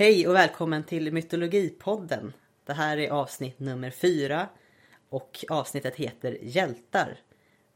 [0.00, 2.32] Hej och välkommen till Mytologipodden.
[2.66, 4.48] Det här är avsnitt nummer fyra
[5.08, 7.18] och avsnittet heter Hjältar.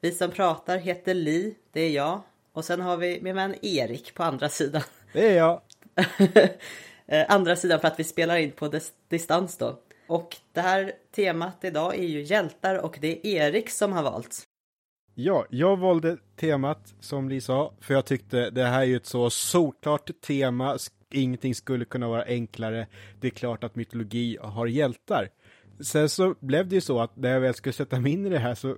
[0.01, 2.21] Vi som pratar heter Li, det är jag.
[2.53, 4.83] Och sen har vi min vän Erik på andra sidan.
[5.13, 5.61] Det är jag.
[7.07, 9.79] Eh, andra sidan för att vi spelar in på dis- distans då.
[10.07, 14.43] Och det här temat idag är ju hjältar och det är Erik som har valt.
[15.15, 19.07] Ja, jag valde temat som Li sa, för jag tyckte det här är ju ett
[19.07, 20.79] så solklart tema,
[21.11, 22.87] ingenting skulle kunna vara enklare.
[23.21, 25.29] Det är klart att mytologi har hjältar.
[25.81, 28.29] Sen så blev det ju så att när jag väl skulle sätta mig in i
[28.29, 28.77] det här så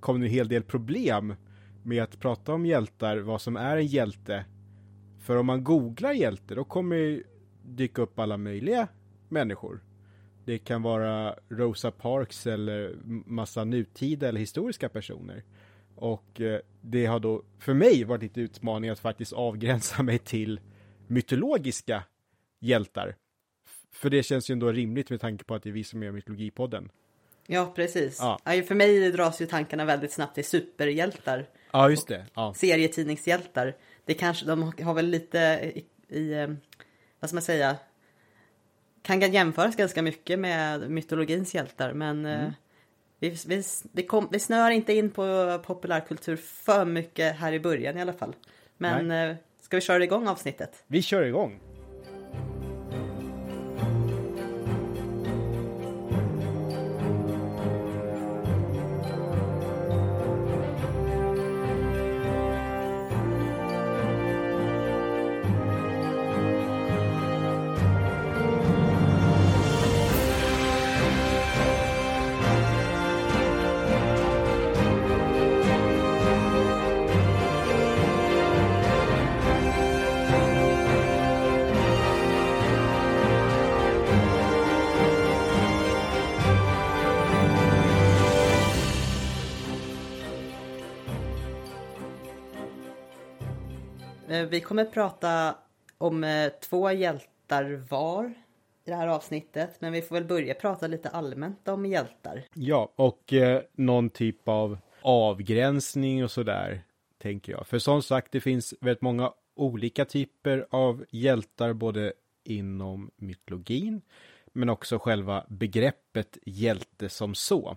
[0.00, 1.34] kom det en hel del problem
[1.82, 4.44] med att prata om hjältar, vad som är en hjälte.
[5.20, 7.24] För om man googlar hjälte, då kommer ju
[7.62, 8.88] dyka upp alla möjliga
[9.28, 9.80] människor.
[10.44, 12.96] Det kan vara Rosa Parks eller
[13.26, 15.44] massa nutida eller historiska personer.
[15.96, 20.60] Och eh, det har då för mig varit lite utmaning att faktiskt avgränsa mig till
[21.06, 22.02] mytologiska
[22.60, 23.16] hjältar.
[23.92, 26.12] För det känns ju ändå rimligt med tanke på att det är vi som gör
[26.12, 26.90] mytologipodden.
[27.46, 28.18] Ja, precis.
[28.20, 28.38] Ja.
[28.44, 28.62] Ja.
[28.62, 31.46] för mig dras ju tankarna väldigt snabbt till superhjältar.
[31.72, 32.26] Ja, just det.
[32.34, 32.54] Ja.
[32.54, 33.76] serietidningshjältar.
[34.04, 35.38] Det kanske, de har väl lite
[35.74, 35.84] i,
[36.18, 36.48] i eh,
[37.20, 37.76] vad ska man säga,
[39.02, 41.92] kan jämföras ganska mycket med mytologins hjältar.
[41.92, 42.50] Men eh,
[43.18, 47.98] vi, vi, vi, kom, vi snör inte in på populärkultur för mycket här i början
[47.98, 48.34] i alla fall.
[48.76, 50.84] Men eh, ska vi köra igång avsnittet?
[50.86, 51.60] Vi kör igång.
[94.44, 95.54] Eh, vi kommer prata
[95.98, 98.24] om eh, två hjältar var
[98.84, 99.80] i det här avsnittet.
[99.80, 102.44] Men vi får väl börja prata lite allmänt om hjältar.
[102.54, 106.82] Ja, och eh, någon typ av avgränsning och sådär,
[107.18, 107.66] tänker jag.
[107.66, 112.12] För som sagt, det finns väldigt många olika typer av hjältar, både
[112.44, 114.02] inom mytologin,
[114.52, 117.76] men också själva begreppet hjälte som så.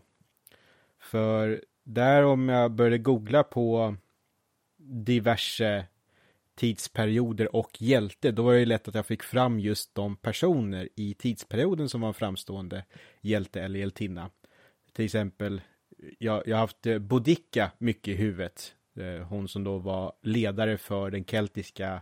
[0.99, 3.95] För där om jag började googla på
[4.77, 5.85] diverse
[6.57, 10.89] tidsperioder och hjälte, då var det ju lätt att jag fick fram just de personer
[10.95, 12.83] i tidsperioden som var en framstående
[13.21, 14.29] hjälte eller hjältinna.
[14.93, 15.61] Till exempel,
[16.17, 18.75] jag, jag har haft eh, Bodicka mycket i huvudet.
[18.95, 22.01] Eh, hon som då var ledare för den keltiska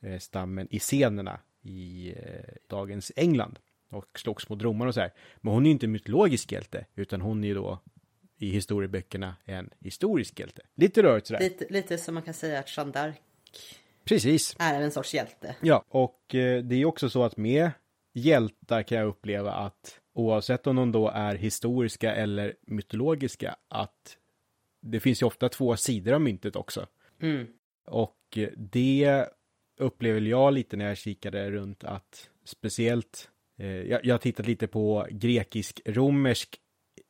[0.00, 2.14] eh, stammen i scenerna i
[2.66, 3.58] dagens England.
[3.90, 5.12] Och slogs mot romarna och så här.
[5.36, 7.78] Men hon är ju inte mytologisk hjälte, utan hon är ju då
[8.38, 10.62] i historieböckerna en historisk hjälte.
[10.74, 11.40] Lite rörigt sådär.
[11.40, 13.14] Lite, lite som man kan säga att Jeanne d'Arc
[14.08, 14.56] Precis.
[14.58, 15.56] är en sorts hjälte.
[15.60, 17.70] Ja, och eh, det är också så att med
[18.12, 24.16] hjältar kan jag uppleva att oavsett om de då är historiska eller mytologiska, att
[24.80, 26.86] det finns ju ofta två sidor av myntet också.
[27.22, 27.46] Mm.
[27.86, 29.28] Och eh, det
[29.78, 34.66] upplever jag lite när jag kikade runt att speciellt, eh, jag, jag har tittat lite
[34.66, 36.60] på grekisk-romersk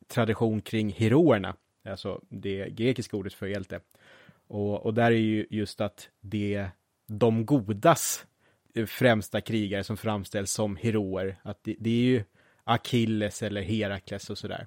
[0.09, 3.81] tradition kring heroerna, alltså det grekiska ordet för hjälte.
[4.47, 6.71] Och, och där är ju just att det
[7.09, 8.27] de godas
[8.75, 12.25] eh, främsta krigare som framställs som heroer, att det, det är ju
[12.65, 14.67] Achilles eller Herakles och sådär.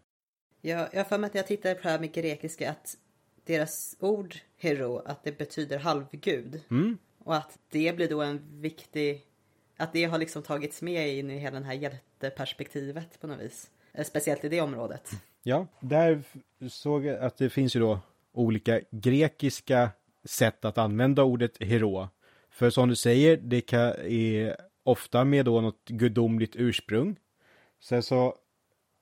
[0.62, 2.98] Jag, jag har för mig att jag tittade på det här med grekiska att
[3.46, 6.62] deras ord hero, att det betyder halvgud.
[6.72, 6.98] Mm.
[7.24, 9.26] Och att det blir då en viktig,
[9.78, 13.70] att det har liksom tagits med in i hela det här hjälteperspektivet på något vis.
[13.94, 15.12] Eh, Speciellt i det området.
[15.44, 16.24] Ja, där
[16.70, 18.00] såg jag att det finns ju då
[18.34, 19.90] olika grekiska
[20.24, 22.10] sätt att använda ordet hero.
[22.52, 27.16] För som du säger, det kan, är ofta med då något gudomligt ursprung.
[27.80, 28.36] Sen så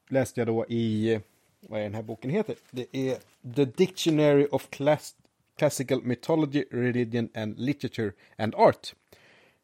[0.09, 1.19] läste jag då i,
[1.61, 2.55] vad är den här boken heter?
[2.71, 3.17] Det är
[3.55, 5.15] The Dictionary of Class,
[5.57, 8.93] Classical Mythology, Religion and Literature and Art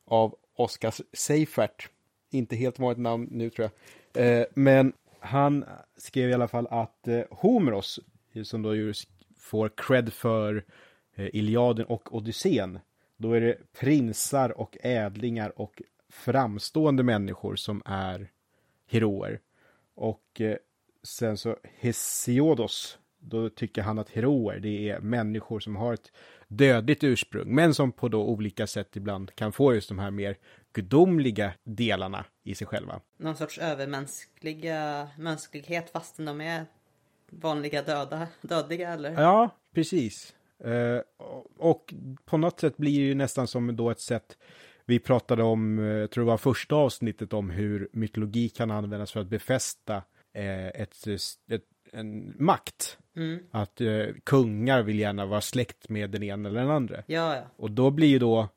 [0.05, 1.89] av Oskar Seifert.
[2.29, 3.69] Inte helt vanligt namn nu tror
[4.13, 4.25] jag.
[4.25, 5.65] Eh, men han
[5.97, 7.99] skrev i alla fall att eh, Homeros,
[8.43, 8.93] som då
[9.37, 10.63] får cred för
[11.15, 12.79] eh, Iliaden och Odysseen,
[13.17, 18.31] då är det prinsar och ädlingar och framstående människor som är
[18.87, 19.39] heroer.
[19.95, 20.57] Och eh,
[21.03, 26.11] sen så Hesiodos, då tycker han att heroer, det är människor som har ett
[26.47, 30.37] dödligt ursprung, men som på då olika sätt ibland kan få just de här mer
[30.73, 33.01] gudomliga delarna i sig själva.
[33.17, 36.65] Någon sorts övermänskliga mänsklighet fastän de är
[37.29, 39.21] vanliga döda, dödliga eller?
[39.21, 40.34] Ja, precis.
[40.63, 41.01] Eh,
[41.57, 41.93] och
[42.25, 44.37] på något sätt blir det ju nästan som då ett sätt
[44.85, 49.11] vi pratade om, eh, jag tror det var första avsnittet om hur mytologi kan användas
[49.11, 50.03] för att befästa
[50.33, 51.07] eh, ett,
[51.49, 52.97] ett, en makt.
[53.15, 53.39] Mm.
[53.51, 57.03] Att eh, kungar vill gärna vara släkt med den ena eller den andra.
[57.07, 57.43] Ja, ja.
[57.55, 58.49] Och då blir ju då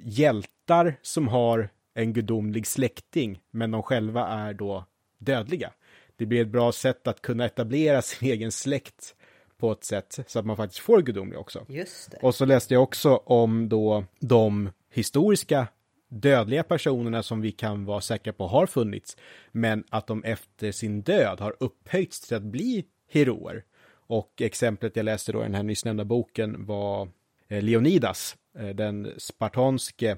[0.00, 4.84] hjältar som har en gudomlig släkting, men de själva är då
[5.18, 5.72] dödliga.
[6.16, 9.16] Det blir ett bra sätt att kunna etablera sin egen släkt
[9.64, 11.66] på ett sätt så att man faktiskt får gudomlig också.
[11.68, 12.18] Just det.
[12.22, 15.66] Och så läste jag också om då de historiska
[16.08, 19.16] dödliga personerna som vi kan vara säkra på har funnits,
[19.52, 23.64] men att de efter sin död har upphöjts till att bli heroer.
[24.06, 27.08] Och exemplet jag läste då i den här nyss nämnda boken var
[27.48, 30.16] eh, Leonidas, eh, den spartanske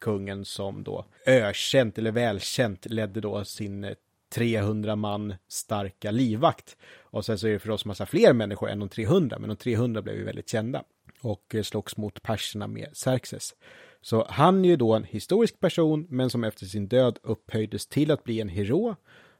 [0.00, 3.94] kungen som då ökänt eller välkänt ledde då sin eh,
[4.32, 6.76] 300 man starka livvakt.
[7.12, 10.02] Och sen så är det förstås massa fler människor än de 300, men de 300
[10.02, 10.84] blev ju väldigt kända
[11.20, 13.54] och eh, slogs mot perserna med Xerxes.
[14.00, 18.10] Så han är ju då en historisk person, men som efter sin död upphöjdes till
[18.10, 18.96] att bli en hero.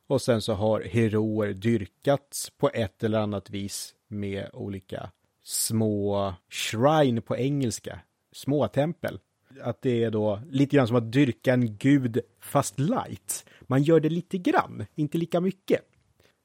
[0.06, 5.10] Och sen så har heroer dyrkats på ett eller annat vis med olika
[5.44, 8.00] små shrine på engelska,
[8.32, 9.18] små tempel.
[9.62, 13.44] Att det är då lite grann som att dyrka en gud fast light.
[13.60, 15.91] Man gör det lite grann, inte lika mycket.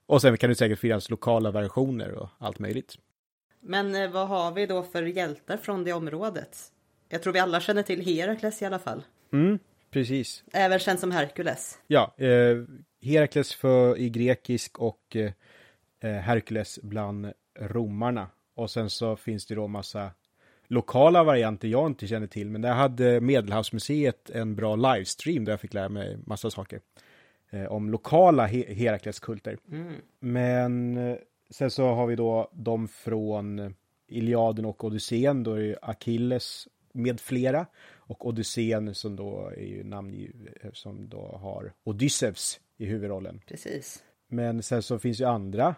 [0.07, 2.95] Och sen kan det säkert finnas lokala versioner och allt möjligt.
[3.59, 6.57] Men eh, vad har vi då för hjältar från det området?
[7.09, 9.04] Jag tror vi alla känner till Herakles i alla fall.
[9.33, 9.59] Mm,
[9.92, 10.44] precis.
[10.54, 11.80] Även känd som Herkules.
[11.88, 12.57] Ja, eh,
[13.01, 18.27] Herakles för, i grekisk och eh, Herkules bland romarna.
[18.56, 20.12] Och sen så finns det då massa
[20.68, 22.50] lokala varianter jag inte känner till.
[22.50, 26.80] Men där hade Medelhavsmuseet en bra livestream där jag fick lära mig massa saker.
[27.50, 29.58] Eh, om lokala He Herakles-kulter.
[29.72, 29.94] Mm.
[30.20, 31.18] Men eh,
[31.50, 33.76] sen så har vi då de från
[34.08, 35.44] Iliaden och Odysseen.
[35.44, 37.66] Då är det Achilles med flera.
[37.96, 40.28] Och Odysseen som då är ju namn
[40.74, 43.42] som då har Odysseus i huvudrollen.
[43.48, 44.04] Precis.
[44.28, 45.76] Men sen så finns ju andra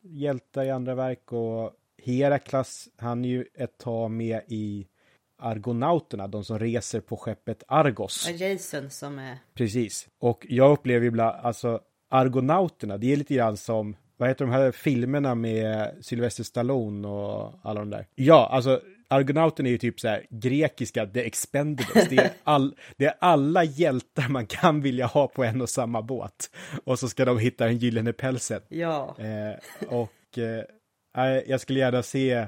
[0.00, 1.72] hjältar i andra verk och
[2.02, 4.88] Heraklas, han är ju ett tag med i
[5.38, 8.30] Argonauterna, de som reser på skeppet Argos.
[8.30, 9.38] Jason som är...
[9.54, 10.08] Precis.
[10.18, 11.80] Och jag upplever ibland, alltså
[12.10, 17.52] Argonauterna, det är lite grann som, vad heter de här filmerna med Sylvester Stallone och
[17.62, 18.06] alla de där?
[18.14, 22.08] Ja, alltså Argonauten är ju typ så här grekiska The Expendables.
[22.08, 26.02] Det är, all, det är alla hjältar man kan vilja ha på en och samma
[26.02, 26.50] båt.
[26.84, 28.60] Och så ska de hitta den gyllene pälsen.
[28.68, 29.16] Ja.
[29.18, 32.46] Eh, och eh, jag skulle gärna se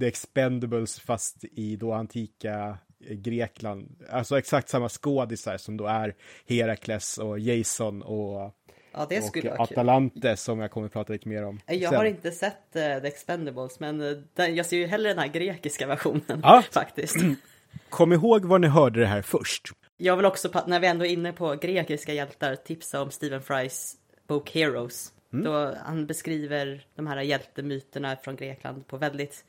[0.00, 4.04] The Expendables fast i då antika Grekland.
[4.10, 6.14] Alltså exakt samma skådisar som då är
[6.48, 8.52] Herakles och Jason och,
[8.92, 9.48] ja, och vara kul.
[9.58, 11.60] Atalante som jag kommer att prata lite mer om.
[11.66, 11.94] Jag sen.
[11.94, 13.98] har inte sett uh, The Expendables men
[14.34, 16.62] den, jag ser ju hellre den här grekiska versionen Ja.
[16.70, 17.16] faktiskt.
[17.88, 19.68] Kom ihåg var ni hörde det här först.
[19.96, 23.96] Jag vill också, när vi ändå är inne på grekiska hjältar, tipsa om Stephen Frys
[24.26, 25.12] bok Heroes.
[25.30, 29.44] Då han beskriver de här hjältemyterna från Grekland på väldigt,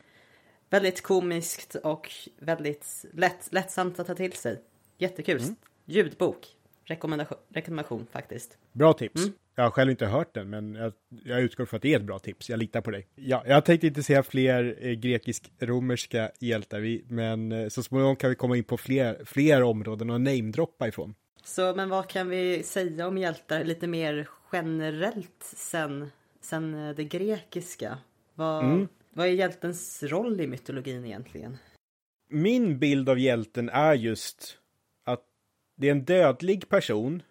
[0.70, 4.62] väldigt komiskt och väldigt lätt, lättsamt att ta till sig.
[4.98, 5.42] Jättekul.
[5.86, 6.48] Ljudbok.
[6.84, 8.58] Rekommendation, rekommendation faktiskt.
[8.72, 9.22] Bra tips.
[9.56, 10.94] Jag har själv inte hört den, men jag,
[11.24, 12.50] jag utgår från att det är ett bra tips.
[12.50, 13.08] Jag litar på dig.
[13.16, 18.30] Ja, jag tänkte inte säga fler eh, grekisk-romerska hjältar, vi, men eh, så småningom kan
[18.30, 21.16] vi komma in på fler, fler områden och namedroppa ifrån.
[21.44, 27.04] Så, men vad kan vi säga om hjältar lite mer generellt sen, sen eh, det
[27.04, 27.98] grekiska?
[28.34, 31.58] Vad, vad är hjältens roll i mytologin egentligen?
[32.30, 34.58] Min bild av hjälten är just
[35.06, 35.24] att
[35.78, 37.24] det är en dödlig person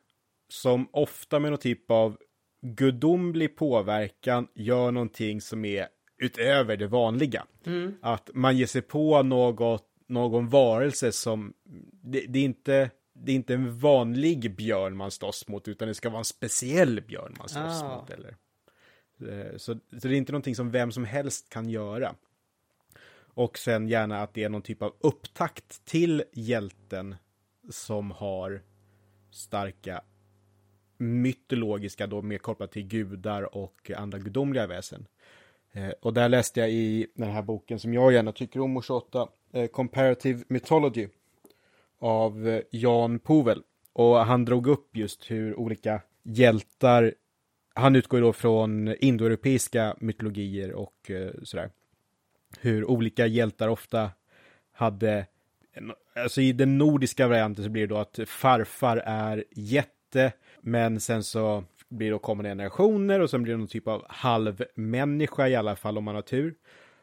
[0.48, 2.16] som ofta med någon typ av
[2.62, 5.88] gudomlig påverkan gör någonting som är
[6.18, 7.46] utöver det vanliga.
[8.00, 11.54] Att man ger sig på något, någon varelse som,
[12.02, 15.94] det, det, är inte, det är inte en vanlig björn man slåss mot, utan det
[15.94, 18.00] ska vara en speciell björn man slåss Ah.
[18.00, 18.10] mot.
[18.10, 18.36] Eller.
[19.20, 22.14] Eh, så, så det är inte någonting som vem som helst kan göra.
[23.18, 27.14] Och sen gärna att det är någon typ av upptakt till hjälten
[27.70, 28.62] som har
[29.30, 30.02] starka
[30.98, 35.06] mytologiska, då mer kopplat till gudar och andra gudomliga väsen.
[35.72, 39.28] Eh, och där läste jag i den här boken som jag gärna tycker om, Oshota,
[39.52, 41.08] eh, Comparative Mythology
[41.98, 43.62] av eh, Jan Povel.
[43.92, 47.14] Och han drog upp just hur olika hjältar,
[47.76, 51.70] han utgår då från indoeuropeiska mytologier och eh, sådär
[52.60, 54.10] hur olika hjältar ofta
[54.72, 55.26] hade
[56.14, 61.24] alltså i den nordiska varianten så blir det då att farfar är jätte, men sen
[61.24, 65.56] så blir det då kommande generationer och sen blir det någon typ av halvmänniska i
[65.56, 66.54] alla fall om man har tur.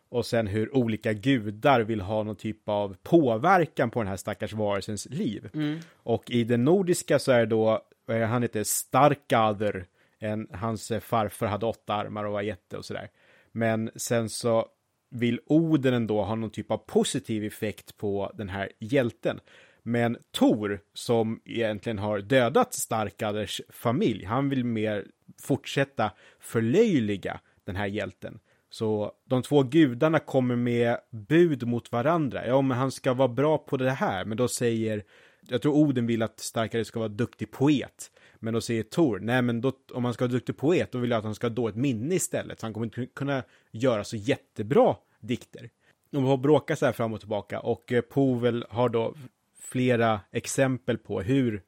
[0.10, 4.54] Och sen hur olika gudar vill ha någon typ av påverkan på den här stackars
[4.54, 5.50] varelsens liv.
[5.54, 5.80] Mm.
[5.94, 9.86] Och i den nordiska så är det då, han heter Starkader,
[10.24, 13.10] en, hans eh, farfar hade åtta armar och var jätte och sådär.
[13.52, 14.68] Men sen så
[15.10, 19.40] vill Oden ändå ha någon typ av positiv effekt på den här hjälten.
[19.84, 25.08] Men Tor, som egentligen har dödat Starkaders familj, han vill mer
[25.42, 28.40] fortsätta förlöjliga den här hjälten.
[28.70, 32.48] Så de två gudarna kommer med bud mot varandra.
[32.48, 35.04] Ja, men han ska vara bra på det här, men då säger
[35.48, 38.12] jag tror Oden vill att Starkare ska vara duktig poet.
[38.44, 41.10] Men då säger Tor, nej men då, om han ska vara duktig poet, då vill
[41.10, 42.60] jag att han ska ha dåligt minne istället.
[42.60, 45.70] Så han kommer inte kunna göra så jättebra dikter.
[46.10, 49.16] De har bråkat så här fram och tillbaka och eh, Povel har då
[49.60, 51.62] flera exempel på hur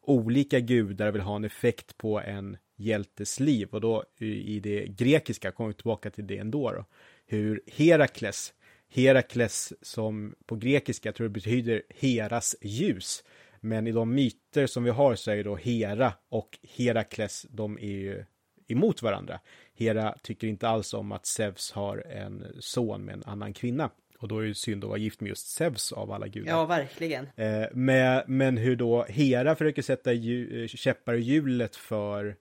[0.00, 5.52] olika gudar vill ha en effekt på en hjältes liv och då i det grekiska
[5.52, 6.84] kommer vi tillbaka till det ändå då.
[7.26, 8.54] Hur Herakles,
[8.88, 13.24] Herakles som på grekiska tror jag betyder Heras ljus.
[13.64, 17.78] Men i de myter som vi har så är ju då Hera och Herakles, de
[17.78, 18.24] är ju
[18.68, 19.40] emot varandra.
[19.74, 23.90] Hera tycker inte alls om att Zeus har en son med en annan kvinna.
[24.18, 26.52] Och då är det synd att vara gift med just Zeus av alla gudar.
[26.52, 27.28] Ja, verkligen.
[27.36, 32.36] Eh, med, men hur då Hera försöker sätta ju, eh, käppar i hjulet för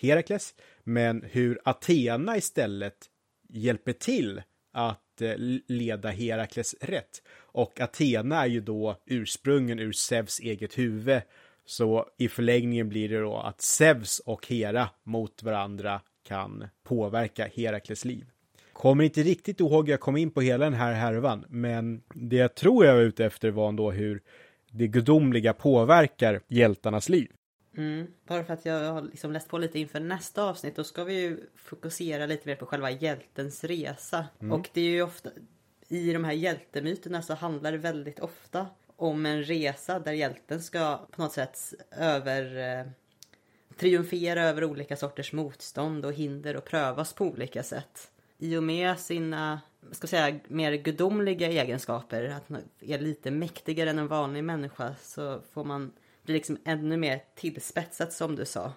[0.00, 0.54] Herakles.
[0.84, 3.06] Men hur Athena istället
[3.48, 5.34] hjälper till att eh,
[5.66, 7.22] leda Herakles rätt.
[7.54, 11.20] Och Athena är ju då ursprungen ur Zeus eget huvud.
[11.64, 18.04] Så i förlängningen blir det då att Zeus och Hera mot varandra kan påverka Herakles
[18.04, 18.26] liv.
[18.72, 22.54] Kommer inte riktigt ihåg jag kom in på hela den här härvan, men det jag
[22.54, 24.22] tror jag var ute efter var ändå hur
[24.70, 27.32] det gudomliga påverkar hjältarnas liv.
[27.76, 28.06] Mm.
[28.26, 31.20] Bara för att jag har liksom läst på lite inför nästa avsnitt, då ska vi
[31.20, 34.26] ju fokusera lite mer på själva hjältens resa.
[34.40, 34.52] Mm.
[34.52, 35.30] Och det är ju ofta,
[35.88, 41.06] i de här hjältemyterna så handlar det väldigt ofta om en resa där hjälten ska
[41.10, 42.86] på något sätt över eh,
[43.76, 48.10] triumfera över olika sorters motstånd och hinder och prövas på olika sätt.
[48.38, 49.60] I och med sina,
[49.90, 55.40] ska säga, mer gudomliga egenskaper, att man är lite mäktigare än en vanlig människa, så
[55.52, 58.72] får man bli liksom ännu mer tillspetsat som du sa.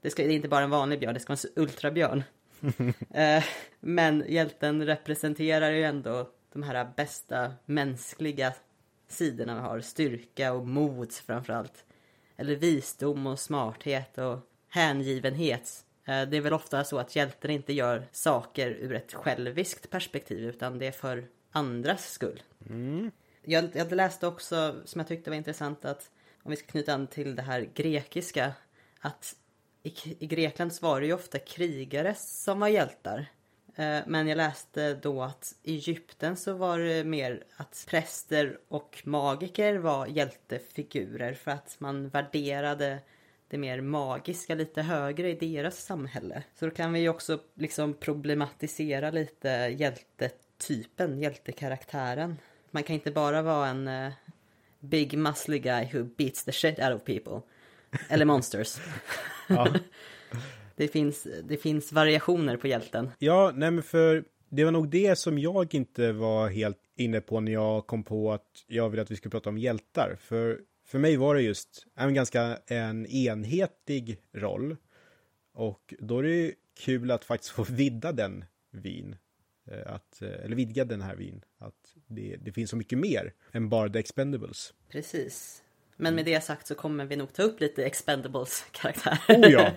[0.00, 2.22] Det, ska, det är inte bara en vanlig björn, det ska vara en ultrabjörn.
[3.14, 3.44] eh,
[3.80, 8.54] men hjälten representerar ju ändå de här bästa mänskliga
[9.08, 9.80] sidorna vi har.
[9.80, 11.84] Styrka och mod framförallt.
[12.36, 14.38] Eller visdom och smarthet och
[14.68, 15.84] hängivenhet.
[16.04, 20.38] Eh, det är väl ofta så att hjälten inte gör saker ur ett själviskt perspektiv
[20.38, 22.42] utan det är för andras skull.
[22.68, 23.10] Mm.
[23.44, 26.10] Jag, jag läste också, som jag tyckte var intressant, att
[26.42, 28.52] om vi ska knyta an till det här grekiska,
[29.00, 29.36] att
[29.82, 33.26] i, i Grekland var det ju ofta krigare som var hjältar.
[33.80, 39.02] Eh, men jag läste då att i Egypten så var det mer att präster och
[39.04, 42.98] magiker var hjältefigurer för att man värderade
[43.48, 46.42] det mer magiska lite högre i deras samhälle.
[46.54, 52.36] Så då kan vi ju också liksom problematisera lite hjältetypen, hjältekaraktären.
[52.70, 54.12] Man kan inte bara vara en uh,
[54.80, 57.40] big muscly guy who beats the shit out of people.
[58.08, 58.76] Eller monsters.
[60.80, 63.10] det, finns, det finns variationer på hjälten.
[63.18, 67.40] Ja, nej men för det var nog det som jag inte var helt inne på
[67.40, 70.16] när jag kom på att jag vill att vi ska prata om hjältar.
[70.20, 74.76] För för mig var det just en ganska en enhetlig roll.
[75.54, 79.16] Och då är det kul att faktiskt få vidda den vin.
[79.70, 81.44] Eh, att, eh, eller vidga den här vin.
[81.58, 84.74] Att det, det finns så mycket mer än bara The Expendables.
[84.88, 85.62] Precis.
[86.00, 89.42] Men med det sagt så kommer vi nog ta upp lite Expendables karaktärer.
[89.42, 89.70] Oh ja!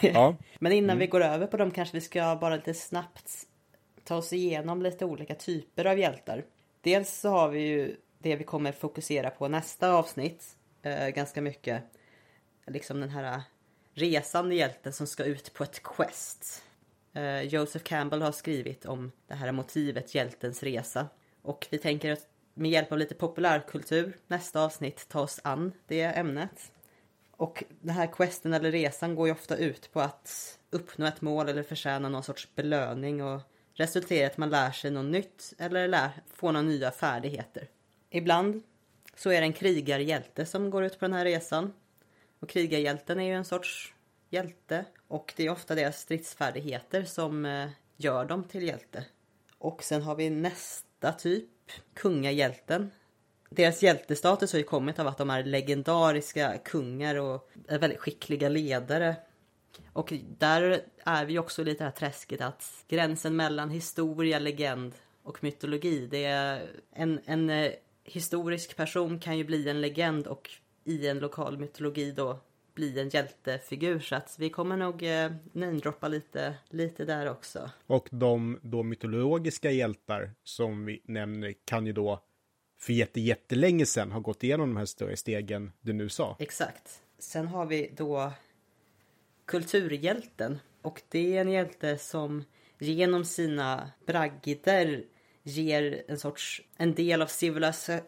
[0.00, 0.36] ja.
[0.58, 0.98] Men innan mm.
[0.98, 3.30] vi går över på dem kanske vi ska bara lite snabbt
[4.04, 6.44] ta oss igenom lite olika typer av hjältar.
[6.80, 11.82] Dels så har vi ju det vi kommer fokusera på nästa avsnitt eh, ganska mycket.
[12.66, 13.42] Liksom den här
[13.94, 16.62] resande hjälten som ska ut på ett quest.
[17.12, 21.08] Eh, Joseph Campbell har skrivit om det här motivet hjältens resa.
[21.42, 26.02] Och vi tänker att med hjälp av lite populärkultur nästa avsnitt ta oss an det
[26.02, 26.72] ämnet.
[27.30, 31.48] Och den här questen eller resan går ju ofta ut på att uppnå ett mål
[31.48, 33.40] eller förtjäna någon sorts belöning och
[33.74, 37.68] resultera i att man lär sig något nytt eller lär, får några nya färdigheter.
[38.10, 38.62] Ibland
[39.16, 41.72] så är det en krigarhjälte som går ut på den här resan.
[42.40, 43.94] Och krigarhjälten är ju en sorts
[44.30, 49.04] hjälte och det är ofta deras stridsfärdigheter som eh, gör dem till hjälte.
[49.58, 51.61] Och sen har vi nästa typ,
[51.94, 52.90] kungahjälten.
[53.50, 58.48] deras hjältestatus har ju kommit av att de är legendariska kungar och är väldigt skickliga
[58.48, 59.16] ledare.
[59.92, 66.06] Och där är vi också lite här träsket att gränsen mellan historia, legend och mytologi,
[66.06, 67.72] det är en, en eh,
[68.04, 70.50] historisk person kan ju bli en legend och
[70.84, 72.40] i en lokal mytologi då
[72.74, 74.00] bli en hjältefigur.
[74.00, 77.70] Så att vi kommer nog eh, namedroppa lite, lite där också.
[77.86, 82.22] Och de då mytologiska hjältar som vi nämner kan ju då
[82.80, 86.36] för jätte, jättelänge sedan ha gått igenom de här större stegen du nu sa.
[86.38, 87.02] Exakt.
[87.18, 88.32] Sen har vi då
[89.44, 90.58] kulturhjälten.
[90.82, 92.44] Och det är en hjälte som
[92.78, 95.04] genom sina bragder
[95.42, 97.26] ger en sorts, en del av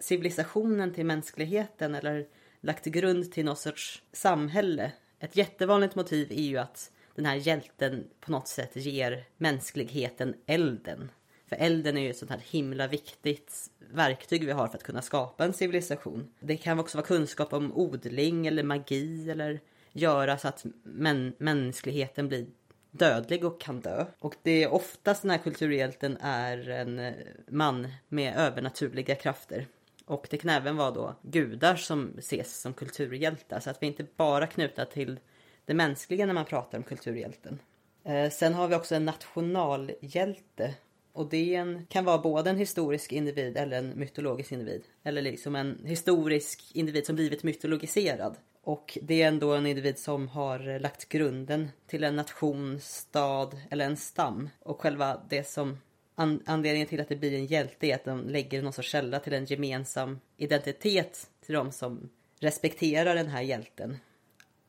[0.00, 2.26] civilisationen till mänskligheten eller
[2.64, 4.92] lagt grund till något sorts samhälle.
[5.18, 11.10] Ett jättevanligt motiv är ju att den här hjälten på något sätt ger mänskligheten elden.
[11.48, 15.02] För elden är ju ett sånt här himla viktigt verktyg vi har för att kunna
[15.02, 16.28] skapa en civilisation.
[16.40, 19.60] Det kan också vara kunskap om odling eller magi eller
[19.92, 22.46] göra så att män mänskligheten blir
[22.90, 24.04] dödlig och kan dö.
[24.18, 27.14] Och det är oftast den här kulturhjälten är en
[27.48, 29.66] man med övernaturliga krafter.
[30.06, 33.60] Och det kan även vara då gudar som ses som kulturhjältar.
[33.60, 35.20] Så att vi inte bara knutna till
[35.64, 37.58] det mänskliga när man pratar om kulturhjälten.
[38.04, 40.74] Eh, sen har vi också en nationalhjälte.
[41.12, 44.82] Och det en, kan vara både en historisk individ eller en mytologisk individ.
[45.02, 48.36] Eller liksom en historisk individ som blivit mytologiserad.
[48.62, 53.84] Och det är ändå en individ som har lagt grunden till en nation, stad eller
[53.84, 54.48] en stam.
[54.60, 55.78] Och själva det som
[56.14, 59.20] an anledningen till att det blir en hjälte är att de lägger någon sorts källa
[59.20, 63.96] till en gemensam identitet till de som respekterar den här hjälten.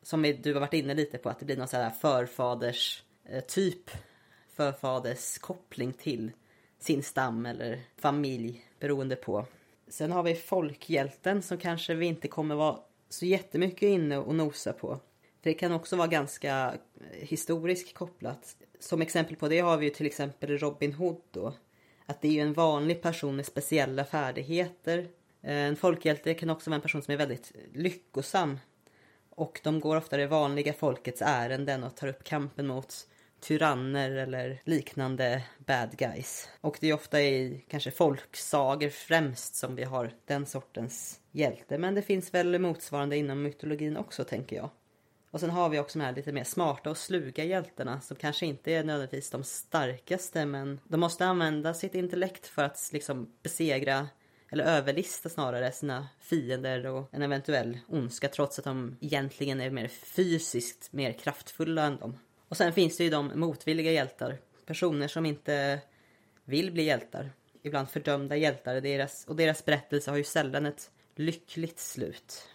[0.01, 3.43] Som du har varit inne lite på, att det blir någon sån här förfaders eh,
[3.43, 3.91] typ
[4.55, 6.31] förfaders koppling till
[6.79, 9.45] sin stam eller familj beroende på.
[9.87, 14.73] Sen har vi folkhjälten som kanske vi inte kommer vara så jättemycket inne och nosa
[14.73, 14.87] på.
[15.41, 18.55] För det kan också vara ganska eh, historiskt kopplat.
[18.79, 21.53] Som exempel på det har vi ju till exempel Robin Hood då.
[22.05, 25.07] Att det är ju en vanlig person med speciella färdigheter.
[25.41, 28.59] Eh, en folkhjälte kan också vara en person som är väldigt lyckosam.
[29.29, 33.07] Och de går ofta det vanliga folkets ärenden och tar upp kampen mot
[33.39, 36.49] tyranner eller liknande bad guys.
[36.61, 41.77] Och det är ofta i kanske folksager främst som vi har den sortens hjälte.
[41.77, 44.69] Men det finns väl motsvarande inom mytologin också tänker jag.
[45.35, 48.45] Och sen har vi också de här lite mer smarta och sluga hjältarna som kanske
[48.45, 54.07] inte är nödvändigtvis de starkaste men de måste använda sitt intellekt för att liksom besegra
[54.49, 59.87] eller överlista snarare sina fiender och en eventuell ondska trots att de egentligen är mer
[59.87, 62.17] fysiskt mer kraftfulla än dem.
[62.47, 64.37] Och sen finns det ju de motvilliga hjältar.
[64.65, 65.79] Personer som inte
[66.45, 67.31] vill bli hjältar.
[67.61, 68.81] Ibland fördömda hjältar.
[68.81, 72.49] Deras, och deras berättelse har ju sällan ett lyckligt slut.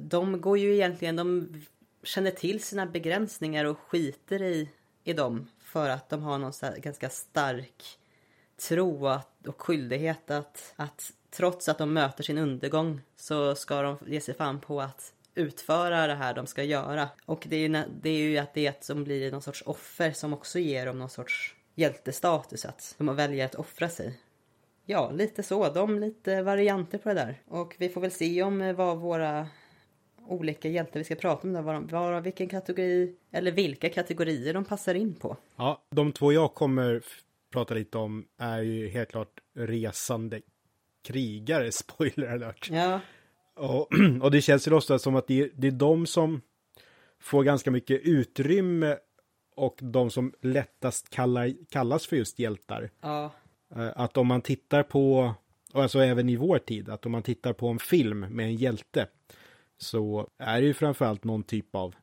[0.00, 1.54] De går ju egentligen, de
[2.02, 4.68] känner till sina begränsningar och skiter i,
[5.04, 5.48] i dem.
[5.60, 7.98] För att de har någon så ganska stark
[8.68, 13.98] tro att, och skyldighet att, att trots att de möter sin undergång så ska de
[14.06, 17.08] ge sig fan på att utföra det här de ska göra.
[17.26, 20.32] Och det är ju, det är ju att det som blir någon sorts offer som
[20.32, 22.64] också ger dem någon sorts hjältestatus.
[22.64, 24.18] Att de väljer att offra sig.
[24.84, 25.68] Ja, lite så.
[25.68, 27.42] De lite varianter på det där.
[27.48, 29.48] Och vi får väl se om eh, vad våra
[30.30, 31.64] olika hjältar vi ska prata om.
[31.64, 35.36] Var, var, vilken kategori eller vilka kategorier de passar in på.
[35.56, 37.02] Ja, de två jag kommer
[37.52, 40.40] prata lite om är ju helt klart resande
[41.04, 42.68] krigare, spoiler alert.
[42.70, 43.00] Ja.
[43.54, 43.88] Och,
[44.22, 46.40] och det känns ju ofta som att det, det är de som
[47.20, 48.96] får ganska mycket utrymme
[49.56, 52.90] och de som lättast kallar, kallas för just hjältar.
[53.00, 53.32] Ja.
[53.76, 55.34] Eh, att om man tittar på,
[55.72, 59.06] alltså även i vår tid, att om man tittar på en film med en hjälte
[59.82, 61.94] så är det ju framförallt någon typ av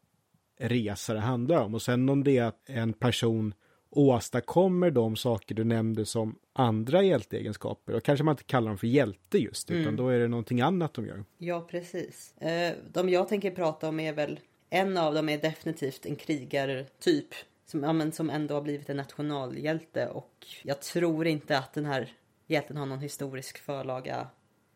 [0.60, 1.74] resa det handlar om.
[1.74, 3.54] Och sen om det är att en person
[3.90, 7.94] åstadkommer de saker du nämnde som andra hjälteegenskaper.
[7.94, 9.96] Och kanske man inte kallar dem för hjälte just, utan mm.
[9.96, 11.24] då är det någonting annat de gör.
[11.38, 12.38] Ja, precis.
[12.38, 17.30] Eh, de jag tänker prata om är väl, en av dem är definitivt en krigartyp.
[17.66, 21.86] Som, ja, men som ändå har blivit en nationalhjälte och jag tror inte att den
[21.86, 22.13] här
[22.48, 24.28] hjälten har någon historisk förlaga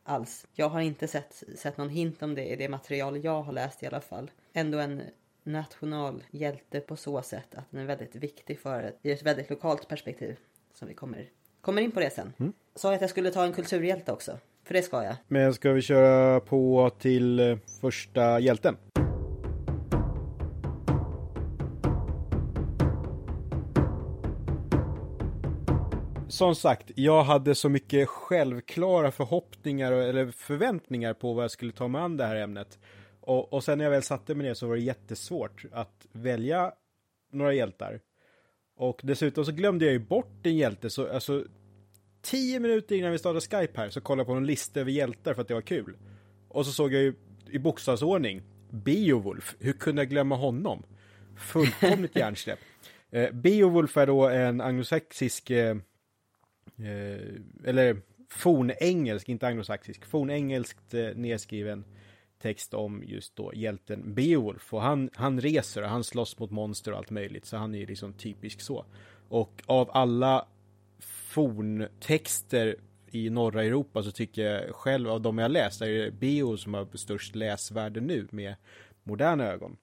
[0.03, 0.47] alls.
[0.53, 3.83] Jag har inte sett, sett någon hint om det i det material jag har läst
[3.83, 4.31] i alla fall.
[4.53, 5.01] Ändå en
[5.43, 10.37] nationalhjälte på så sätt att den är väldigt viktig för i ett väldigt lokalt perspektiv.
[10.73, 11.29] Som vi kommer,
[11.61, 12.33] kommer in på det sen.
[12.39, 12.53] Mm.
[12.75, 14.37] Sa jag att jag skulle ta en kulturhjälte också?
[14.63, 15.15] För det ska jag.
[15.27, 18.77] Men ska vi köra på till eh, första hjälten?
[26.41, 31.87] Som sagt, jag hade så mycket självklara förhoppningar eller förväntningar på vad jag skulle ta
[31.87, 32.79] mig an det här ämnet.
[33.19, 36.71] Och, och sen när jag väl satte mig ner så var det jättesvårt att välja
[37.31, 37.99] några hjältar.
[38.77, 41.43] Och dessutom så glömde jag ju bort en hjälte, så alltså
[42.21, 45.33] tio minuter innan vi startade Skype här så kollade jag på en lista över hjältar
[45.33, 45.97] för att det var kul.
[46.49, 47.13] Och så såg jag ju
[47.49, 49.55] i bokstavsordning Beowulf.
[49.59, 50.83] Hur kunde jag glömma honom?
[51.37, 52.59] Fullkomligt hjärnsläpp.
[53.11, 55.75] Eh, Beowulf är då en anglosaxisk, eh,
[56.77, 61.85] Eh, eller fornengelsk, inte anglosaxisk, fornengelskt eh, nedskriven
[62.41, 64.73] text om just då hjälten Beowulf.
[64.73, 67.87] Och han, han reser och han slåss mot monster och allt möjligt, så han är
[67.87, 68.85] liksom typisk så.
[69.29, 70.45] Och av alla
[70.99, 72.75] forntexter
[73.11, 76.73] i norra Europa så tycker jag själv av de jag läst är det Beowulf som
[76.73, 78.55] har störst läsvärde nu med
[79.03, 79.77] moderna ögon.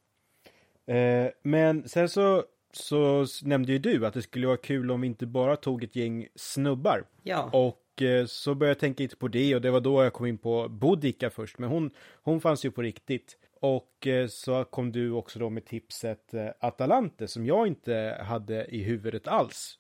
[0.87, 2.45] Eh, men sen så,
[2.79, 5.97] så nämnde ju du att det skulle vara kul om vi inte bara tog ett
[5.97, 7.05] gäng snubbar.
[7.23, 7.51] Ja.
[7.53, 10.27] Och eh, så började jag tänka lite på det och det var då jag kom
[10.27, 11.59] in på Boudica först.
[11.59, 11.91] Men hon,
[12.23, 13.39] hon fanns ju på riktigt.
[13.61, 18.65] Och eh, så kom du också då med tipset eh, Atalante som jag inte hade
[18.65, 19.79] i huvudet alls.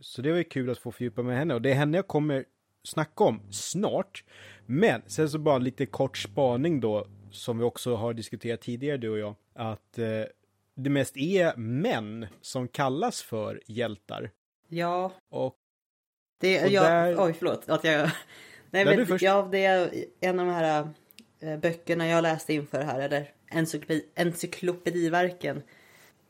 [0.00, 2.06] Så det var ju kul att få fördjupa med henne och det är henne jag
[2.06, 2.44] kommer
[2.82, 4.24] snacka om snart.
[4.66, 9.08] Men sen så bara lite kort spaning då som vi också har diskuterat tidigare du
[9.08, 9.34] och jag.
[9.54, 9.98] Att
[10.76, 14.30] det mest är män som kallas för hjältar.
[14.68, 15.12] Ja.
[15.30, 15.56] Och,
[16.40, 17.68] det, och jag, där- Oj, förlåt.
[17.68, 18.10] Att jag,
[18.70, 19.22] nej, Där men, först.
[19.24, 20.88] ja, det är en av de här
[21.40, 25.62] eh, böckerna jag läste inför här, eller encyklopedi, encyklopediverken.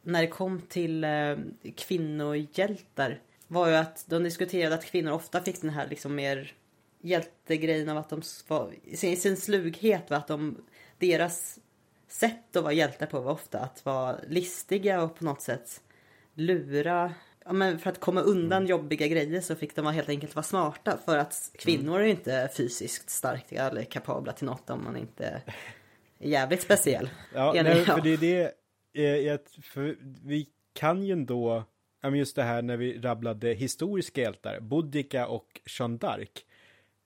[0.03, 1.37] När det kom till eh,
[1.77, 6.53] kvinnohjältar var ju att de diskuterade att kvinnor ofta fick den här liksom mer
[7.01, 10.57] hjältegrejen av att de var, i sin, sin slughet var att de,
[10.99, 11.59] deras
[12.09, 15.81] sätt att vara hjältar på var ofta att vara listiga och på något sätt
[16.35, 17.15] lura.
[17.45, 20.99] Ja, men för att komma undan jobbiga grejer så fick de helt enkelt vara smarta
[21.05, 25.25] för att kvinnor är ju inte fysiskt starka eller kapabla till något om man inte
[25.27, 25.43] är
[26.19, 27.09] jävligt speciell.
[27.35, 28.53] Ja, nej, för det är det,
[28.95, 31.65] eh, jag- för vi kan ju ändå,
[32.03, 36.29] ja, men just det här när vi rabblade historiska hjältar, Boudica och Jeanne d'Arc.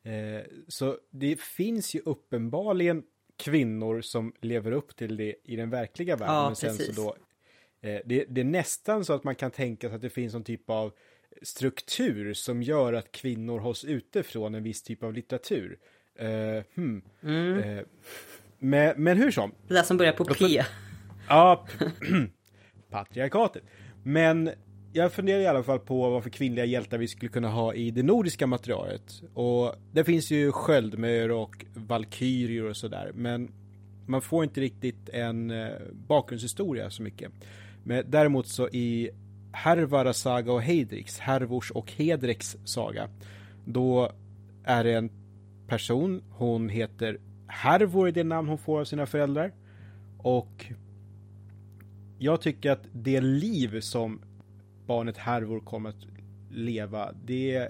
[0.05, 3.03] Eh, så det finns ju uppenbarligen
[3.41, 6.35] kvinnor som lever upp till det i den verkliga världen.
[6.35, 6.97] Ja, men sen precis.
[6.97, 7.17] så då,
[7.89, 10.45] eh, det, det är nästan så att man kan tänka sig att det finns någon
[10.45, 10.93] typ av
[11.43, 15.79] struktur som gör att kvinnor hålls ute från en viss typ av litteratur.
[16.19, 17.03] Eh, hmm.
[17.23, 17.59] Mm.
[17.59, 17.85] eh,
[18.59, 20.63] men, men hur som, Det där som börjar på P.
[21.29, 21.67] Ja,
[22.91, 23.63] patriarkatet.
[24.03, 24.51] Men
[24.93, 27.91] jag funderar i alla fall på vad för kvinnliga hjältar vi skulle kunna ha i
[27.91, 29.23] det nordiska materialet.
[29.35, 33.13] Och det finns ju sköldmör och valkyrior och sådär.
[33.15, 33.53] Men
[34.07, 37.33] man får inte riktigt en eh, bakgrundshistoria så mycket.
[37.85, 39.11] Men däremot så i
[39.53, 43.09] Hervara saga och Heidriks, Hervors och Hedreks saga.
[43.65, 44.13] Då
[44.65, 45.11] är det en
[45.67, 49.53] person, hon heter Hervor i det namn hon får av sina föräldrar.
[50.19, 50.67] Och
[52.19, 54.21] jag tycker att det liv som
[54.91, 56.07] barnet Hervor kommer att
[56.51, 57.69] leva, det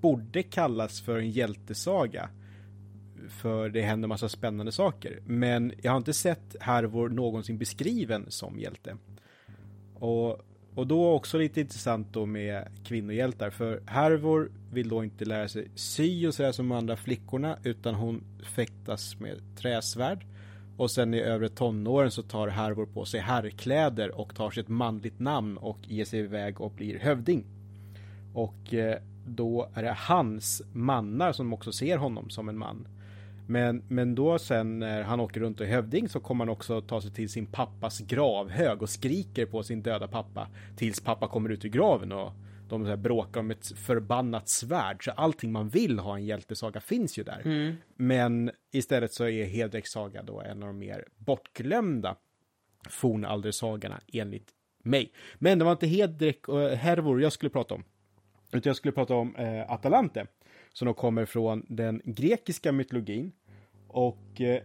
[0.00, 2.28] borde kallas för en hjältesaga.
[3.28, 5.20] För det händer massa spännande saker.
[5.26, 8.96] Men jag har inte sett Hervor någonsin beskriven som hjälte.
[9.94, 10.40] Och,
[10.74, 13.50] och då också lite intressant då med kvinnohjältar.
[13.50, 17.58] För Hervor vill då inte lära sig sy och sådär som de andra flickorna.
[17.64, 18.24] Utan hon
[18.56, 20.26] fäktas med träsvärd.
[20.76, 24.68] Och sen i övre tonåren så tar Hervor på sig herrkläder och tar sig ett
[24.68, 27.44] manligt namn och ger sig iväg och blir hövding.
[28.34, 32.88] Och eh, då är det hans mannar som också ser honom som en man.
[33.46, 36.80] Men, men då sen när han åker runt och är hövding så kommer han också
[36.80, 41.50] ta sig till sin pappas gravhög och skriker på sin döda pappa tills pappa kommer
[41.50, 42.32] ut ur graven och
[42.78, 45.04] de så här bråkar om ett förbannat svärd.
[45.04, 47.42] Så allting man vill ha en hjältesaga finns ju där.
[47.96, 52.16] Men istället så är Hedreks saga då en av de mer bortglömda
[52.88, 54.48] fornaldersagorna enligt
[54.82, 55.12] mig.
[55.34, 57.84] Men det var inte Hedrek och Hervor jag skulle prata om.
[58.52, 60.26] Utan jag skulle prata om eh, Atalante.
[60.72, 63.32] Som då kommer från den grekiska mytologin.
[63.88, 64.62] Och eh,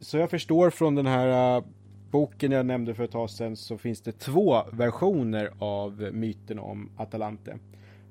[0.00, 1.64] så jag förstår från den här eh,
[2.16, 6.90] boken jag nämnde för ett tag sedan så finns det två versioner av myten om
[6.96, 7.58] Atalante.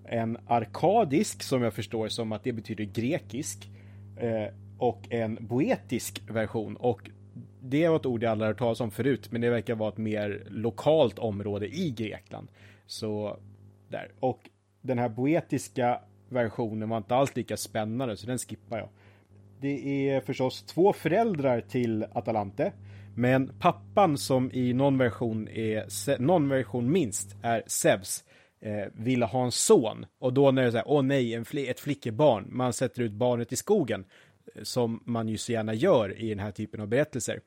[0.04, 3.70] En arkadisk som jag förstår som att det betyder grekisk.
[4.18, 6.76] Eh, och en boetisk version.
[6.76, 7.10] Och
[7.62, 9.98] det var ett ord jag aldrig hört talas om förut, men det verkar vara ett
[9.98, 12.48] mer lokalt område i Grekland.
[12.86, 13.38] Så
[13.90, 14.12] där.
[14.20, 14.50] Och
[14.82, 18.90] den här boetiska versionen var inte alls lika spännande, så den skippar jag.
[19.62, 22.72] Det är förstås två föräldrar till Atalante.
[23.16, 28.24] Men pappan som i någon version är, någon version minst, är Zeus.
[28.62, 30.06] eh, ville ha en son.
[30.20, 33.02] Och då när det är så här, åh nej, en fl ett flickebarn, man sätter
[33.02, 34.06] ut barnet i skogen.
[34.56, 37.40] Eh, som man ju så gärna gör i den här typen av berättelser.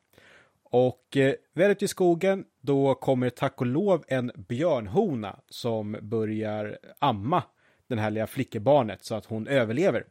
[0.62, 6.78] Och eh, väl ute i skogen, då kommer tack och lov en björnhona som börjar
[6.98, 7.42] amma
[7.86, 10.04] den här lilla flickebarnet så att hon överlever.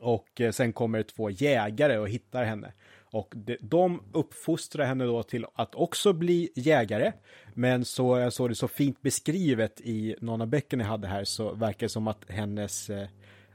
[0.00, 2.72] Och eh, sen kommer två jägare och hittar henne.
[3.10, 7.12] Och de, de uppfostrar henne då till att också bli jägare.
[7.54, 11.24] Men så jag såg det så fint beskrivet i någon av böckerna jag hade här
[11.24, 13.08] så verkar det som att hennes eh,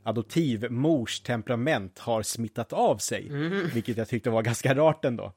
[0.04, 3.30] adoptivmors temperament har smittat av sig.
[3.74, 5.34] Vilket jag tyckte var ganska rart ändå.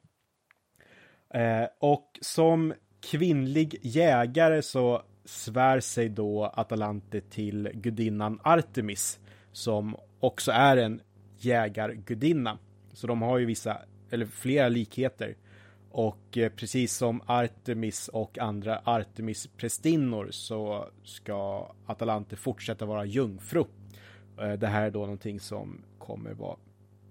[1.35, 2.75] Eh, och som
[3.11, 9.19] kvinnlig jägare så svär sig då Atalante till gudinnan Artemis
[9.53, 11.01] som också är en
[11.39, 12.59] jägargudinna.
[12.93, 13.79] Så de har ju vissa,
[14.15, 15.37] eller flera likheter.
[15.91, 23.65] Och eh, precis som Artemis och andra Artemis-prästinnor så ska Atalante fortsätta vara jungfru.
[24.41, 26.57] Eh, det här är då någonting som kommer vara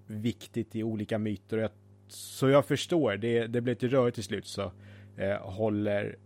[0.07, 1.57] viktigt i olika myter.
[1.57, 1.71] Jag,
[2.07, 4.71] så jag förstår, det, det blir lite rörigt till slut så
[5.17, 6.17] eh, håller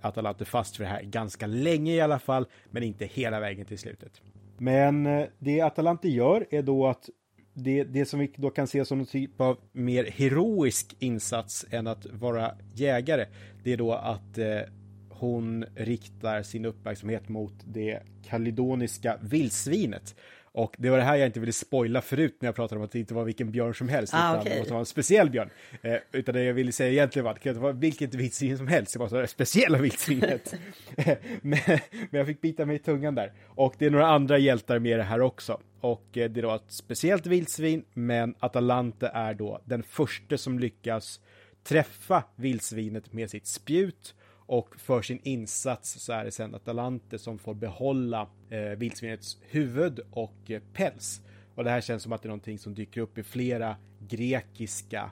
[0.00, 3.78] Atalante fast för det här ganska länge i alla fall, men inte hela vägen till
[3.78, 4.22] slutet.
[4.58, 7.10] Men eh, det Atalante gör är då att
[7.58, 11.86] det, det som vi då kan se som någon typ av mer heroisk insats än
[11.86, 13.26] att vara jägare,
[13.64, 14.60] det är då att eh,
[15.08, 20.14] hon riktar sin uppmärksamhet mot det kalidoniska vildsvinet.
[20.56, 22.92] Och det var det här jag inte ville spoila förut när jag pratade om att
[22.92, 24.52] det inte var vilken björn som helst, Ah, utan okej.
[24.52, 25.50] det måste vara en speciell björn.
[25.82, 28.58] Eh, utan det jag ville säga egentligen var att det kan inte vara vilket vildsvin
[28.58, 30.54] som helst, det måste vara det speciella vildsvinet.
[31.42, 31.58] men,
[31.90, 33.32] men jag fick bita mig i tungan där.
[33.48, 35.60] Och det är några andra hjältar med det här också.
[35.80, 40.58] Och eh, det är då ett speciellt vildsvin, men Atalante är då den första som
[40.58, 41.20] lyckas
[41.64, 44.14] träffa vildsvinet med sitt spjut
[44.46, 50.00] och för sin insats så är det sen Atalante som får behålla eh, vildsvinets huvud
[50.10, 51.22] och eh, päls.
[51.54, 53.76] Och det här känns som att det är någonting som dyker upp i flera
[54.08, 55.10] grekiska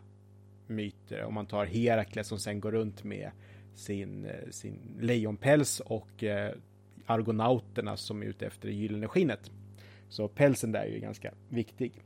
[0.66, 1.25] myter.
[1.25, 3.31] Om man tar Herakles som sen går runt med
[3.75, 6.55] sin, eh, sin lejonpäls och eh,
[7.07, 9.51] argonauterna som är ute efter det gyllene skinnet.
[10.09, 12.03] Så pälsen där är ju ganska viktig.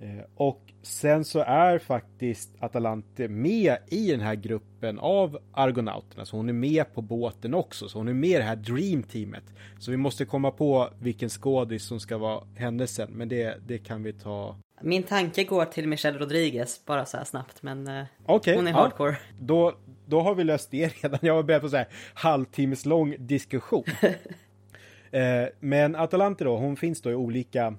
[0.00, 6.24] Eh, Och sen så är faktiskt Atalante med i den här gruppen av Argonauterna.
[6.24, 7.88] Så hon är med på båten också.
[7.88, 9.44] Så hon är med i det här Dream Teamet.
[9.78, 13.10] Så vi måste komma på vilken skådis som ska vara händelsen.
[13.12, 14.56] Men det, det kan vi ta.
[14.80, 18.56] Min tanke går till Michelle Rodriguez, bara så här snabbt, men eh, Okej.
[18.56, 18.76] hon är ja.
[18.76, 19.16] hardcore.
[19.40, 19.74] Då,
[20.06, 21.18] då har vi löst det redan.
[21.22, 23.84] Jag var beredd på så här halvtimmes lång diskussion.
[25.10, 25.22] eh,
[25.60, 27.74] men Atalante då, hon finns då i olika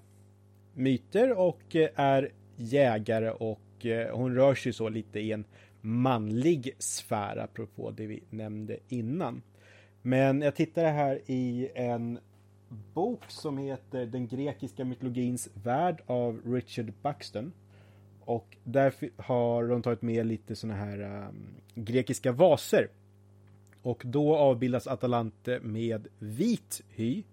[0.78, 5.46] myter och eh, är jägare och eh, hon rör sig så lite i en
[5.82, 9.42] manlig sfär apropå det vi nämnde innan.
[10.02, 12.20] Men jag tittade här i en
[12.94, 17.54] bok som heter Den grekiska mytologins värld av Richard Buxton.
[18.22, 22.90] Och där har de tagit med lite sådana här um, grekiska vaser.
[23.82, 27.24] Och då avbildas Atalante med vit hy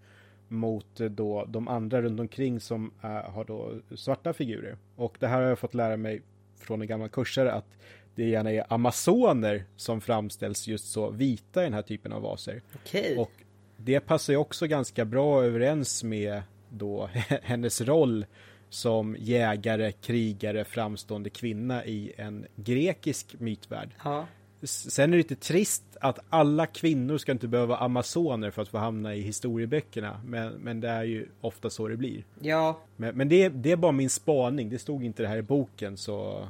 [0.55, 4.77] mot eh, då de andra runt omkring som eh, har då svarta figurer.
[4.97, 6.23] Och det här har jag fått lära mig
[6.59, 7.79] från en gammal kursare att
[8.15, 12.63] det gärna är amazoner som framställs just så vita i den här typen av vaser.
[12.75, 13.19] Okej.
[13.19, 13.31] Och
[13.77, 17.11] det passar ju också ganska bra överens med då
[17.43, 18.27] hennes roll
[18.69, 23.91] som jägare, krigare, framstående kvinna i en grekisk mytvärld.
[24.05, 24.27] Ja.
[24.65, 28.79] Sen är det lite trist att alla kvinnor ska inte behöva amazoner för att få
[28.79, 30.21] hamna i historieböckerna.
[30.25, 32.25] Men, men det är ju ofta så det blir.
[32.41, 34.71] Ja, Men, men det, det är bara min spaning.
[34.71, 36.49] Det stod inte det här i boken så...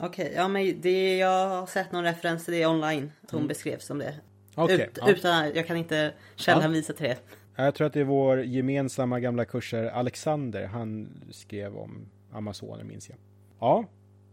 [0.00, 0.32] okej.
[0.36, 3.12] Ja, men det, jag har sett någon referens till det online.
[3.22, 4.04] Att hon beskrevs som det.
[4.04, 4.20] Mm.
[4.54, 5.10] Okej, Ut, ja.
[5.10, 7.18] Utan, jag kan inte källhänvisa till det.
[7.56, 10.66] Jag tror att det är vår gemensamma gamla kursare Alexander.
[10.66, 13.18] Han skrev om Amazoner minns jag.
[13.60, 13.84] Ja,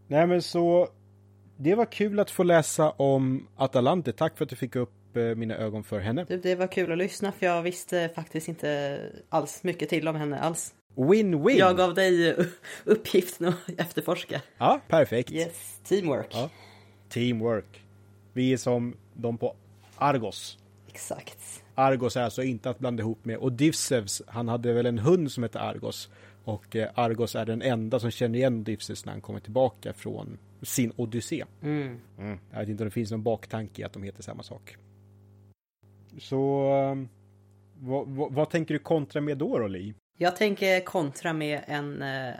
[0.06, 0.88] nej men så
[1.62, 4.12] det var kul att få läsa om Atalante.
[4.12, 6.24] Tack för att du fick upp eh, mina ögon för henne.
[6.24, 10.38] Det var kul att lyssna för jag visste faktiskt inte alls mycket till om henne
[10.38, 10.74] alls.
[10.94, 11.58] Win-win!
[11.58, 12.36] Jag gav dig
[12.84, 14.40] uppgiften att efterforska.
[14.58, 15.32] Ja, perfekt.
[15.32, 16.26] Yes, teamwork.
[16.30, 16.50] Ja.
[17.08, 17.84] Teamwork.
[18.32, 19.56] Vi är som de på
[19.96, 20.58] Argos.
[20.88, 21.62] Exakt.
[21.74, 24.22] Argos är alltså inte att blanda ihop med Odysseus.
[24.26, 26.10] Han hade väl en hund som hette Argos.
[26.44, 30.38] Och eh, Argos är den enda som känner igen Odysseus när han kommer tillbaka från
[30.62, 31.44] sin odyssé.
[31.62, 32.00] Mm.
[32.18, 32.38] Mm.
[32.50, 34.76] Jag vet inte om det finns någon baktanke i att de heter samma sak.
[36.18, 37.08] Så um,
[37.78, 39.94] vad, vad, vad tänker du kontra med då, då Li?
[40.18, 42.34] Jag tänker kontra med en uh,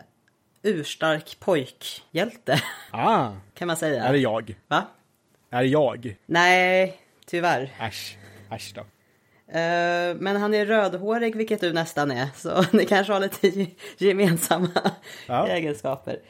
[0.63, 2.63] urstark pojkhjälte.
[2.91, 4.05] Ah, kan man säga.
[4.05, 4.55] är det jag?
[4.69, 4.87] Va?
[5.51, 6.17] Är det jag?
[6.27, 7.71] Nej, tyvärr.
[7.81, 8.19] Äsch,
[8.51, 8.81] äsch då.
[9.53, 13.67] Eh, men han är rödhårig, vilket du nästan är, så ni kanske har lite
[13.99, 14.69] gemensamma
[15.27, 15.49] ja.
[15.49, 16.21] egenskaper.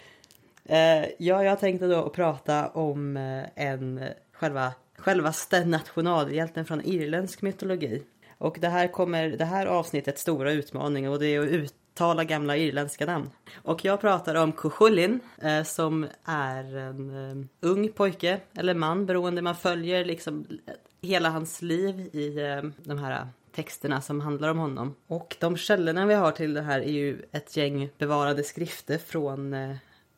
[0.70, 4.00] Eh, ja, jag tänkte då prata om eh, en
[4.32, 8.02] själva, självaste nationalhjälten från irländsk mytologi.
[8.38, 12.56] Och det här kommer, det här avsnittets stora utmaning och det är att uttala gamla
[12.56, 13.30] irländska namn.
[13.62, 19.42] Och jag pratar om Cuchulainn eh, som är en eh, ung pojke eller man beroende
[19.42, 24.58] man följer liksom eh, hela hans liv i eh, de här texterna som handlar om
[24.58, 24.94] honom.
[25.06, 29.54] Och de källorna vi har till det här är ju ett gäng bevarade skrifter från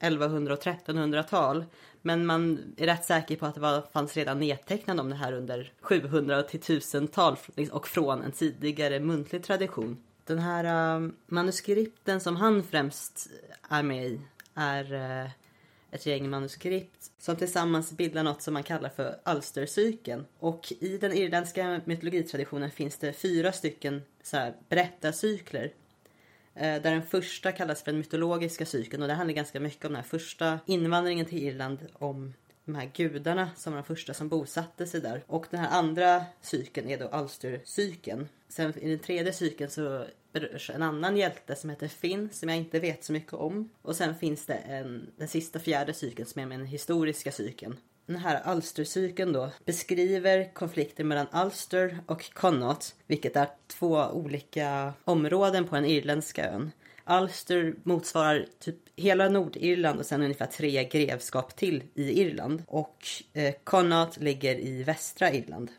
[0.03, 1.65] 1100 och 1300-tal.
[2.03, 5.33] Men man är rätt säker på att det var, fanns redan nedtecknat om det här
[5.33, 9.99] under 700 till 1000-tal liksom, och från en tidigare muntlig tradition.
[10.25, 13.29] Den här uh, manuskripten som han främst
[13.69, 14.21] är med i
[14.55, 15.31] är uh,
[15.91, 20.27] ett gäng manuskript som tillsammans bildar något som man kallar för alstercykeln.
[20.39, 25.73] Och i den irländska mytologitraditionen finns det fyra stycken så här, berättarcykler
[26.55, 29.93] Eh, där den första kallas för den mytologiska cykeln och det handlar ganska mycket om
[29.93, 32.35] den här första invandringen till Irland om
[32.65, 35.25] de här gudarna som var de första som bosatte sig där.
[35.27, 38.29] Och den här andra cykeln är då Alstercykeln.
[38.49, 42.59] Sen i den tredje cykeln så berörs en annan hjälte som heter Finn som jag
[42.59, 43.69] inte vet så mycket om.
[43.83, 47.77] Och sen finns det en, den sista fjärde cykeln som är med den historiska cykeln
[48.07, 55.65] den här Alstercykeln då beskriver konflikten mellan Ulster och Connaught, vilket är två olika områden
[55.65, 56.71] på den irländska ön.
[57.07, 62.63] Ulster motsvarar typ hela Nordirland och sen ungefär tre grevskap till i Irland.
[62.67, 65.71] Och eh, Connaught ligger i västra Irland.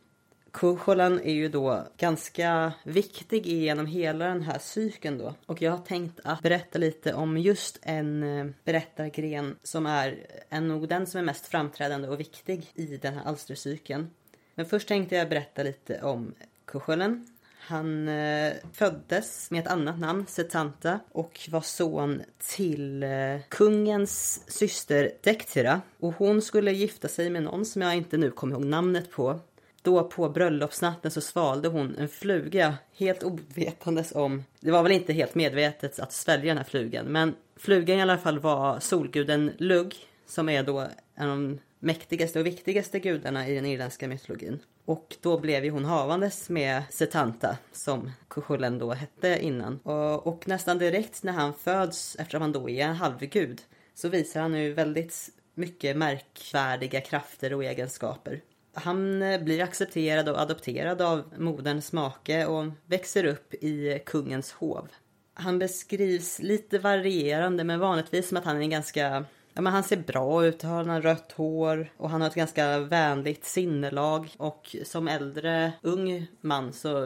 [0.54, 5.34] Kucholan är ju då ganska viktig genom hela den här cykeln då.
[5.46, 10.58] Och jag har tänkt att berätta lite om just en eh, berättargren som är eh,
[10.58, 14.10] en nog den som är mest framträdande och viktig i den här alstercykeln.
[14.56, 16.34] Men först tänkte jag berätta lite om
[16.66, 17.28] Kucholan.
[17.60, 23.10] Han eh, föddes med ett annat namn, Setanta, och var son till eh,
[23.50, 25.82] kungens syster Dektira.
[26.00, 29.39] Och hon skulle gifta sig med någon som jag inte nu kommer ihåg namnet på.
[29.84, 35.13] Då på bröllopsnatten så svalde hon en fluga helt ovetandes om, det var väl inte
[35.13, 39.96] helt medvetet att svälja den här flugan, men flugan i alla fall var solguden Lugg
[40.26, 44.60] som är då en av de mäktigaste och viktigaste gudarna i den irländska mytologin.
[44.86, 49.80] Och då blev ju hon havandes med Setanta som Cuchulainn då hette innan.
[49.84, 53.62] Och, och, nästan direkt när han föds, eftersom han då är en halvgud,
[53.93, 58.41] så visar han ju väldigt mycket märkvärdiga krafter och egenskaper.
[58.74, 64.88] Han eh, blir accepterad och adopterad av moderns make och växer upp i kungens hov.
[65.34, 69.84] Han beskrivs lite varierande men vanligtvis som att han är en ganska Ja, men han
[69.84, 74.30] ser bra ut, han har rött hår och han har ett ganska vänligt sinnelag.
[74.38, 76.98] Och som äldre ung man så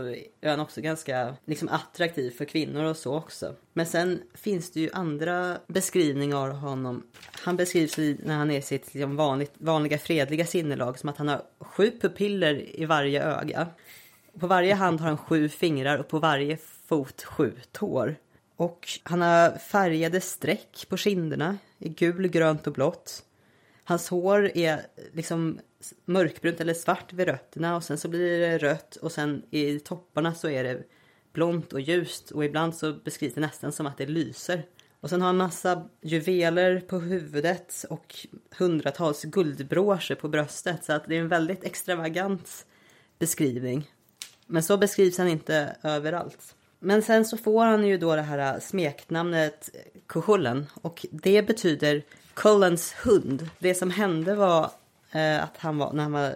[0.42, 3.56] är han också ganska liksom, attraktiv för kvinnor och så också.
[3.74, 7.04] Men sen finns det ju andra beskrivningar av honom.
[7.32, 11.42] Han beskrivs när han är sitt liksom, vanligt, vanliga fredliga sinnelag som att han har
[11.60, 13.68] sju pupiller i varje öga.
[14.40, 16.58] På varje hand har han sju fingrar och på varje
[16.88, 18.16] fot sju tår.
[18.58, 23.24] Och han har färgade streck på kinderna i gul, grönt och blått.
[23.84, 24.82] Hans hår är
[25.14, 25.60] liksom
[26.06, 30.34] mörkbrunt eller svart vid rötterna och sen så blir det rött och sen i topparna
[30.34, 30.84] så är det
[31.34, 34.66] blont och ljust och ibland så beskrivs det nästan som att det lyser.
[35.00, 38.16] Och sen har han massa juveler på huvudet och
[38.58, 42.66] hundratals guldbroscher på bröstet så att det är en väldigt extravagant
[43.20, 43.92] beskrivning.
[44.46, 46.56] Men så beskrivs han inte överallt.
[46.80, 49.70] Men sen så får han ju då det här äh, smeknamnet
[50.08, 53.50] Kuhullen och det betyder Cullens hund.
[53.60, 54.72] Det som hände var
[55.12, 56.34] eh, att han var, när han var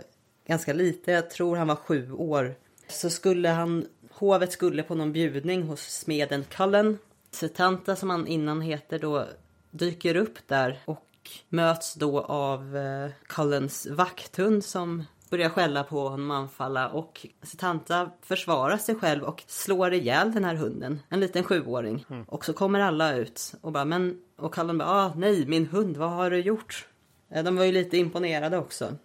[0.48, 2.56] ganska liten, jag tror han var sju år,
[2.88, 6.98] så skulle han, hovet skulle på någon bjudning hos smeden Cullen.
[7.32, 9.28] Setanta som han innan heter då
[9.72, 11.08] dyker upp där och
[11.50, 18.12] möts då av eh, Cullens vakthund som börjar skälla på honom och anfalla och Setanta
[18.22, 22.06] försvarar sig själv och slår ihjäl den här hunden, en liten sjuåring.
[22.10, 22.24] Mm.
[22.24, 25.98] Och så kommer alla ut och bara men och Kallen bara ah, nej min hund
[25.98, 26.88] vad har du gjort?
[27.32, 28.96] Eh, de var ju lite imponerade också.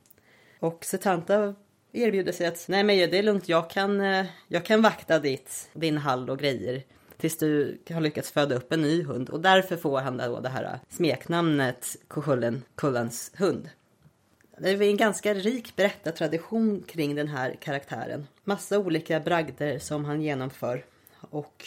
[0.60, 1.54] Och Setanta
[1.92, 5.68] erbjuder sig att nej men det är lugnt jag kan, eh, jag kan vakta ditt,
[5.72, 6.82] din hall och grejer
[7.16, 10.48] tills du har lyckats föda upp en ny hund och därför får han då det
[10.48, 11.96] här smeknamnet
[12.76, 13.68] Kullans hund.
[14.58, 18.26] Det är en ganska rik berättartradition kring den här karaktären.
[18.44, 20.84] Massa olika bragder som han genomför
[21.30, 21.64] och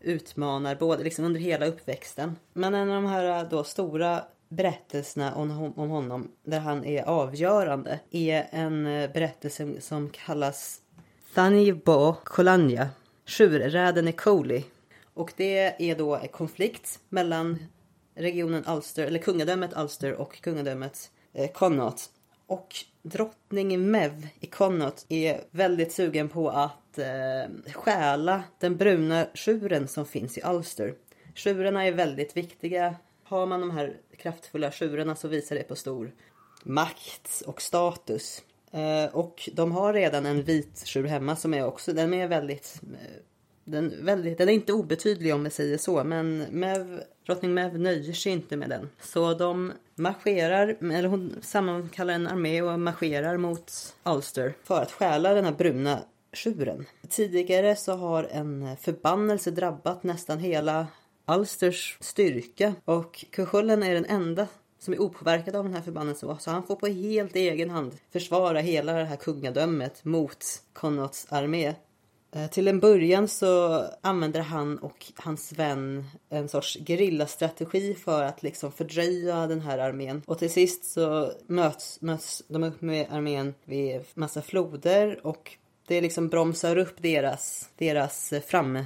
[0.00, 2.36] utmanar både liksom under hela uppväxten.
[2.52, 8.00] Men en av de här äh, då stora berättelserna om, honom där han är avgörande
[8.10, 10.80] är en äh, berättelse som kallas
[11.34, 12.88] Thanibo Kolanja,
[13.24, 14.64] tjurräden i Koli.
[15.14, 17.58] Och det är då en konflikt mellan
[18.14, 22.10] regionen Ulster, eller kungadömet Ulster och kungadömet Eh, Connaught.
[22.46, 29.88] Och drottning Mev i Connaught är väldigt sugen på att eh, stjäla den bruna tjuren
[29.88, 30.94] som finns i Ulster.
[31.34, 32.96] Tjurarna är väldigt viktiga.
[33.24, 36.14] Har man de här kraftfulla tjurarna så visar det på stor
[36.62, 38.42] makt och status.
[38.70, 42.80] Eh, och de har redan en vit tjur hemma som är också, den är väldigt
[42.82, 43.22] eh,
[43.64, 48.12] den, väldigt, den är inte obetydlig om vi säger så, men Mev, drottning Mev nöjer
[48.12, 48.88] sig inte med den.
[49.00, 53.72] Så de marscherar, eller hon sammankallar en armé och marscherar mot
[54.04, 55.98] Ulster för att stjäla den här bruna
[56.32, 56.86] tjuren.
[57.08, 60.86] Tidigare så har en förbannelse drabbat nästan hela
[61.26, 64.46] Ulsters styrka och Kuchullen är den enda
[64.78, 66.36] som är opåverkad av den här förbannelsen.
[66.38, 71.74] Så han får på helt egen hand försvara hela det här kungadömet mot Connaughts armé.
[72.32, 78.42] Eh, till en början så använder han och hans vän en sorts gerillastrategi för att
[78.42, 80.22] liksom fördröja den här armén.
[80.26, 85.56] Och till sist så möts, möts de upp med armén vid massa floder och
[85.86, 88.84] det liksom bromsar upp deras, deras fram...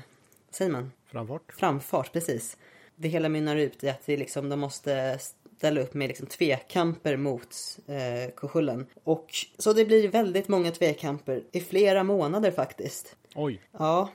[0.50, 0.92] Säger man?
[1.06, 1.52] Framfart.
[1.52, 2.56] Framfart, precis.
[2.96, 5.18] Det hela mynnar ut i att det liksom, de måste
[5.62, 8.86] ställa upp med liksom tvekamper mot eh, Kochullen.
[9.04, 9.26] Och
[9.58, 13.16] så det blir väldigt många tvekamper i flera månader faktiskt.
[13.34, 13.60] Oj.
[13.78, 14.08] Ja.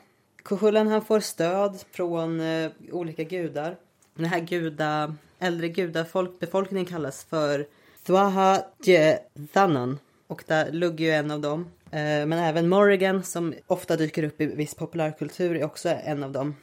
[0.43, 3.75] Kochullen han får stöd från eh, olika gudar.
[4.15, 7.65] Den här guda, äldre gudafolkbefolkningen kallas för
[8.05, 8.61] Thwaha
[9.53, 9.99] Thanan.
[10.27, 11.71] Och där Lugg är en av dem.
[11.91, 16.31] Eh, men även Morrigan som ofta dyker upp i viss populärkultur är också en av
[16.31, 16.55] dem.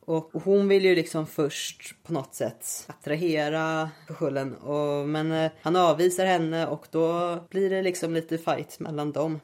[0.00, 4.54] Och hon vill ju liksom först på något sätt attrahera Kochullen.
[4.54, 9.40] Och, men eh, han avvisar henne och då blir det liksom lite fight mellan dem.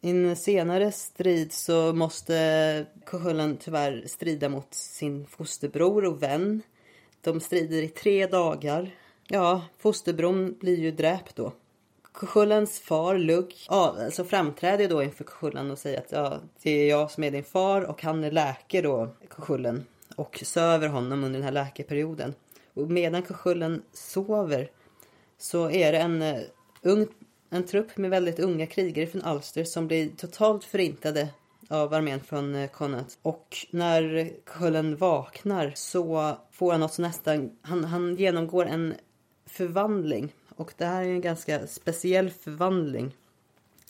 [0.00, 6.62] I en senare strid så måste Kochullen tyvärr strida mot sin fosterbror och vän.
[7.20, 8.90] De strider i tre dagar.
[9.28, 11.52] Ja, fosterbron blir ju dräpt då.
[12.16, 16.88] Kochullens far Lugg ja, alltså framträder då inför Kochullen och säger att ja, det är
[16.88, 19.84] jag som är din far och han läker då Kochullen
[20.16, 22.34] och söver honom under den här läkeperioden.
[22.74, 24.70] Och medan Kochullen sover
[25.38, 26.40] så är det en uh,
[26.82, 27.06] ung
[27.50, 31.28] en trupp med väldigt unga krigare från Alster som blir totalt förintade
[31.68, 33.18] av armén från uh, Connaught.
[33.22, 37.50] Och när Cullen vaknar så får han något som nästan...
[37.62, 38.94] Han, han genomgår en
[39.46, 43.16] förvandling och det här är en ganska speciell förvandling.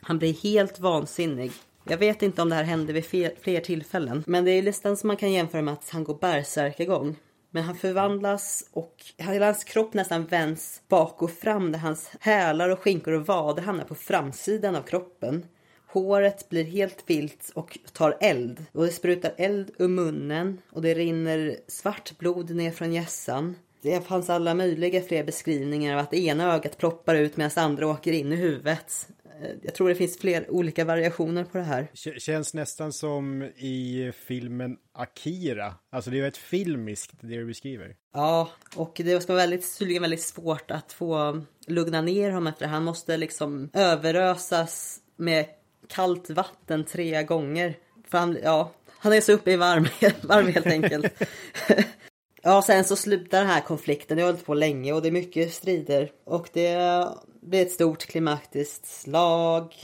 [0.00, 1.52] Han blir helt vansinnig.
[1.88, 3.04] Jag vet inte om det här hände vid
[3.40, 4.24] fler tillfällen.
[4.26, 7.16] Men det är nästan som man kan jämföra med att han går bärsärkagång.
[7.50, 12.68] Men han förvandlas och hela hans kropp nästan vänds bak och fram där hans hälar
[12.68, 15.46] och skinkor och vader hamnar på framsidan av kroppen.
[15.86, 18.64] Håret blir helt vilt och tar eld.
[18.72, 23.54] Och det sprutar eld ur munnen och det rinner svart blod ner från hjässan
[23.87, 27.87] det fanns alla möjliga fler beskrivningar av att det ena ögat ploppar ut medan andra
[27.87, 29.09] åker in i huvudet.
[29.43, 31.89] Eh, jag tror det finns fler olika variationer på det här.
[32.18, 35.74] Känns nästan som i filmen Akira.
[35.93, 37.97] Alltså det är ett filmiskt det du beskriver.
[38.14, 42.70] Ja, och det vara väldigt, tydligen väldigt svårt att få lugna ner honom efter det.
[42.70, 45.47] Han måste liksom överösas med
[45.89, 47.76] kallt vatten tre gånger.
[48.09, 49.87] För han, ja, han är så uppe i varm,
[50.22, 51.22] varm helt enkelt.
[52.47, 54.16] Ja, sen så slutar den här konflikten.
[54.16, 56.12] Det har hållit på länge och det är mycket strider.
[56.24, 57.05] Och det
[57.40, 59.74] blir ett stort klimaktiskt slag.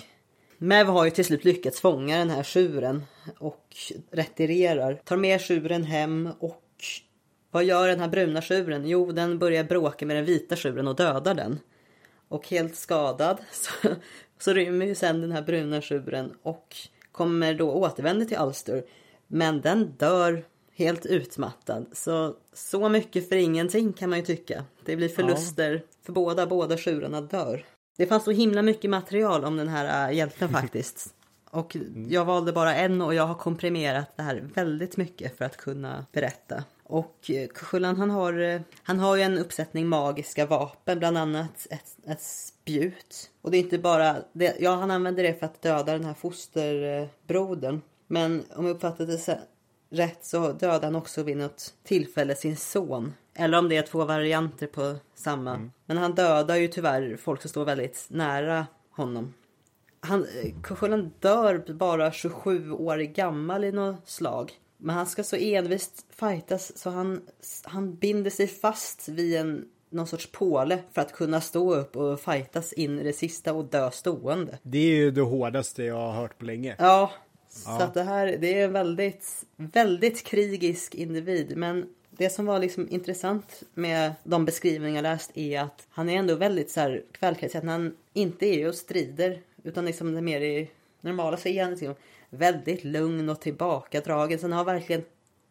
[0.59, 3.05] Mev har ju till slut lyckats fånga den här tjuren
[3.39, 3.77] och
[4.11, 4.95] retirerar.
[5.05, 6.65] Tar med tjuren hem och
[7.51, 8.87] vad gör den här bruna tjuren?
[8.87, 11.59] Jo, den börjar bråka med den vita tjuren och dödar den.
[12.29, 13.89] Och helt skadad så,
[14.39, 16.77] så rymmer ju sen den här bruna tjuren och
[17.13, 18.85] kommer då återvända till Ulster.
[19.27, 20.45] Men den dör
[20.75, 21.87] helt utmattad.
[21.93, 24.64] Så, så mycket för ingenting kan man ju tycka.
[24.85, 25.81] Det blir förluster ja.
[26.03, 27.64] för båda, båda tjurarna dör.
[27.97, 31.14] Det fanns så himla mycket material om den här äh, hjälten faktiskt.
[31.51, 32.07] Och mm.
[32.11, 36.07] jag valde bara en och jag har komprimerat det här väldigt mycket för att kunna
[36.12, 36.64] berätta.
[36.85, 41.66] Och äh, Kuchullan han har, äh, han har ju en uppsättning magiska vapen, bland annat
[41.70, 43.31] ett, ett spjut.
[43.43, 46.14] Och det är inte bara, det, ja han använder det för att döda den här
[46.14, 47.81] fosterbrodern.
[48.07, 49.18] Men om jag uppfattade det
[49.93, 53.14] rätt så dödar han också vid något tillfälle sin son.
[53.34, 55.55] Eller om det är två varianter på samma.
[55.55, 55.70] Mm.
[55.86, 59.34] Men han dödar ju tyvärr folk som står väldigt nära honom.
[60.01, 60.26] Han,
[60.62, 64.53] Kochulen dör bara 27 år gammal i något slag.
[64.76, 67.20] Men han ska så envist fightas så han,
[67.64, 72.20] han binder sig fast vid en någon sorts påle för att kunna stå upp och
[72.20, 74.59] fightas in i det sista och dö stående.
[74.62, 76.76] Det är ju det hårdaste jag har hört på länge.
[76.78, 77.12] Ja,
[77.53, 81.57] så att det här det är en väldigt, väldigt krigisk individ.
[81.57, 86.17] Men det som var liksom intressant med de beskrivningar jag läst är att han är
[86.17, 87.57] ändå väldigt så här kvällkritisk.
[87.57, 91.71] Att han inte är och strider utan liksom det mer i normala så är han
[91.71, 91.95] liksom
[92.31, 94.39] väldigt lugn och tillbakadragen.
[94.39, 95.05] Så han har verkligen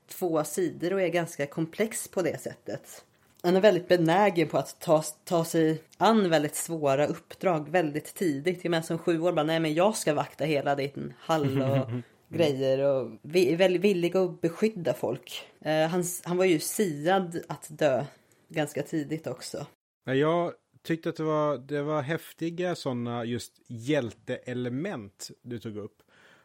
[0.07, 3.03] två sidor och är ganska komplex på det sättet.
[3.43, 8.63] Han är väldigt benägen på att ta, ta sig an väldigt svåra uppdrag väldigt tidigt.
[8.63, 11.89] Jag menar som sju år bara, nej men jag ska vakta hela din hall och
[12.37, 15.43] grejer och vi är väldigt villig att beskydda folk.
[15.61, 18.05] Eh, han, han var ju siad att dö
[18.49, 19.65] ganska tidigt också.
[20.03, 26.01] Ja, Jag tyckte att det var, det var häftiga sådana just hjälteelement du tog upp.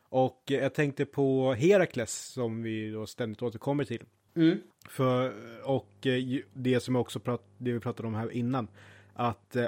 [0.08, 4.04] Och jag tänkte på Herakles som vi då ständigt återkommer till.
[4.36, 4.58] Mm.
[4.88, 5.34] För,
[5.64, 8.68] och eh, det som jag också prat, det vi pratade om här innan.
[9.14, 9.66] Att eh,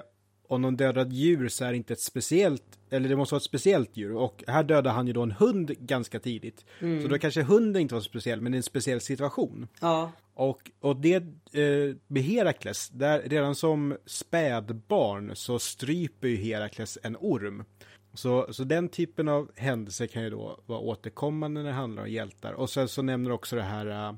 [0.49, 3.39] om någon dödar ett djur så är det inte ett speciellt, eller det måste vara
[3.39, 4.15] ett speciellt djur.
[4.15, 6.65] Och här dödade han ju då en hund ganska tidigt.
[7.03, 9.69] Så då kanske hunden inte var så speciell, men det är en speciell situation.
[9.81, 11.15] Ja, Och, och det
[11.53, 17.65] eh, med Herakles, där redan som spädbarn så stryper ju Herakles en orm.
[18.15, 22.11] Så, så den typen av händelser kan ju då vara återkommande när det handlar om
[22.11, 22.53] hjältar.
[22.53, 24.17] Och sen så nämner också det här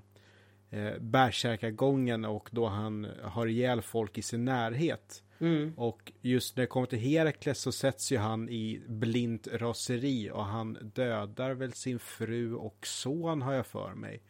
[0.70, 5.22] eh, bärsärkagången och då han har ihjäl folk i sin närhet.
[5.38, 5.74] mm.
[5.76, 10.44] Och just när det kommer till Herakles så sätts ju han i blint raseri och
[10.44, 14.22] han dödar väl sin fru och son har jag för mig.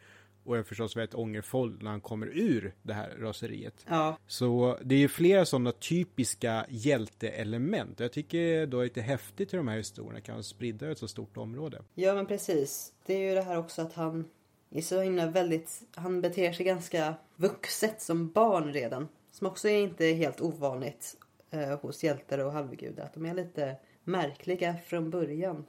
[0.43, 3.85] Och är förstås väldigt ångerfull när han kommer ur det här raseriet.
[3.89, 4.17] ja.
[4.27, 7.99] Så det är ju flera sådana typiska hjälteelement.
[7.99, 10.91] Jag tycker då är det lite häftigt hur de här historierna kan vara spridda över
[10.91, 11.81] ett så stort område.
[11.95, 12.93] Ja men precis.
[13.05, 14.25] Det är ju det här också att han
[14.71, 19.07] är så himla väldigt, han beter sig ganska vuxet som barn redan.
[19.31, 21.15] Som också är inte helt ovanligt
[21.51, 23.03] eh, hos hjältar och halvgudar.
[23.03, 25.65] Att de är lite märkliga från början.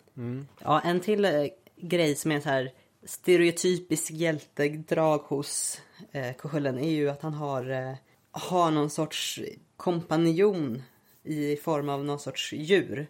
[0.60, 1.46] Ja, en till eh,
[1.76, 2.72] grej som är så här
[3.04, 5.80] stereotypisk hjältedrag hos
[6.12, 7.94] eh, Kuchullen är ju att han har, eh,
[8.30, 9.40] har någon sorts
[9.76, 10.82] kompanjon
[11.22, 13.06] i form av någon sorts djur.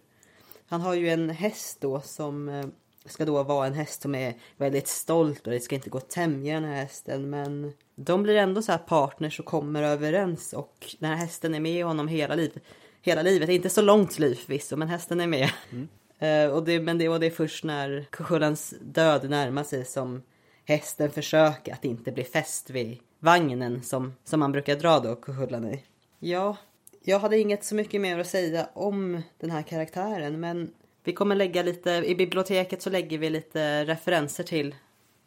[0.66, 2.66] Han har ju en häst då som eh,
[3.07, 6.11] ska då vara en häst som är väldigt stolt och det ska inte gå att
[6.11, 10.94] tämja den här hästen men de blir ändå så här partners och kommer överens och
[10.98, 12.62] den här hästen är med honom hela livet.
[13.03, 15.50] Hela livet, inte så långt liv förvisso men hästen är med.
[16.18, 20.22] Eh, och, det, men det, och det är först när Kuchullans död närmar sig som
[20.64, 25.64] hästen försöker att inte bli fäst vid vagnen som, som man brukar dra då Kuchullan
[25.64, 25.84] i.
[26.18, 26.57] Ja,
[27.05, 30.70] jag hade inget så mycket mer att säga om den här karaktären men
[31.05, 34.74] vi kommer lägga lite, i biblioteket så lägger vi lite referenser till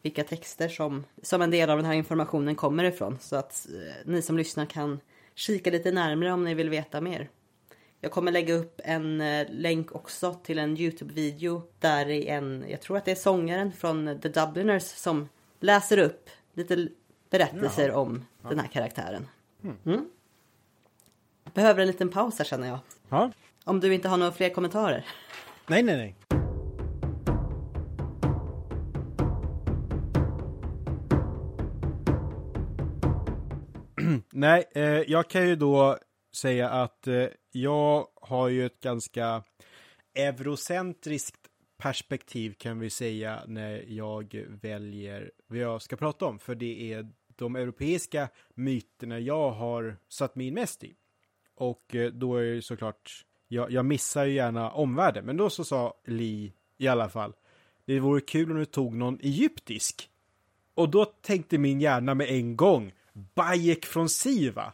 [0.02, 3.18] vilka texter som, som en del av den här informationen kommer ifrån.
[3.20, 5.00] Så att eh, ni som lyssnar kan
[5.34, 7.28] kika lite närmare om ni vill veta mer.
[8.00, 12.80] Jag kommer lägga upp en eh, länk också till en Youtube-video där är en, jag
[12.80, 15.28] tror att det är sångaren från The Dubliners som
[15.60, 16.88] läser upp lite
[17.30, 19.28] berättelser om den här karaktären.
[19.84, 20.10] Mm.
[21.54, 22.78] Behöver en liten paus här känner jag.
[23.08, 23.30] Ja,
[23.64, 25.04] Om du inte har några fler kommentarer
[25.68, 26.16] nej, nej, nej.
[34.32, 35.98] Nej, eh, jag kan ju då
[36.34, 39.42] säga att eh, jag har ju ett ganska
[40.14, 41.46] eurocentriskt
[41.78, 46.38] perspektiv kan vi säga när jag väljer vad jag ska prata om.
[46.38, 50.94] För det är de europeiska myterna jag har satt mig in mest i.
[51.54, 55.24] Och eh, då är det såklart, jag, jag missar ju gärna omvärlden.
[55.24, 57.32] Men då så sa Li i alla fall,
[57.84, 60.10] det vore kul om du tog någon egyptisk.
[60.74, 62.92] Och då tänkte min hjärna med en gång,
[63.34, 64.72] Bayek från Siva.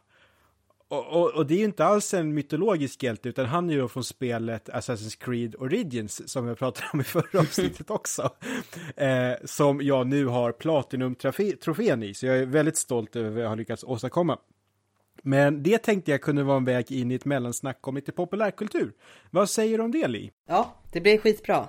[0.88, 3.80] Och, och, och det är ju inte alls en mytologisk hjälte, utan han är ju
[3.80, 8.30] då från spelet Assassin's Creed Origins, som jag pratade om i förra avsnittet också.
[8.96, 13.48] Eh, som jag nu har Platinum-trofén i, så jag är väldigt stolt över vad jag
[13.48, 14.38] har lyckats åstadkomma.
[15.22, 18.92] Men det tänkte jag kunde vara en väg in i ett mellansnack om lite populärkultur.
[19.30, 20.32] Vad säger du om det, Li?
[20.48, 21.68] Ja, det blir skitbra.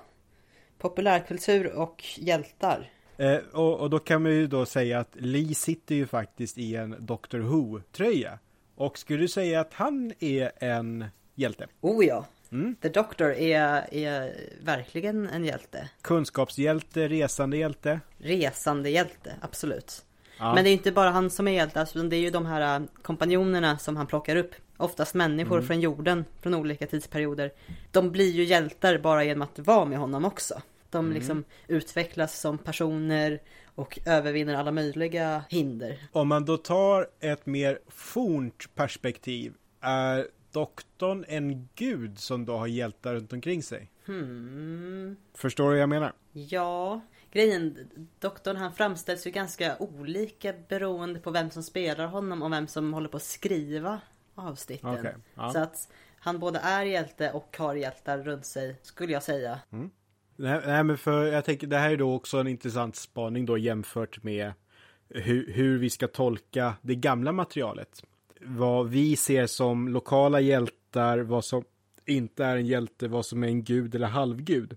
[0.78, 2.90] Populärkultur och hjältar.
[3.16, 6.76] Eh, och, och då kan man ju då säga att Li sitter ju faktiskt i
[6.76, 8.38] en Doctor Who-tröja.
[8.74, 11.66] Och skulle du säga att han är en hjälte?
[11.80, 12.24] Oh ja.
[12.52, 12.76] Mm.
[12.80, 15.88] The Doctor är, är verkligen en hjälte.
[16.02, 18.00] Kunskapshjälte, resande hjälte?
[18.18, 20.04] Resande hjälte, absolut.
[20.38, 20.54] Ja.
[20.54, 22.80] Men det är inte bara han som är hjälte, alltså, det är ju de här
[22.80, 24.54] äh, kompanjonerna som han plockar upp.
[24.76, 27.52] Oftast människor från jorden, från olika tidsperioder.
[27.90, 30.62] De blir ju hjältar bara genom att vara med honom också.
[30.90, 33.40] de liksom utvecklas som personer
[33.74, 35.98] och övervinner alla möjliga hinder.
[36.12, 42.66] Om man då tar ett mer fornt perspektiv, är doktorn en gud som då har
[42.66, 43.90] hjältar runt omkring sig?
[44.06, 45.16] Hmm.
[45.34, 46.12] Förstår du vad jag menar?
[46.32, 47.00] Ja,
[47.34, 52.66] grejen, doktorn han framställs ju ganska olika beroende på vem som spelar honom och vem
[52.66, 54.00] som håller på att skriva
[54.34, 54.98] avsnitten.
[54.98, 55.50] Okej, ja.
[55.50, 59.58] Så att han både är hjälte och har hjältar runt sig, skulle jag säga.
[60.36, 63.58] Nej, nej, men för jag tänker det här är då också en intressant spaning då
[63.58, 64.52] jämfört med
[65.08, 68.04] hur, hur vi ska tolka det gamla materialet.
[68.40, 71.64] Vad vi ser som lokala hjältar, vad som
[72.06, 74.76] inte är en hjälte, vad som är en gud eller halvgud.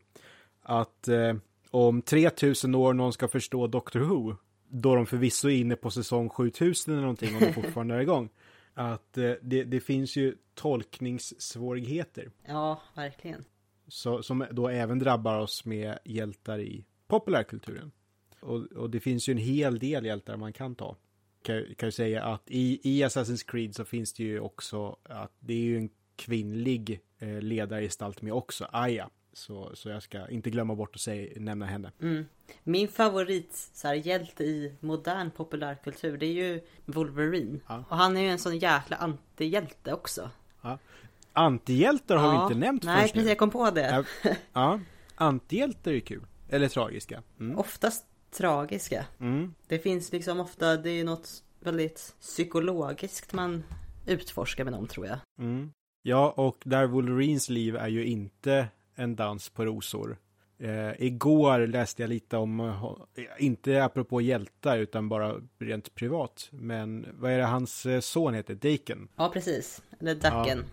[0.61, 1.33] Att eh,
[1.71, 4.35] om 3000 år någon ska förstå Doctor Who,
[4.69, 8.29] då de förvisso är inne på säsong 7000 eller någonting och de fortfarande är igång.
[8.73, 12.31] Att eh, det, det finns ju tolkningssvårigheter.
[12.45, 13.45] Ja, verkligen.
[13.87, 17.91] Så, som då även drabbar oss med hjältar i populärkulturen.
[18.39, 20.95] Och, och det finns ju en hel del hjältar man kan ta.
[21.41, 25.31] Kan, kan jag säga att i, i Assassin's Creed så finns det ju också att
[25.39, 29.09] det är ju en kvinnlig eh, ledargestalt med också, Aya.
[29.37, 31.91] Så, så jag ska inte glömma bort att säga, nämna henne.
[32.01, 32.25] Mm.
[32.63, 37.59] Min favorit så här, hjälte i modern populärkultur det är ju Wolverine.
[37.67, 37.83] Ja.
[37.89, 40.29] Och han är ju en sån jäkla antihjälte också.
[41.33, 42.39] Antihjältar har ja.
[42.39, 43.19] vi inte nämnt Nej, först nu.
[43.19, 43.29] precis.
[43.29, 44.05] Jag kom på det.
[44.23, 44.79] Ja, ja,
[45.15, 46.25] antihjältar är kul.
[46.49, 47.23] Eller tragiska.
[47.39, 47.57] Mm.
[47.57, 49.05] Oftast tragiska.
[49.19, 49.53] Mm.
[49.67, 53.63] Det finns liksom ofta, det är något väldigt psykologiskt man
[54.05, 55.19] utforskar med dem tror jag.
[55.39, 55.71] Mm.
[56.01, 58.67] Ja, och där Wolverines liv är ju inte
[58.97, 60.17] en dans på rosor.
[60.59, 66.47] Eh, igår läste jag lite om, eh, inte apropå hjältar utan bara rent privat.
[66.51, 68.55] Men vad är det hans eh, son heter?
[68.55, 69.07] Daken?
[69.15, 69.83] Ja, precis.
[69.99, 70.63] Eller Daken.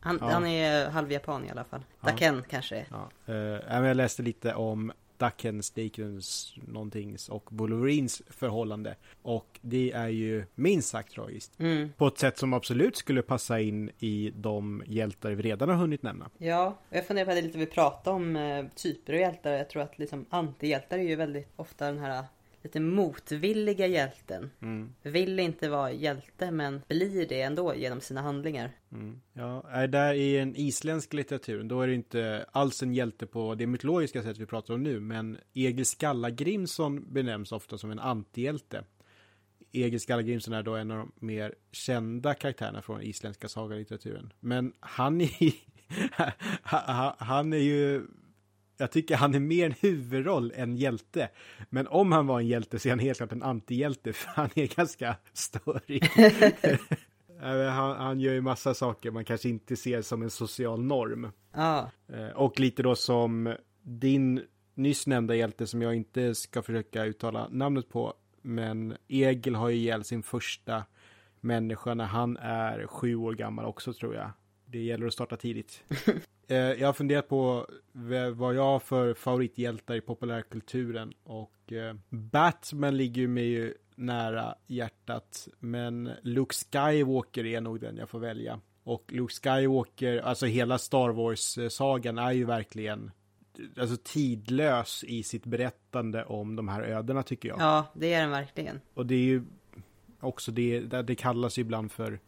[0.00, 0.26] Han, Ja.
[0.30, 1.80] han är halvjapan i alla fall.
[2.00, 2.86] Daken kanske är.
[2.90, 3.32] Ja.
[3.34, 4.92] Eh, jag läste lite om
[5.22, 8.96] Dakens, Dakens, någontings och Wolverines förhållande.
[9.22, 11.60] Och det är ju minst sagt tragiskt.
[11.60, 11.92] Mm.
[11.96, 16.02] På ett sätt som absolut skulle passa in i de hjältar vi redan har hunnit
[16.02, 16.30] nämna.
[16.38, 19.52] Ja, jag funderar på det lite vi pratade om eh, typer av hjältar.
[19.52, 22.24] Jag tror att liksom antihjältar är ju väldigt ofta den här
[22.62, 24.50] lite motvilliga hjälten.
[24.62, 24.94] Mm.
[25.02, 28.70] Vill inte vara hjälte men blir det ändå genom sina handlingar.
[28.92, 29.20] Mm.
[29.32, 33.54] Ja, är där i en isländsk litteratur, då är det inte alls en hjälte på
[33.54, 38.84] det mytologiska sätt vi pratar om nu, men Egil Skallagrimson benämns ofta som en antihjälte.
[39.72, 44.32] Egil Skallagrimson är då en av de mer kända karaktärerna från isländska sagalitteraturen.
[44.40, 45.52] Men han är,
[47.24, 48.06] han är ju,
[48.76, 51.28] jag tycker han är mer en huvudroll än hjälte.
[51.70, 54.48] Men om han var en hjälte så är han helt klart en antihjälte, för han
[54.54, 56.08] är ganska störig.
[56.16, 56.52] Men
[57.72, 61.30] Han, han gör ju massa saker man kanske inte ser som en social norm.
[61.54, 64.42] Ja, Eh, Och lite då som din
[64.74, 68.14] nyss nämnda hjälte som jag inte ska försöka uttala namnet på.
[68.42, 70.84] Men Egil har ju ihjäl sin första
[71.40, 74.30] människa när han är sju år gammal också tror jag.
[74.66, 75.82] Det gäller att starta tidigt.
[76.52, 77.66] Eh, Jag har funderat på
[78.34, 85.48] vad jag har för favorithjältar i populärkulturen och eh, Batman ligger ju mig nära hjärtat
[85.58, 88.60] men Luke Skywalker är nog den jag får välja.
[88.84, 93.10] Och Luke Skywalker, alltså hela Star Wars-sagan är ju verkligen
[93.78, 97.60] alltså tidlös i sitt berättande om de här ödena tycker jag.
[97.60, 98.80] ja det är den verkligen.
[98.94, 99.42] Och det är ju
[100.20, 102.20] också det, det det kallas ju ibland för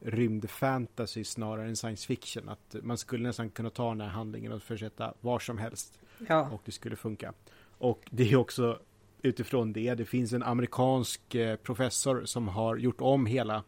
[0.00, 2.48] rymdfantasy snarare än science fiction.
[2.48, 6.48] Att man skulle nästan kunna ta den här handlingen och försätta var som helst Ja,
[6.50, 7.32] och det skulle funka.
[7.78, 8.78] Och det är också
[9.22, 13.62] utifrån det, det finns en amerikansk eh, professor som har gjort om hela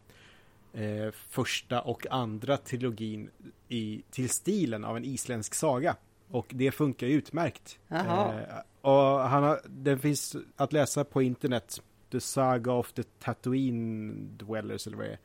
[0.73, 3.31] eh, första och andra trilogin
[3.69, 5.97] i, till stilen av en isländsk saga.
[6.31, 7.79] Och det funkar utmärkt.
[7.89, 11.83] Eh, och han har, den finns att läsa på internet.
[12.11, 15.19] The Saga of the Tatooine Dwellers eller vad det är.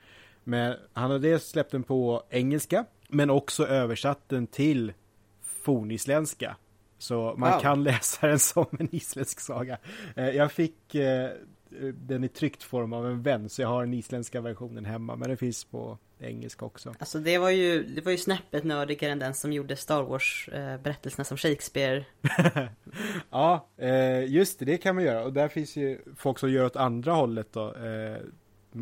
[0.50, 4.94] Men han har dels släppt den på engelska, men också översatt den till
[5.44, 6.56] fornisländska.
[6.98, 7.60] Så man Wow.
[7.60, 9.78] kan läsa den som en isländsk saga.
[10.16, 11.30] Eh, Jag fick eh,
[11.94, 15.28] den i tryckt form av en vän, så jag har den isländska versionen hemma, men
[15.30, 16.94] den finns på engelska också.
[17.00, 20.50] alltså det var ju, det var ju snäppet nördigare än den som gjorde Star Wars
[20.54, 22.06] eh, som Shakespeare.
[23.30, 23.68] Ja,
[24.28, 25.24] just det, det kan man göra.
[25.24, 27.74] Och där finns ju folk som gör åt andra hållet då.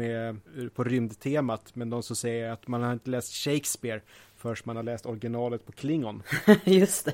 [0.02, 1.76] Eh, med, på rymdtemat.
[1.76, 4.02] Men de som säger att man har inte läst Shakespeare
[4.36, 6.24] förrän man har läst originalet på Klingon.
[6.64, 7.14] Just det.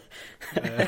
[0.55, 0.87] Eh,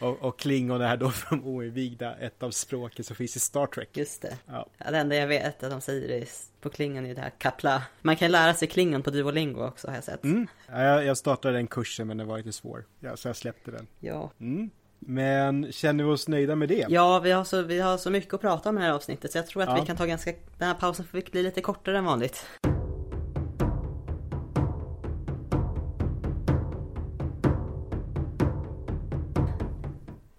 [0.00, 3.96] och, och Klingon är då de oinvigda ett av språken som finns i Star Trek.
[3.96, 4.38] Just det.
[4.46, 4.66] Ja.
[4.78, 6.24] Ja, det enda jag vet att de säger
[6.60, 7.82] på klingon är det här kapla.
[8.02, 10.24] Man kan lära sig klingon på Duolingo också har jag sett.
[10.24, 10.46] Mm.
[10.68, 12.84] Ja, Jag, jag startade den kursen men den var lite svår.
[13.00, 13.86] Ja, så jag släppte den.
[14.00, 14.30] Ja.
[14.40, 14.70] Mm.
[14.98, 16.86] Men känner vi oss nöjda med det?
[16.88, 19.32] Ja, vi har, så, vi har så mycket att prata om i det här avsnittet
[19.32, 19.74] så jag tror att Ja.
[19.80, 20.32] vi kan ta ganska...
[20.58, 22.46] Den här pausen får bli lite kortare än vanligt.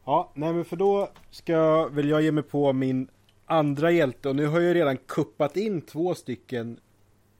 [0.05, 3.07] Ja, nej men för då ska väl jag ge mig på min
[3.45, 6.79] andra hjälte och nu har jag redan kuppat in två stycken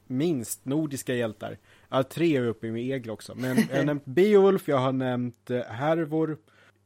[0.07, 1.57] minst nordiska hjältar.
[1.89, 3.35] Ja, tre är uppe med Egil också.
[3.35, 6.37] Men jag har nämnt Beowulf, jag har nämnt eh, Hervor,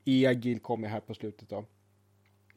[0.06, 1.66] Egil kommer här på slutet då.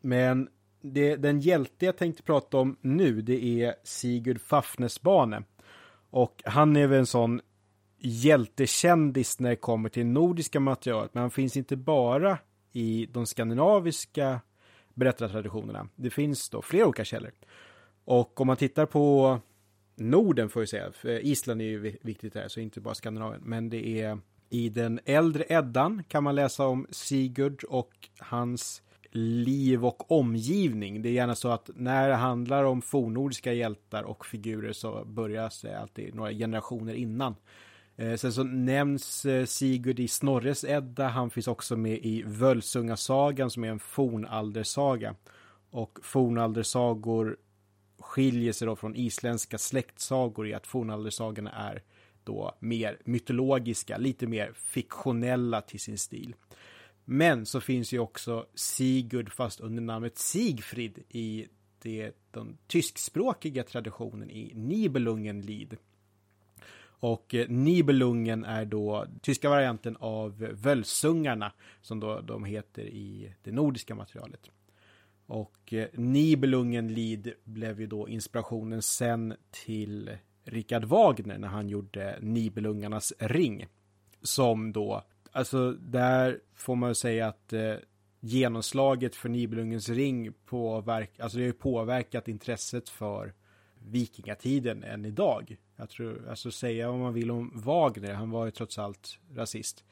[0.00, 0.48] Men
[0.80, 5.42] det, den hjälte jag tänkte prata om nu, det är Sigurd Fafnesbane.
[6.10, 7.40] Och han är väl en sån
[7.98, 12.38] hjältekändis när det kommer till nordiska materialet, men han finns inte bara
[12.72, 14.40] i de skandinaviska
[14.94, 15.88] berättartraditionerna.
[15.96, 17.30] Det finns då flera olika källor.
[18.04, 19.38] Och om man tittar på
[19.96, 23.70] Norden får jag säga, för Island är ju viktigt där, så inte bara Skandinavien, men
[23.70, 24.18] det är
[24.52, 31.02] i den äldre Eddan kan man läsa om Sigurd och hans liv och omgivning.
[31.02, 35.52] Det är gärna så att när det handlar om fornnordiska hjältar och figurer så börjar
[35.62, 37.34] det alltid några generationer innan.
[37.96, 41.08] Eh, sen så nämns eh, Sigurd i Snorres Edda.
[41.08, 45.14] Han finns också med i Völsungasagan som är en fornaldersaga.
[45.70, 47.36] Och fornaldersagor
[47.98, 51.82] skiljer sig då från isländska släktsagor i att fornaldersagorna är
[52.24, 56.34] då mer mytologiska, lite mer fiktionella till sin stil.
[57.04, 61.46] Men så finns ju också Sigurd fast under namnet Sigfrid i
[61.82, 65.76] det, den tyskspråkiga traditionen i Nibelungenlied.
[66.84, 73.52] Och eh, Nibelungen är då tyska varianten av Völsungarna som då de heter i det
[73.52, 74.50] nordiska materialet.
[75.26, 80.10] Och eh, Nibelungenlied blev ju då inspirationen sen till
[80.44, 83.66] Richard Wagner när han gjorde Nibelungarnas ring.
[84.22, 87.74] Som då, alltså där får man säga att eh,
[88.20, 93.34] genomslaget för Nibelungens ring påverk, alltså det har ju påverkat intresset för
[93.78, 95.56] vikingatiden än idag.
[95.76, 99.84] Jag tror, alltså säga vad man vill om Wagner, han var ju trots allt rasist.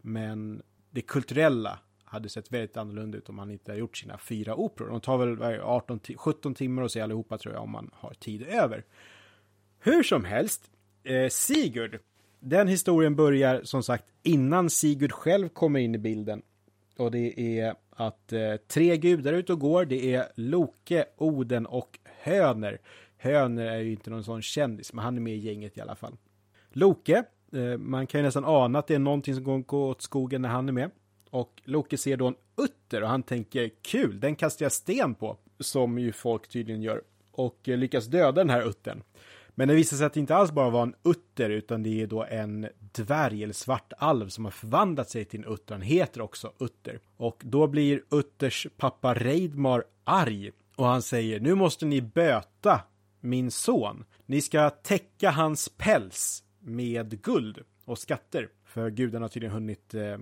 [0.00, 4.54] Men det kulturella hade sett väldigt annorlunda ut om han inte hade gjort sina fyra
[4.54, 4.88] operor.
[4.90, 8.84] De tar väl 18-17 timmar att se allihopa tror jag om man har tid över.
[9.86, 10.70] Hur som helst,
[11.02, 11.98] eh, Sigurd,
[12.40, 16.42] den historien börjar som sagt innan Sigurd själv kommer in i bilden.
[16.96, 19.84] Och det är att eh, tre gudar ute och går.
[19.84, 22.78] Det är Loke, Oden och Höner.
[23.16, 25.94] Höner är ju inte någon sån kändis, men han är med i gänget i alla
[25.94, 26.16] fall.
[26.72, 30.42] Loke, eh, man kan ju nästan ana att det är någonting som går åt skogen
[30.42, 30.90] när han är med.
[31.30, 35.36] Och Loke ser då en utter och han tänker kul, den kastar jag sten på.
[35.58, 37.02] Som ju folk tydligen gör.
[37.30, 39.02] Och eh, lyckas döda den här uttern.
[39.54, 42.06] Men det visar sig att det inte alls bara var en utter utan det är
[42.06, 45.74] då en dvärg eller svart alv som har förvandlat sig till en utter.
[45.74, 47.00] Han heter också Utter.
[47.16, 52.80] Och då blir Utters pappa Reidmar arg och han säger nu måste ni böta
[53.20, 54.04] min son.
[54.26, 58.48] Ni ska täcka hans päls med guld och skatter.
[58.64, 60.18] För gudarna har tydligen hunnit eh,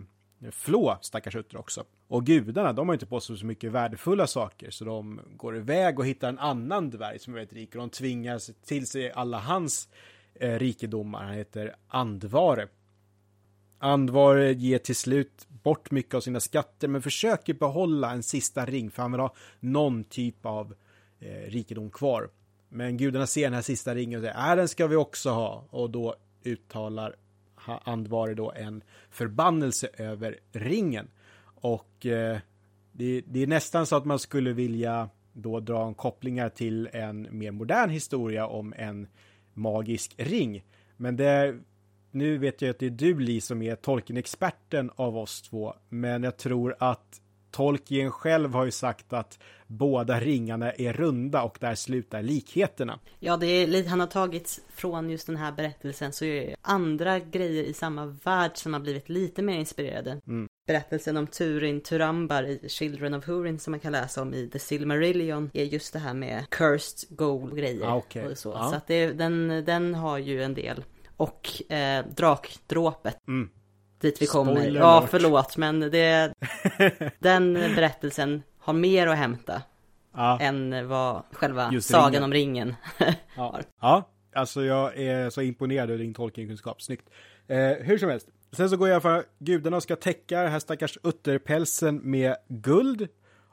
[0.51, 1.85] flå stackars Utter också.
[2.09, 5.99] Och gudarna, de har inte på sig så mycket värdefulla saker, så de går iväg
[5.99, 9.39] och hittar en annan dvärg som är väldigt rik och de tvingar till sig alla
[9.39, 9.89] hans
[10.35, 11.25] eh, rikedomar.
[11.25, 12.69] Han heter Andvare.
[13.79, 18.91] Andvare ger till slut bort mycket av sina skatter men försöker behålla en sista ring
[18.91, 20.75] för han vill ha någon typ av
[21.21, 22.31] eh, rikedom kvar.
[22.69, 25.65] Men gudarna ser den här sista ringen och säger, äh, den ska vi också ha.
[25.71, 26.15] Och då
[26.45, 27.17] uttalar
[27.67, 31.09] ha- Andvare då en förbannelse över ringen.
[31.45, 32.39] Och eh,
[32.93, 37.29] det, det är nästan så att man skulle vilja då dra en kopplingar till en
[37.31, 39.07] mer modern historia om en
[39.55, 40.65] magisk ring.
[40.97, 41.59] Men det,
[42.11, 45.75] nu vet jag att det är du Li som är Tolkien-experten av oss två.
[45.89, 49.39] Men jag tror att Tolkien själv har ju sagt att
[49.79, 52.99] båda ringarna är runda och där slutar likheterna.
[53.19, 56.57] Ja, det är lite, han har tagit från just den här berättelsen så är det
[56.63, 60.21] andra grejer i samma värld som har blivit lite mer inspirerade.
[60.27, 60.49] Mm.
[60.67, 64.59] Berättelsen om Turin Turambar i Children of Hurin som man kan läsa om i The
[64.59, 67.87] Silmarillion är just det här med cursed gold och grejer.
[67.87, 68.71] Ah, och så Ja.
[68.71, 70.85] så att det, den, den har ju en del.
[71.17, 73.29] Och eh, drakdråpet.
[73.29, 73.51] Mm.
[74.01, 74.55] Dit vi kommer.
[74.55, 76.33] Spoiler ja, förlåt, men det,
[77.19, 79.63] den berättelsen har mer att hämta
[80.15, 82.23] Ja, än vad själva Just sagan ringen.
[82.25, 82.75] om ringen
[83.37, 83.61] ja.
[83.81, 86.83] ja, alltså jag är så imponerad över din Tolkien-kunskap.
[86.83, 87.09] Snyggt.
[87.49, 88.29] Eh, hur som helst.
[88.53, 93.09] Sen så går jag för gudarna ska täcka den här stackars utterpälsen med guld.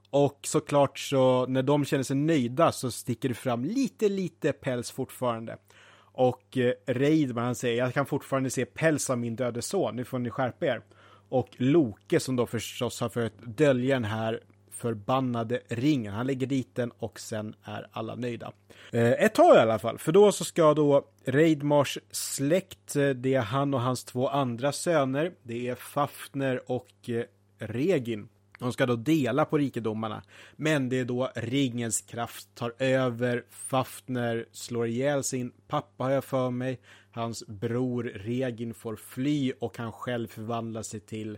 [0.09, 4.91] Och såklart så när de känner sig nöjda så sticker det fram lite, lite päls
[4.91, 5.57] fortfarande.
[6.01, 10.05] Och eh, Reidman han säger jag kan fortfarande se päls av min döde son, nu
[10.05, 10.81] får ni skärpa er.
[11.29, 14.39] Och Loke som då förstås har försökt dölja den här
[14.71, 16.13] förbannade ringen.
[16.13, 18.51] Han lägger dit den och sen är alla nöjda.
[18.91, 23.33] Eh, ett tag i alla fall, för då så ska då Reidmars släkt, eh, det
[23.33, 27.23] är han och hans två andra söner, det är Fafner och eh,
[27.57, 28.29] Regin.
[28.59, 30.23] De ska då dela på rikedomarna.
[30.55, 33.43] Men det är då ringens kraft tar över.
[33.49, 36.79] Fafner slår ihjäl sin pappa har jag för mig.
[37.11, 41.37] Hans bror Regin får fly och han själv förvandlar sig till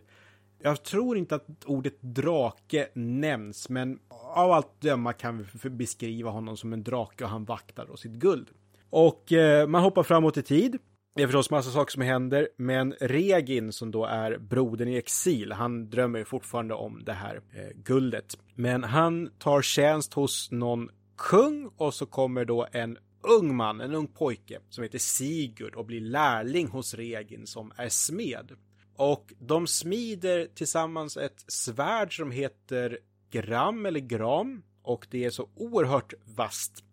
[0.64, 4.00] jag tror inte att ordet drake nämns, men
[4.36, 8.12] av allt döma kan vi beskriva honom som en drake och han vaktar då sitt
[8.12, 8.50] guld.
[8.90, 10.78] Och eh, man hoppar framåt i tid.
[11.16, 15.52] Det är förstås massa saker som händer, men Regin som då är brodern i exil,
[15.52, 18.38] han drömmer ju fortfarande om det här eh, guldet.
[18.56, 22.98] Men han tar tjänst hos någon kung och så kommer då en
[23.40, 27.90] ung man, en ung pojke som heter Sigurd och blir lärling hos Regin som är
[27.90, 28.52] smed.
[29.02, 33.00] Och de smider tillsammans ett svärd som heter
[33.32, 36.84] Gram eller Gram och det är så oerhört vasst.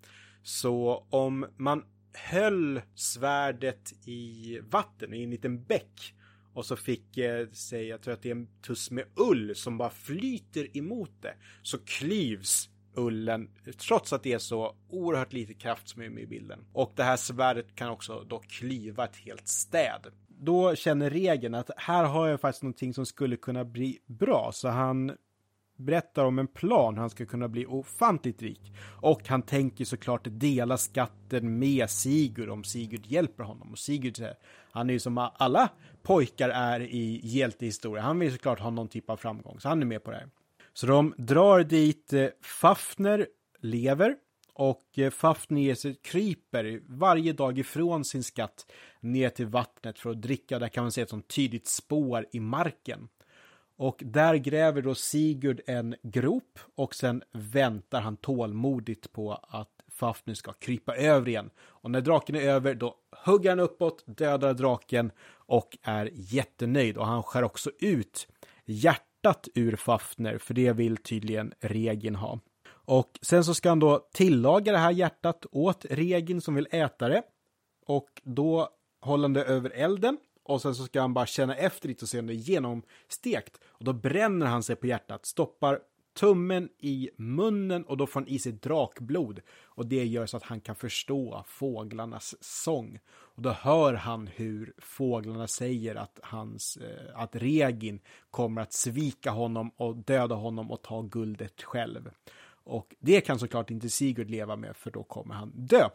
[0.43, 6.15] Så om man höll svärdet i vatten i en liten bäck
[6.55, 9.79] och så fick, eh, säg, jag tror att det är en tuss med ull som
[9.79, 13.51] bara flyter emot det, så klyvs ullen
[13.89, 16.65] trots att det är så oerhört lite kraft som är med i bilden.
[16.73, 20.07] Och det här svärdet kan också då klyva ett helt städ
[20.41, 24.51] då känner regeln att här har jag faktiskt någonting som skulle kunna bli bra.
[24.53, 25.13] Så han
[25.77, 28.73] berättar om en plan hur han ska kunna bli ofantligt rik.
[29.01, 33.73] Och han tänker såklart dela skatten med Sigurd om Sigurd hjälper honom.
[33.73, 34.27] Och Sigurd,
[34.71, 35.69] han är ju som alla
[36.03, 38.03] pojkar är i hjältehistoria.
[38.03, 40.29] Han vill såklart ha någon typ av framgång, så han är med på det här.
[40.73, 43.27] Så de drar dit eh, Fafner,
[43.61, 44.17] lever,
[44.59, 48.67] och eh, Fafner ger sig kryper varje dag ifrån sin skatt
[49.01, 50.59] ner till vattnet för att dricka.
[50.59, 53.09] Där kan man se ett sånt tydligt spår i marken.
[53.77, 60.35] Och där gräver då Sigurd en grop och sen väntar han tålmodigt på att Fafnir
[60.35, 61.51] ska krypa över igen.
[61.61, 66.97] Och när draken är över då hugger han uppåt, dödar draken och är jättenöjd.
[66.97, 68.29] Och han skär också ut
[68.65, 72.41] hjärtat ur Fafner, för det vill tydligen Regin ha.
[72.71, 77.09] Och sen så ska han då tillaga det här hjärtat åt Regin som vill äta
[77.09, 77.23] det.
[77.87, 78.69] Och då
[79.01, 80.19] håller han det över elden.
[80.43, 83.61] Och sen så ska han bara känna efter lite och se om det är genomstekt.
[83.67, 85.81] Och då bränner han sig på hjärtat, stoppar
[86.19, 89.41] tummen i munnen och då får han i sig drakblod.
[89.63, 92.99] Och det gör så att han kan förstå fåglarnas sång.
[93.09, 99.31] Och då hör han hur fåglarna säger att, hans, eh, att Regin kommer att svika
[99.31, 102.11] honom och döda honom och ta guldet själv.
[102.65, 105.89] Och det kan såklart inte Sigurd leva med för då kommer han dö.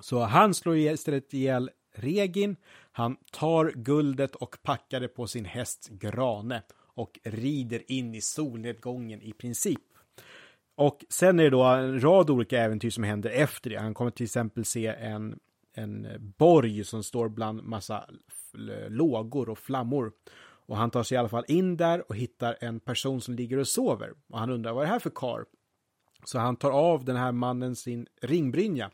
[0.00, 2.56] Så han slår istället ihjäl Regin.
[2.92, 6.62] Han tar guldet och packar det på sin häst Grane
[6.94, 9.80] och rider in i solnedgången i princip.
[10.74, 13.78] Och sen är det då en rad olika äventyr som händer efter det.
[13.78, 15.38] Han kommer till exempel se en,
[15.74, 16.06] en
[16.38, 18.04] borg som står bland massa
[18.88, 20.12] lågor och flammor.
[20.66, 23.58] Och han tar sig i alla fall in där och hittar en person som ligger
[23.58, 24.12] och sover.
[24.28, 25.44] Och han undrar vad är det här för kar?
[26.24, 28.90] Så han tar av den här mannen sin ringbrynja.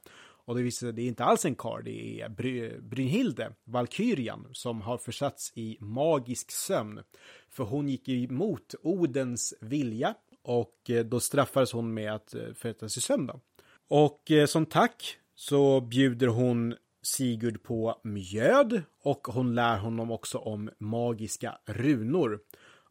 [0.47, 4.49] Och det visar sig det är inte alls en karl, det är Bry Brynhilde, Valkyrian,
[4.53, 7.01] som har försatts i magisk sömn.
[7.49, 12.97] För hon gick emot Odens vilja och eh, då straffades hon med att eh, förrättas
[12.97, 13.27] i sömn.
[13.27, 13.41] Då.
[13.89, 20.39] Och eh, som tack så bjuder hon Sigurd på mjöd och hon lär honom också
[20.39, 22.41] om magiska runor.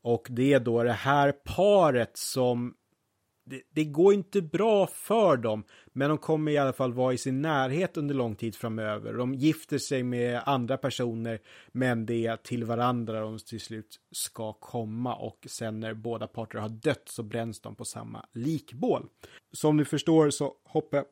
[0.01, 2.75] Och det är då det här paret som
[3.45, 7.17] det, det, går inte bra för dem, men de kommer i alla fall vara i
[7.17, 9.13] sin närhet under lång tid framöver.
[9.13, 11.39] De gifter sig med andra personer,
[11.71, 16.59] men det är till varandra de till slut ska komma och sen när båda parter
[16.59, 19.07] har dött så bränns de på samma likbål.
[19.51, 21.05] Som ni förstår så hoppar jag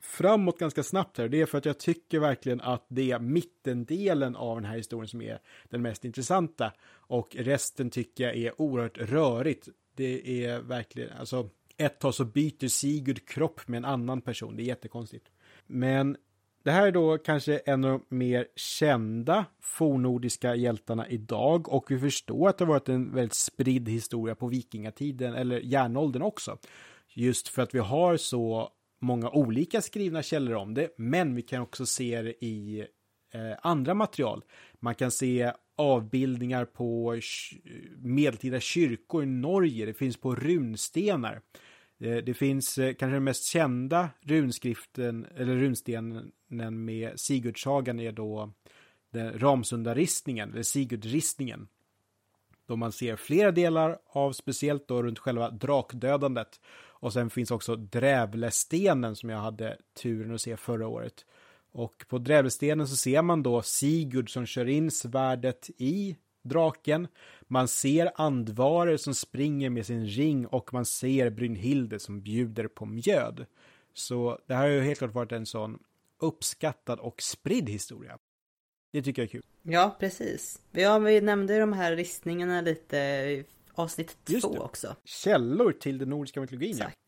[0.00, 1.28] framåt ganska snabbt här.
[1.28, 5.08] Det är för att jag tycker verkligen att det är mittendelen av den här historien
[5.08, 9.68] som är den mest intressanta och resten tycker jag är oerhört rörigt.
[9.94, 11.48] Det är verkligen, alltså
[11.80, 14.56] ett tag så byter Sigurd kropp med en annan person.
[14.56, 15.26] Det är jättekonstigt.
[15.66, 16.16] Men
[16.62, 21.98] det här är då kanske en av de mer kända fornordiska hjältarna idag och vi
[21.98, 26.58] förstår att det har varit en väldigt spridd historia på vikingatiden eller järnåldern också.
[27.14, 28.70] Just för att vi har så
[29.00, 32.86] många olika skrivna källor om det, men vi kan också se det i
[33.34, 34.44] eh, andra material.
[34.80, 37.20] Man kan se avbildningar på
[37.98, 41.40] medeltida kyrkor i Norge, det finns på runstenar.
[42.00, 46.32] Eh, det finns eh, kanske den mest kända runskriften, eller runstenen
[46.84, 48.52] med Sigurdsagan är då
[49.10, 51.68] den Ramsundaristningen, eller Sigurdristningen.
[52.66, 56.60] Då man ser flera delar av speciellt då runt själva drakdödandet.
[57.00, 61.26] Och sen finns också Drävlestenen som jag hade turen att se förra året.
[61.72, 67.08] Och på Drävlestenen så ser man då Sigurd som kör in svärdet i draken.
[67.42, 72.86] Man ser andvarer som springer med sin ring och man ser Brynhilde som bjuder på
[72.86, 73.46] mjöd.
[73.94, 75.78] Så det här har ju helt klart varit en sån
[76.18, 78.18] uppskattad och spridd historia.
[78.92, 79.42] Det tycker jag är kul.
[79.62, 80.60] Ja, precis.
[80.70, 84.96] Ja, vi nämnde de här ristningarna lite i avsnitt två också.
[85.04, 86.70] Källor till den nordiska mytologin.
[86.70, 86.98] Exakt.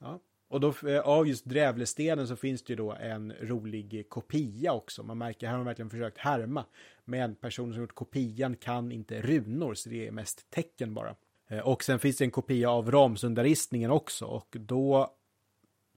[0.00, 0.20] Ja.
[0.54, 5.02] Och då, eh, av just Drävlestenen så finns det ju då en rolig kopia också.
[5.02, 6.64] Man märker, här har de verkligen försökt härma.
[7.04, 11.16] Men personen som gjort kopian kan inte runor, så det är mest tecken bara.
[11.48, 14.24] Eh, och sen finns det en kopia av Ramsundaristningen också.
[14.24, 15.14] Och då,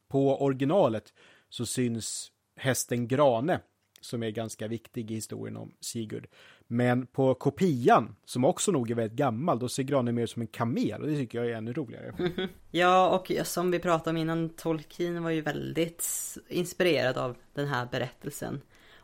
[0.08, 1.14] på originalet,
[1.50, 3.60] så syns hästen Grane,
[4.02, 6.28] som är ganska viktig i historien om Sigurd.
[6.68, 10.42] Men på kopian, som också nog är väldigt gammal, då ser granen mer ut som
[10.42, 12.14] en kamel och det tycker jag är ännu roligare.
[12.72, 16.06] Ja, och som vi pratade om innan, Tolkien var ju väldigt
[16.48, 18.62] inspirerad av den här berättelsen.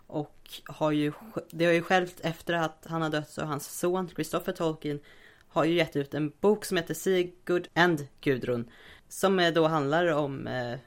[0.08, 1.12] Och har ju,
[1.50, 5.00] det har ju självt efter att han har dött så hans son Christopher Tolkien
[5.48, 8.70] har ju gett ut en bok som heter Sigurd and Gudrun.
[9.10, 10.78] Som eh, då handlar om eh,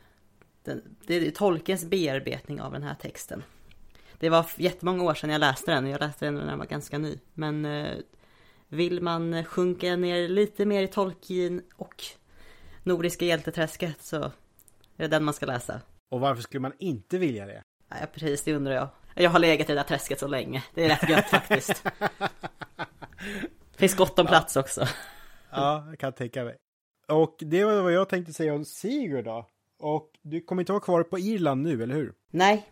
[0.64, 3.42] den, det är Tolkiens bearbetning av den här texten.
[4.18, 6.98] Det var jättemånga år sedan jag läste den, jag läste den när den var ganska
[6.98, 7.18] ny.
[7.34, 7.96] Men eh,
[8.68, 12.04] vill man sjunka ner lite mer i Tolkien och
[12.82, 14.32] Nordiska hjälteträsket så är
[14.96, 15.80] det den man ska läsa.
[16.10, 17.62] Och varför skulle man inte vilja det?
[17.88, 18.88] Ja, precis, det undrar jag.
[19.14, 20.64] Jag har legat i det där träsket så länge.
[20.74, 21.84] Det är rätt gött faktiskt.
[23.76, 24.86] Finns gott om plats också.
[25.50, 26.56] Ja, jag kan tänka mig.
[27.08, 29.48] Och det var vad jag tänkte säga om Sigurd då.
[29.78, 32.12] Och du kommer inte vara kvar på Irland nu, eller hur?
[32.30, 32.66] Nej,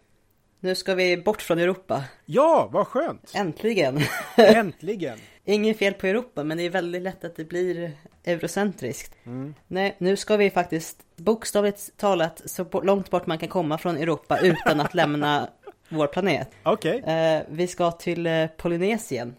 [0.64, 2.04] nu ska vi bort från Europa.
[2.26, 3.32] Ja, vad skönt!
[3.34, 4.00] Äntligen!
[4.36, 5.18] Äntligen!
[5.44, 7.92] Inget fel på Europa, men det är väldigt lätt att det blir
[8.24, 9.16] eurocentriskt.
[9.26, 9.54] Mm.
[9.66, 14.38] Nej, nu ska vi faktiskt bokstavligt talat så långt bort man kan komma från Europa
[14.38, 15.48] utan att lämna
[15.88, 16.50] vår planet.
[16.62, 16.98] Okej.
[16.98, 19.34] Eh, vi ska till eh, Polynesien.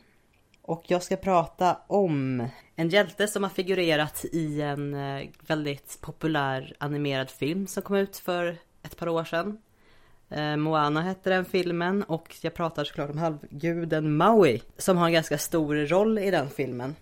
[0.62, 6.76] Och jag ska prata om en hjälte som har figurerat i en eh, väldigt populär
[6.78, 9.58] animerad film som kom ut för ett par år sedan.
[10.30, 15.14] Eh, Moana hette den filmen och jag pratar såklart om halvguden Maui som har en
[15.14, 16.96] ganska stor roll i den filmen.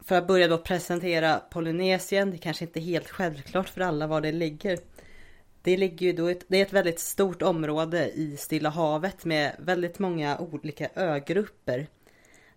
[0.00, 4.20] För att börja då presentera Polynesien, det kanske inte är helt självklart för alla var
[4.20, 4.78] det ligger.
[5.62, 9.56] Det ligger ju då ett, det är ett väldigt stort område i Stilla havet med
[9.58, 11.86] väldigt många olika ögrupper.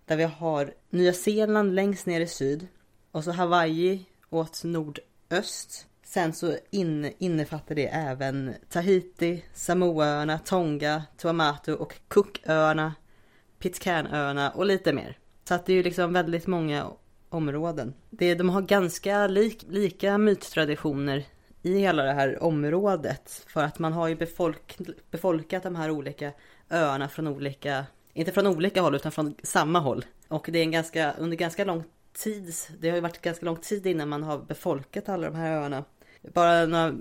[0.04, 2.66] Där vi har Nya Zeeland längst ner i syd
[3.10, 5.86] och så Hawaii åt nordöst.
[6.10, 12.94] Sen så in, innefattar det även Tahiti, Samoaöarna, Tonga, Tuamatu och Cooköarna,
[13.58, 15.18] Pitcairnöarna och lite mer.
[15.44, 16.86] Så att det är ju liksom väldigt många
[17.28, 17.94] områden.
[18.10, 21.24] Det, de har ganska lik, lika myttraditioner
[21.62, 23.44] i hela det här området.
[23.46, 24.78] För att man har ju befolk,
[25.10, 26.32] befolkat de här olika
[26.70, 30.04] öarna från olika, inte från olika håll utan från samma håll.
[30.28, 33.56] Och det är en ganska, under ganska lång tid, det har ju varit ganska lång
[33.56, 35.84] tid innan man har befolkat alla de här öarna.
[36.34, 36.94] Bara några,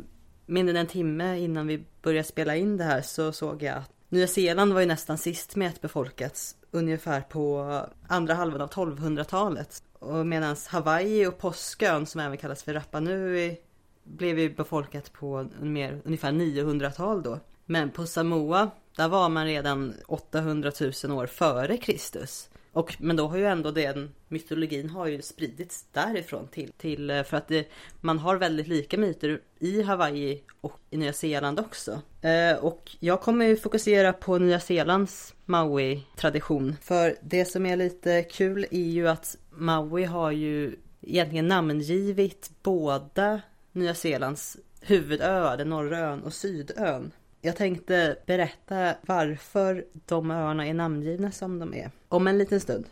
[0.45, 3.91] mindre än en timme innan vi började spela in det här så såg jag att
[4.09, 9.83] Nya Zeeland var ju nästan sist med att befolkats ungefär på andra halvan av 1200-talet.
[10.25, 13.57] Medan Hawaii och Påskön som även kallas för Rapa Nui
[14.03, 17.39] blev ju befolkat på mer, ungefär 900-tal då.
[17.65, 20.71] Men på Samoa, där var man redan 800
[21.03, 22.49] 000 år före Kristus.
[22.71, 27.23] Och, men då har ju ändå den mytologin har ju spridits därifrån till, till eh,
[27.23, 27.67] för att det,
[28.01, 32.01] man har väldigt lika myter i Hawaii och i Nya Zeeland också.
[32.21, 36.75] Eh, och jag kommer ju fokusera på Nya Zeelands Maui-tradition.
[36.81, 43.41] För det som är lite kul är ju att Maui har ju egentligen namngivit båda
[43.71, 47.11] Nya Zeelands huvudöar, den norra ön och sydön.
[47.47, 51.91] Jag tänkte berätta varför de öarna är namngivna som de är.
[52.07, 52.85] Om en liten stund.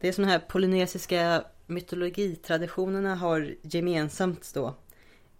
[0.00, 4.74] Det som de här polynesiska mytologitraditionerna har gemensamt då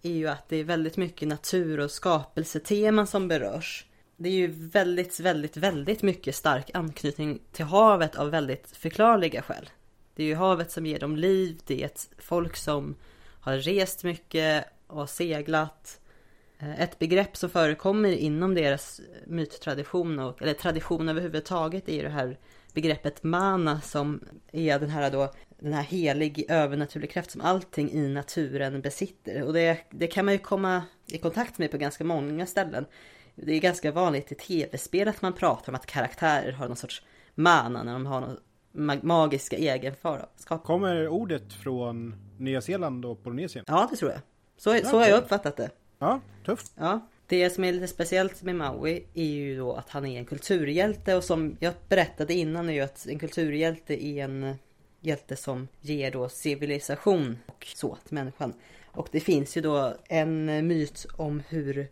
[0.01, 3.85] är ju att det är väldigt mycket natur och skapelseteman som berörs.
[4.17, 9.69] Det är ju väldigt, väldigt, väldigt mycket stark anknytning till havet av väldigt förklarliga skäl.
[10.15, 12.95] Det är ju havet som ger dem liv, det är ett folk som
[13.39, 15.99] har rest mycket och seglat.
[16.59, 22.09] Eh, Ett begrepp som förekommer inom deras myttradition, och, eller tradition överhuvudtaget, är ju det
[22.09, 22.37] här
[22.73, 28.07] begreppet mana som är den här då den här helig övernaturlig kraft som allting i
[28.07, 29.43] naturen besitter.
[29.43, 32.85] Och det, det kan man ju komma i kontakt med på ganska många ställen.
[33.35, 37.01] Det är ganska vanligt i tv-spel att man pratar om att karaktärer har någon sorts
[37.35, 38.39] mana när de har något
[38.71, 40.63] mag- magiska egenskap.
[40.63, 43.65] Kommer ordet från Nya Zeeland och Polynesien?
[43.67, 44.21] Ja, det tror jag.
[44.57, 45.69] Så, så har jag uppfattat det.
[45.99, 46.71] Ja, tufft.
[46.75, 50.25] Ja, det som är lite speciellt med Maui är ju då att han är en
[50.25, 54.55] kulturhjälte och som jag berättade innan är ju att en kulturhjälte är en
[55.01, 58.53] hjälte som ger då civilisation och så till människan.
[58.85, 61.87] Och det finns ju då en myt om hur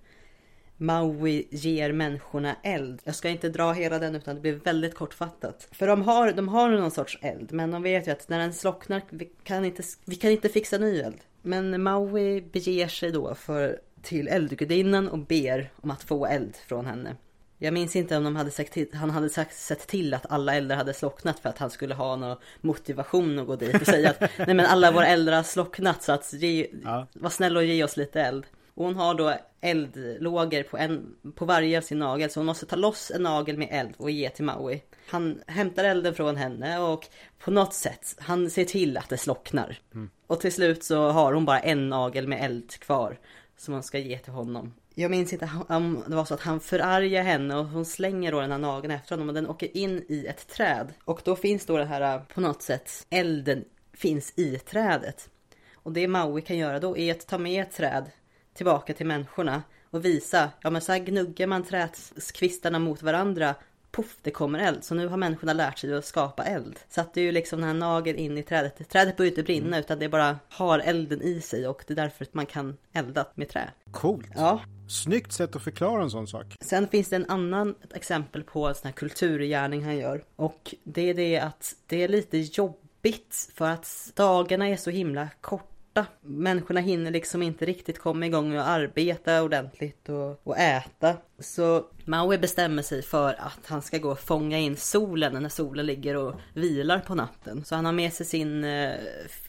[0.78, 3.02] Maui ger människorna eld.
[3.04, 5.68] Jag ska inte dra hela den utan det blir väldigt kortfattat.
[5.72, 8.54] För de har, de har någon sorts eld men de vet ju att när den
[8.54, 11.20] slocknar vi kan inte, vi kan inte fixa ny eld.
[11.42, 16.86] Men Maui beger sig då för, till eldgudinnan och ber om att få eld från
[16.86, 17.16] henne.
[17.58, 20.56] Jag minns inte om de hade sagt till, han hade sagt, sett till att alla
[20.56, 24.10] eldar hade slocknat för att han skulle ha någon motivation att gå dit och säga
[24.10, 27.08] att nej men alla våra eldar har slocknat så att ge, Ja.
[27.14, 28.46] var snäll och ge oss lite eld.
[28.76, 32.66] Och hon har då eldlågor på, en, på varje av sin nagel så hon måste
[32.66, 34.82] ta loss en nagel med eld och ge till Maui.
[35.10, 37.08] Han hämtar elden från henne och
[37.40, 39.80] på något sätt, han ser till att det slocknar.
[40.28, 43.20] Och till slut så har hon bara en nagel med eld kvar
[43.58, 44.74] som hon ska ge till honom.
[44.96, 48.42] Jag minns inte om det var så att han förargar henne och hon slänger då
[48.42, 50.94] den här nageln efter honom och den åker in i ett träd.
[51.06, 55.30] Och då finns då det här äh, på något sätt, elden finns i trädet.
[55.74, 58.12] Och det Maui kan göra då är att ta med ett träd
[58.54, 63.56] tillbaka till människorna och visa, ja men så här gnuggar man trädskvistarna mot varandra,
[63.94, 64.84] poff det kommer eld.
[64.84, 66.80] Så nu har människorna lärt sig att skapa eld.
[66.90, 68.90] Så att det är ju liksom den här nageln in i trädet.
[68.90, 72.26] Trädet börjar inte brinna utan det bara har elden i sig och det är därför
[72.26, 73.70] att man kan elda med trä.
[73.92, 74.28] Coolt.
[74.36, 76.58] Ja, Snyggt sätt att förklara en sån sak.
[76.62, 80.24] Sen finns det en annan exempel på en sån här kulturgärning han gör.
[80.36, 85.30] Och det är det att det är lite jobbigt för att dagarna är så himla
[85.42, 85.73] korta.
[86.22, 91.18] Människorna hinner liksom inte riktigt komma igång och arbeta ordentligt och, och äta.
[91.40, 95.86] Så Maui bestämmer sig för att han ska gå och fånga in solen när solen
[95.86, 97.66] ligger och vilar på natten.
[97.66, 98.94] Så han har med sig sin eh,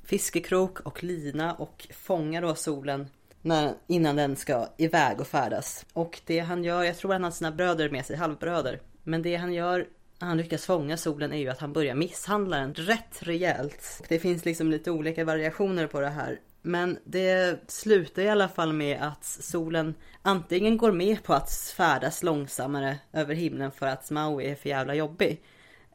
[0.05, 3.07] fiskekrok och lina och fångar då solen
[3.42, 5.86] när, innan den ska iväg och färdas.
[5.92, 8.80] Och det han gör, jag tror han har sina bröder med sig, halvbröder.
[9.03, 9.86] Men det han gör
[10.19, 14.03] han lyckas fånga solen är ju att han börjar misshandla den rätt rejält.
[14.09, 16.41] Det finns liksom lite olika variationer på det här.
[16.62, 22.23] Men det slutar i alla fall med att solen antingen går med på att färdas
[22.23, 25.43] långsammare över himlen för att Maui är för jävla jobbig.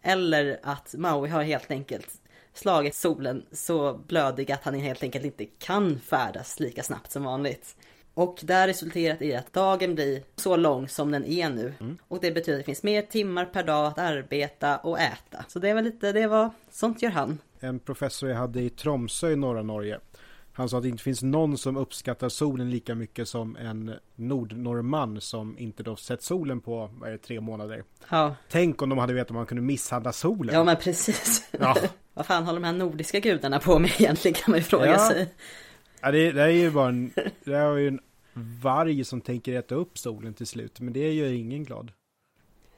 [0.01, 2.09] Eller att Maui har helt enkelt
[2.53, 7.75] slagit solen så blödig att han helt enkelt inte kan färdas lika snabbt som vanligt.
[8.13, 11.73] Och det har resulterat i att dagen blir så lång som den är nu.
[12.07, 15.45] Och det betyder att det finns mer timmar per dag att arbeta och äta.
[15.47, 17.37] Så det var lite, det var, sånt gör han.
[17.59, 19.99] En professor jag hade i Tromsö i norra Norge.
[20.53, 25.21] Han sa att det inte finns någon som uppskattar solen lika mycket som en nordnorrman
[25.21, 27.83] som inte då sett solen på vad är det, tre månader.
[28.09, 30.55] Ja, Tänk om de hade vetat att man kunde misshandla solen.
[30.55, 31.47] ja men precis.
[31.59, 31.75] Ja.
[32.13, 34.97] Vad fan håller de här nordiska gudarna på med egentligen kan man ju fråga Ja.
[35.09, 35.33] sig.
[36.01, 37.11] Ja, det, det är ju bara en,
[37.43, 37.99] det är ju en
[38.61, 40.79] varg som tänker äta upp solen till slut.
[40.79, 41.91] Men det gör ingen glad.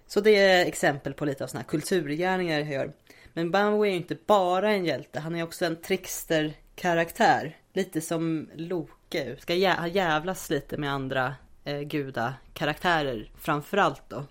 [0.07, 2.91] Så det är exempel på lite av sådana här kulturgärningar jag gör.
[3.33, 7.57] Men Bambo är ju inte bara en hjälte, han är också en trickster-karaktär.
[7.73, 14.25] Lite som Loke, ska jä- jävlas lite med andra eh, gudakaraktärer framförallt då.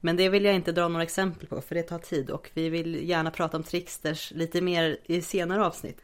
[0.00, 2.68] Men det vill jag inte dra några exempel på för det tar tid och vi
[2.68, 6.00] vill gärna prata om tricksters lite mer i senare avsnitt.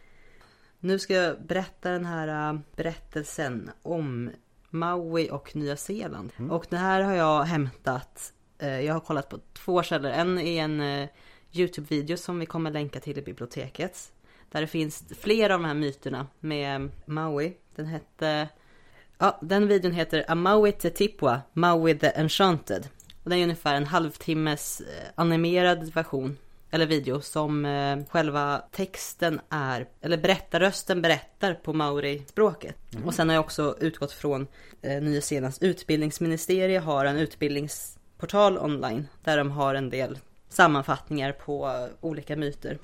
[0.80, 4.30] Nu ska jag berätta den här äh, berättelsen om
[4.70, 6.32] Maui och Nya Zeeland.
[6.50, 10.10] Och det här har jag hämtat, eh, jag har kollat på två källor.
[10.10, 11.08] En är en eh,
[11.52, 14.12] Youtube-video som vi kommer länka till i biblioteket.
[14.50, 17.56] Där det finns flera av de här myterna med Maui.
[17.74, 18.48] Den hette,
[19.18, 22.88] ja den videon heter A Maui Te Tipua, Maui the Enchanted.
[23.22, 24.82] Och det är ungefär en halvtimmes
[25.14, 26.36] animerad version
[26.76, 32.76] eller video som eh, själva texten är, eller berättarrösten berättar på maori-språket.
[33.04, 34.46] Och sen har jag också utgått från
[34.82, 41.88] eh, Nya Zeelands utbildningsministerie har en utbildningsportal online där de har en del sammanfattningar på
[42.00, 42.78] olika myter.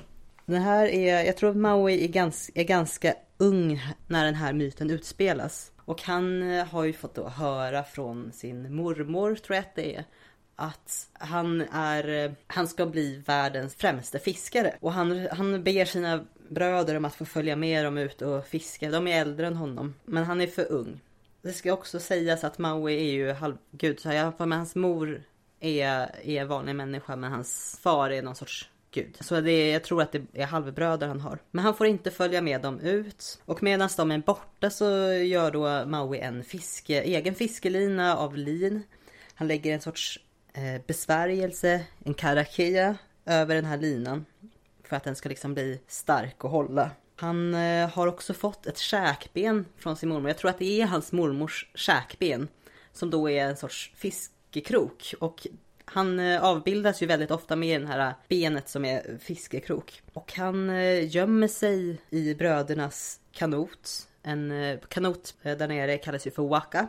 [0.46, 4.52] Den här är, jag tror att Maui är ganska, är ganska ung när den här
[4.52, 5.72] myten utspelas.
[5.84, 9.96] Och han eh, har ju fått då höra från sin mormor, tror jag att det
[9.96, 10.04] är,
[10.56, 14.76] att han är, han ska bli världens främste fiskare.
[14.80, 18.90] Och han, han ber sina bröder om att få följa med dem ut och fiska.
[18.90, 21.00] De är äldre än honom, men han är för ung.
[21.42, 25.22] Det ska också sägas att Maui är ju halvgud, så jag har för hans mor
[25.60, 29.16] är, är vanlig människa, men hans far är någon sorts gud.
[29.20, 31.38] Så det är, jag tror att det är halvbröder han har.
[31.50, 33.42] Men han får inte följa med dem ut.
[33.44, 38.82] Och medan de är borta så gör då Maui en fiske, egen fiskelina av lin.
[39.34, 40.20] Han lägger en sorts
[40.54, 42.96] Eh, besvärjelse, en karakia,
[43.26, 44.24] över den här linan.
[44.84, 46.90] för att den ska liksom bli stark och hålla.
[47.16, 50.28] Han eh, har också fått ett käkben från sin mormor.
[50.28, 52.48] Jag tror att det är hans mormors käkben.
[52.92, 55.14] Som då är en sorts fiskekrok.
[55.18, 55.46] Och
[55.84, 60.02] han eh, avbildas ju väldigt ofta med det här benet som är fiskekrok.
[60.12, 64.08] Och han eh, gömmer sig i brödernas kanot.
[64.22, 66.86] En eh, kanot eh, där nere kallas ju för waka.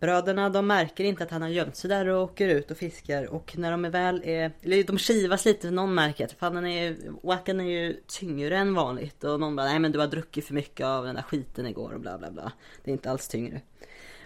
[0.00, 3.24] Bröderna de märker inte att han har gömt sig där och åker ut och fiskar
[3.24, 6.66] och när de är väl är, eller de kivas lite, någon märker att fan den
[6.66, 10.46] är, wacken är ju tyngre än vanligt och någon bara nej men du har druckit
[10.46, 12.52] för mycket av den där skiten igår och bla bla bla.
[12.84, 13.60] Det är inte alls tyngre.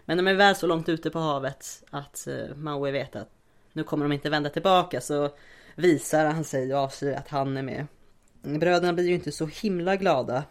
[0.04, 3.28] Men de är väl så långt ute på havet att eh, Maui vet att
[3.72, 5.30] nu kommer de inte vända tillbaka så
[5.74, 7.86] visar han sig och avslöjar att han är med.
[8.42, 10.44] Bröderna blir ju inte så himla glada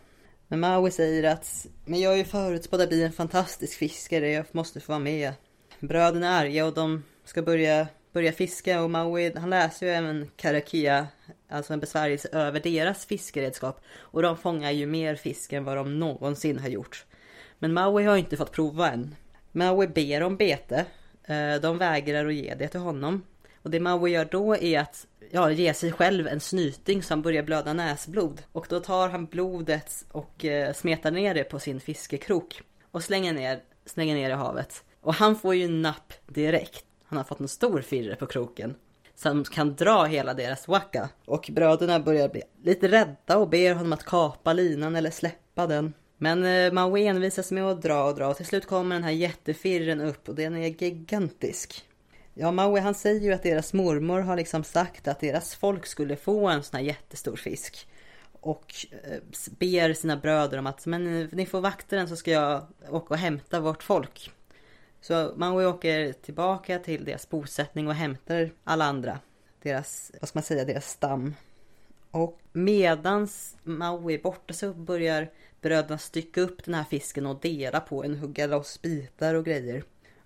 [0.48, 4.46] men Maui säger att Men jag är ju förutspådd att bli en fantastisk fiskare, jag
[4.52, 5.34] måste få vara med.
[5.80, 10.32] Bröderna är arga och de ska börja, börja fiska och Maui han läser ju även
[10.36, 11.08] Karakia,
[11.50, 13.82] alltså en besvärjelse över deras fiskeredskap.
[13.98, 17.06] Och de fångar ju mer fisk än vad de någonsin har gjort.
[17.60, 19.16] Men Maui har inte fått prova än.
[19.52, 20.86] Maui ber om bete.
[21.24, 23.24] Eh, de vägrar att ge det till honom.
[23.64, 27.44] Och det Maui gör då är att ja, ge sig själv en snyting som börjar
[27.44, 28.42] blöda näsblod.
[28.52, 32.62] Och då tar han blodet och eh, smetar ner det på sin fiskekrok.
[32.92, 34.84] Och slänger ner, slänger ner i havet.
[35.02, 36.86] Och han får ju napp direkt.
[37.06, 38.76] Han har fått en stor firre på kroken.
[39.16, 41.10] Som kan dra hela deras waka.
[41.26, 45.94] Och bröderna börjar bli lite rädda och ber honom att kapa linan eller släppa den.
[46.18, 49.12] Men eh, Maui envisas med att dra och dra och till slut kommer den här
[49.12, 51.86] jättefirren upp och den är gigantisk.
[52.34, 56.16] Ja, Maui han säger ju att deras mormor har liksom sagt att deras folk skulle
[56.16, 57.88] få en sån här jättestor fisk.
[58.32, 59.20] Och eh,
[59.60, 63.14] ber sina bröder om att men eh, ni får vakta den så ska jag åka
[63.14, 64.32] och hämta vårt folk.
[65.02, 69.20] Så Maui åker tillbaka till deras bosättning och hämtar alla andra.
[69.62, 71.36] Deras, vad ska man säga, deras stam.
[72.12, 75.32] Och medans Maui är borta så börjar
[75.62, 79.84] bröderna stycka upp den här fisken och dela på en, hugga loss bitar och grejer.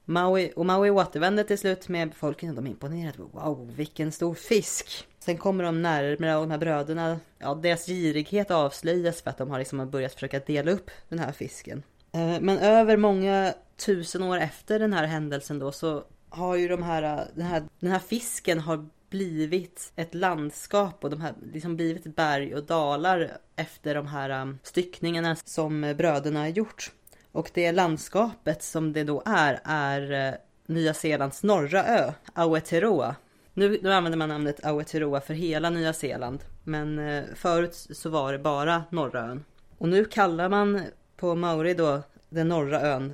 [0.09, 2.55] Maui, och Maui återvänder till slut med befolkningen.
[2.55, 3.17] De är imponerade.
[3.17, 5.07] Wow, vilken stor fisk!
[5.19, 9.49] Sen kommer de närmare och de här bröderna, ja deras girighet avslöjas för att de
[9.51, 11.83] har liksom börjat försöka dela upp den här fisken.
[12.11, 13.53] Eh, men över många
[13.85, 17.63] tusen år efter den här händelsen då så har ju de här, eh, den här,
[17.79, 23.37] den här fisken har blivit ett landskap och de har liksom blivit berg och dalar
[23.55, 26.91] efter de här um, styckningarna som bröderna har gjort.
[27.31, 30.33] Och det landskapet som det då är, är eh,
[30.65, 33.15] Nya Zeelands norra ö, Aotearoa.
[33.53, 36.43] Nu, nu använder man namnet Aotearoa för hela Nya Zeeland.
[36.63, 39.45] Men eh, förut så var det bara norra ön.
[39.77, 40.81] Och nu kallar man
[41.17, 43.13] på maori då den norra ön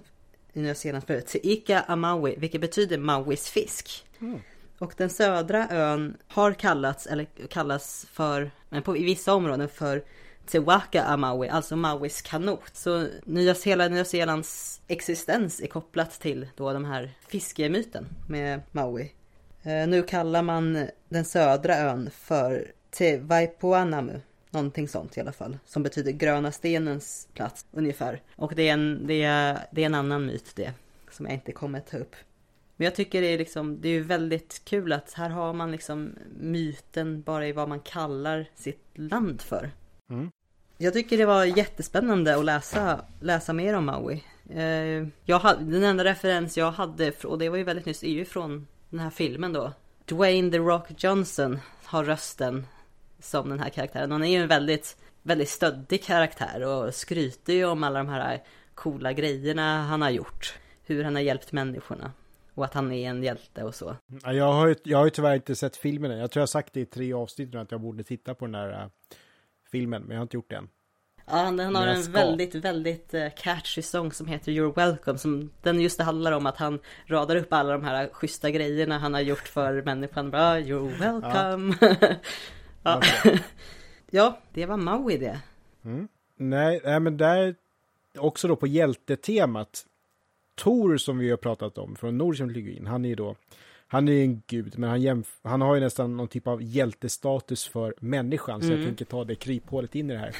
[0.53, 4.05] i Nya Zeeland för Ika Amaui, vilket betyder Mauis fisk.
[4.21, 4.39] Mm.
[4.79, 10.03] Och den södra ön har kallats, eller kallas för, men på, i vissa områden för
[10.45, 12.69] Tewaka Amaui, alltså Mauis kanot.
[12.73, 19.11] Så Nya hela Nya Zeelands existens är kopplat till då de här fiskemyten med Maui.
[19.63, 24.21] Eh, nu kallar man den södra ön för Te Vaipuanamu.
[24.49, 25.57] Någonting sånt i alla fall.
[25.65, 28.21] Som betyder gröna stenens plats ungefär.
[28.35, 30.73] Och det är en, det är, det är en annan myt det.
[31.11, 32.15] Som jag inte kommer ta upp.
[32.75, 36.15] Men jag tycker det är liksom, det är väldigt kul att här har man liksom
[36.39, 39.71] myten bara i vad man kallar sitt land för.
[40.13, 40.31] Mm.
[40.77, 44.23] Jag tycker det var jättespännande att läsa, läsa mer om Maui.
[44.49, 48.07] Eh, jag hade, den enda referens jag hade, och det var ju väldigt nyss, är
[48.07, 49.73] ju från den här filmen då.
[50.05, 52.65] Dwayne The Rock Johnson har rösten
[53.19, 54.11] som den här karaktären.
[54.11, 58.43] Han är ju en väldigt, väldigt stöddig karaktär och skryter ju om alla de här
[58.75, 60.53] coola grejerna han har gjort.
[60.85, 62.11] Hur han har hjälpt människorna.
[62.53, 63.95] Och att han är en hjälte och så.
[64.23, 66.17] Jag har ju, jag har ju tyvärr inte sett filmen än.
[66.17, 68.45] Jag tror jag har sagt det i tre avsnitt nu att jag borde titta på
[68.45, 68.89] den här
[69.73, 70.69] filmen, men jag har inte gjort det än.
[71.25, 75.17] Ja, den har en väldigt, väldigt uh, catchy sång som heter You're Welcome.
[75.17, 78.97] Som, den just det handlar om att han radar upp alla de här schyssta grejerna
[78.97, 80.31] han har gjort för människan.
[80.31, 81.75] Bra, you're welcome.
[82.83, 83.31] Ja, ja.
[84.15, 85.39] Ja det var Maui det.
[85.85, 86.07] Mm.
[86.37, 87.55] Nej, nej, men där
[88.17, 89.85] också då på hjältetemat.
[90.55, 93.35] Tor som vi har pratat om från nordisk mytologin, han är ju då
[93.93, 97.67] han är en gud, men han, jämf- han har ju nästan någon typ av hjältestatus
[97.67, 98.79] för människan, så mm.
[98.79, 100.35] jag tänker ta det kryphålet in i det här.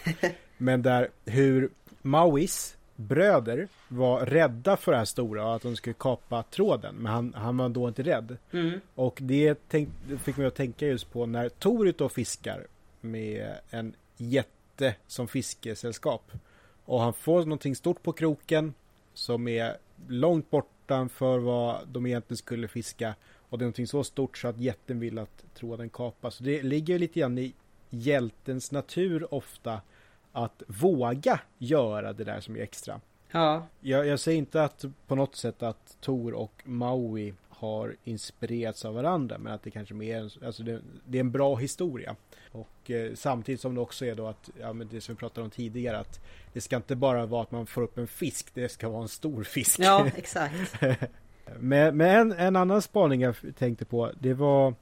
[0.58, 1.70] men där hur
[2.02, 7.12] Mauis bröder var rädda för det här stora och att de skulle kapa tråden, men
[7.12, 8.38] han, han var då inte rädd.
[8.52, 8.80] Mm.
[8.96, 9.90] Och det tänk,
[10.24, 12.68] fick mig att tänka just på när Tor ute och fiskar
[13.02, 16.32] med en jätte som fiskesällskap.
[16.86, 18.74] Och han får någonting stort på kroken
[19.14, 19.78] som är
[20.08, 23.16] långt bortanför vad de egentligen skulle fiska.
[23.54, 26.36] Och det är någonting så stort så att jätten vill att tråden kapas.
[26.36, 27.54] Så det ligger lite grann i,
[27.90, 29.82] hjältens natur ofta
[30.32, 33.02] att våga göra det där som är extra.
[33.32, 38.86] Ja, Jag, jag säger inte att på något sätt att Tor och Maui har inspirerats
[38.86, 42.16] av varandra men att det kanske mer en- alltså det, det är en bra historia.
[42.52, 45.46] Och eh, samtidigt som det också är då att, ja men det som vi pratade
[45.46, 46.20] om tidigare att
[46.54, 49.08] det ska inte bara vara att man får upp en fisk, det ska vara en
[49.08, 49.80] stor fisk.
[49.80, 50.74] ja exakt.
[51.60, 54.74] Men, men en, en annan spaning jag tänkte på, det var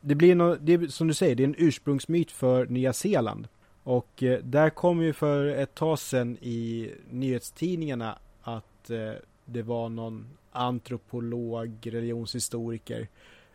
[0.00, 3.48] Det blir no, det som du säger, det är en ursprungsmyt för Nya Zeeland.
[3.82, 9.12] Och eh, där kom ju för ett tag sedan i nyhetstidningarna att eh,
[9.44, 13.08] det var någon antropolog, religionshistoriker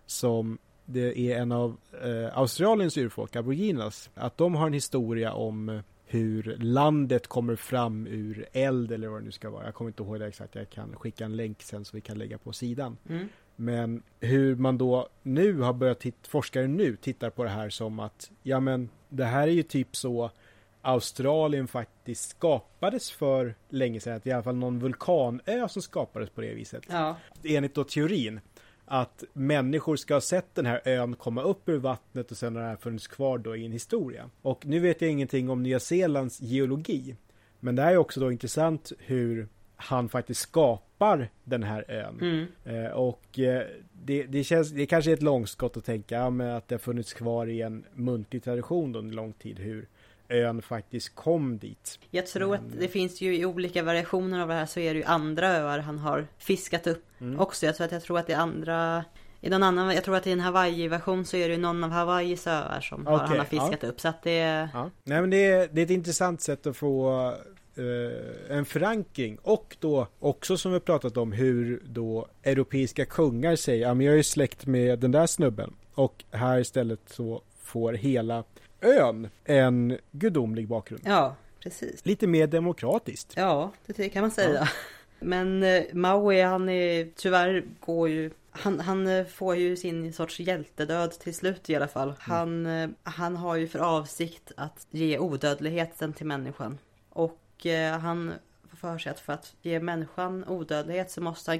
[0.06, 5.70] som det är en av eh, Australiens urfolk, aboriginas, att de har en historia om
[5.70, 5.82] eh,
[6.14, 9.66] hur landet kommer fram ur eld eller vad det nu ska vara.
[9.66, 12.18] Jag kommer inte ihåg det exakt, jag kan skicka en länk sen så vi kan
[12.18, 12.98] lägga på sidan.
[13.10, 13.28] Mm.
[13.56, 18.00] Men hur man då nu har börjat titta, forskare nu tittar på det här som
[18.00, 20.32] att ja men det här är ju typ så
[20.82, 24.16] Australien faktiskt skapades för länge sedan.
[24.16, 26.84] Att det i alla fall någon vulkanö som skapades på det viset.
[26.90, 28.40] Ja, Enligt då teorin
[28.86, 32.62] att människor ska ha sett den här ön komma upp ur vattnet och sen har
[32.62, 34.30] den här funnits kvar då i en historia.
[34.42, 37.16] Och nu vet jag ingenting om Nya Zeelands geologi.
[37.60, 42.20] Men det här är också då intressant hur han faktiskt skapar den här ön.
[42.22, 42.48] mm.
[42.66, 46.68] Eh, och eh, det, det känns, det kanske är ett långskott att tänka ja, att
[46.68, 49.88] det har funnits kvar i en muntlig tradition under lång tid hur
[50.30, 52.00] ön faktiskt kom dit.
[52.12, 55.00] Jag tror att det finns ju i olika variationer av det här så är det
[55.00, 57.40] ju andra öar han har fiskat upp Mm.
[57.40, 57.66] också.
[57.66, 59.06] Jag tror att jag tror att det är andra
[59.42, 61.90] i någon annan, jag tror att i en Hawaii-version så är det ju någon av
[61.90, 64.00] Hawaiis öar som har, Okej, han har fiskat upp.
[64.02, 64.90] Så att det Ja.
[65.04, 67.28] Nej men det är, det är ett intressant sätt att få
[67.78, 73.88] eh, en förankring och då också som vi pratat om hur då europeiska kungar säger
[73.88, 78.44] ja men jag är släkt med den där snubben och här istället så får hela
[78.84, 81.02] ön en gudomlig bakgrund.
[81.06, 82.06] Ja, precis.
[82.06, 83.34] Lite mer demokratiskt.
[83.36, 84.70] Ja, det kan man säga.
[85.20, 90.40] Men eh, Maui han är tyvärr går ju han, han eh, får ju sin sorts
[90.40, 92.14] hjältedöd till slut i alla fall.
[92.20, 96.78] Han, eh, han har ju för avsikt att ge odödligheten till människan.
[97.10, 98.34] Och eh, han
[98.70, 101.60] får för sig att för att ge människan odödlighet så måste han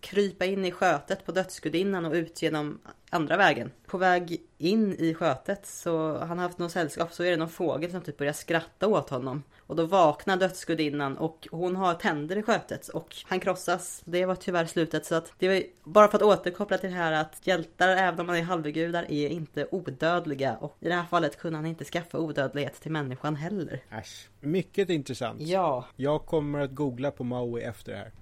[0.00, 2.78] krypa in i skötet på dödsgudinnan och ut genom
[3.10, 3.70] andra vägen.
[3.86, 7.48] På väg in i skötet så han har haft något sällskap så är det någon
[7.48, 9.42] fågel som typ börjar skratta åt honom.
[9.58, 14.02] Och då vaknar dödsgudinnan och hon har tänder i skötet och han krossas.
[14.04, 17.12] Det var tyvärr slutet så att det var bara för att återkoppla till det här
[17.12, 21.38] att hjältar även om man är halvgudar är inte odödliga och i det här fallet
[21.38, 23.80] kunde han inte skaffa odödlighet till människan heller.
[23.90, 24.28] Äsch.
[24.40, 25.40] Mycket intressant.
[25.40, 28.12] Ja, Jag kommer att googla på Maui efter det här.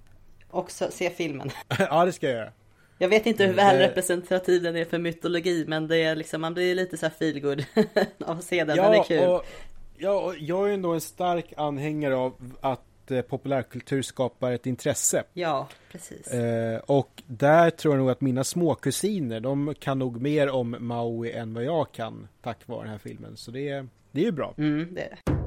[0.49, 1.49] och se filmen.
[1.79, 2.51] ja det ska jag göra.
[2.97, 6.53] Jag vet inte hur väl representativ den är för mytologi men det är liksom, man
[6.53, 7.65] blir lite så här feelgood
[8.25, 9.23] av att se den, den är kul.
[9.29, 9.43] Och,
[9.97, 15.23] ja, och jag är ändå en stark anhängare av att eh, populärkultur skapar ett intresse.
[15.33, 16.27] Ja, precis.
[16.27, 21.31] Eh, och där tror jag nog att mina småkusiner, de kan nog mer om Maui
[21.31, 23.37] än vad jag kan tack vare den här filmen.
[23.37, 24.53] Så det, är- det är ju bra.
[24.57, 25.46] Mm, det är det.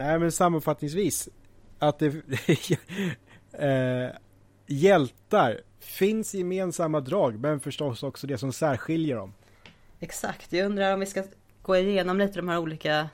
[0.00, 1.28] Nej men sammanfattningsvis,
[1.78, 2.06] att det...
[3.52, 4.16] eh,
[4.66, 9.32] hjältar finns gemensamma drag, men förstås också det som särskiljer dem.
[9.98, 11.24] Exakt, jag undrar om vi ska
[11.62, 13.08] gå igenom lite de här olika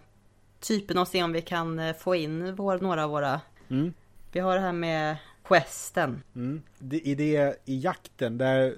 [0.61, 3.41] typerna och se om vi kan eh, få in vår, några av våra.
[3.69, 3.93] Mm.
[4.33, 6.23] Vi har det här med questen.
[6.35, 6.63] Mm.
[6.79, 8.75] Det, I det, i jakten, där,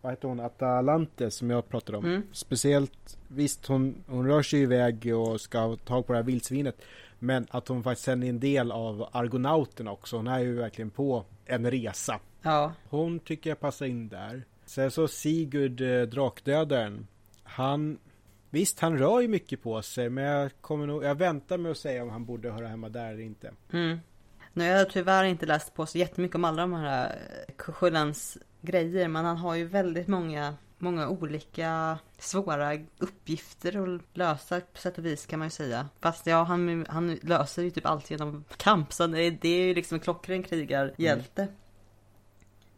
[0.00, 2.04] vad heter hon, Atalante som jag pratade om.
[2.04, 2.22] Mm.
[2.32, 6.84] Speciellt, visst hon, hon rör sig iväg och ska ha tag på det här vildsvinet.
[7.18, 10.16] Men att hon faktiskt sen är en del av argonauterna också.
[10.16, 12.20] Hon är ju verkligen på en resa.
[12.42, 14.44] Ja, Hon tycker jag passar in där.
[14.66, 17.06] Sen så Sigurd eh, Drakdödaren.
[17.42, 17.98] Han,
[18.50, 20.10] visst han rör ju mycket på sig.
[20.10, 23.12] Men jag kommer nog, jag väntar med att säga om han borde höra hemma där
[23.12, 23.52] eller inte.
[23.72, 23.98] mm.
[24.52, 28.38] Nu har jag tyvärr inte läst på så jättemycket om alla de här eh, Kuchulans
[28.60, 29.08] grejer.
[29.08, 35.06] Men han har ju väldigt många, många olika svåra uppgifter att lösa på sätt och
[35.06, 35.88] vis kan man ju säga.
[36.00, 38.92] Fast ja, han, han löser ju typ allt genom kamp.
[38.92, 41.48] Så det, det är ju liksom en klockren krigarhjälte.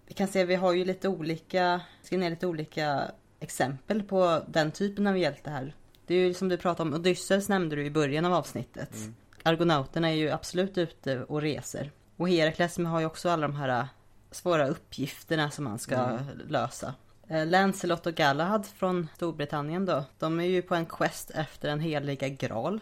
[0.07, 3.11] Vi kan se, vi har ju lite olika, skrivit ner lite olika
[3.41, 5.75] exempel på den typen av hjälte här.
[6.07, 8.97] Det är ju som du pratade om, Odysseus nämnde du i början av avsnittet.
[9.43, 11.91] Argonauterna är ju absolut ute och reser.
[12.17, 13.89] Och Herakles har ju också alla de här
[14.31, 16.19] svåra uppgifterna som man ska
[16.49, 16.95] lösa.
[17.31, 20.05] Eh, Lancelot och Galahad från Storbritannien då.
[20.19, 22.81] De är ju på en quest efter den heliga graal.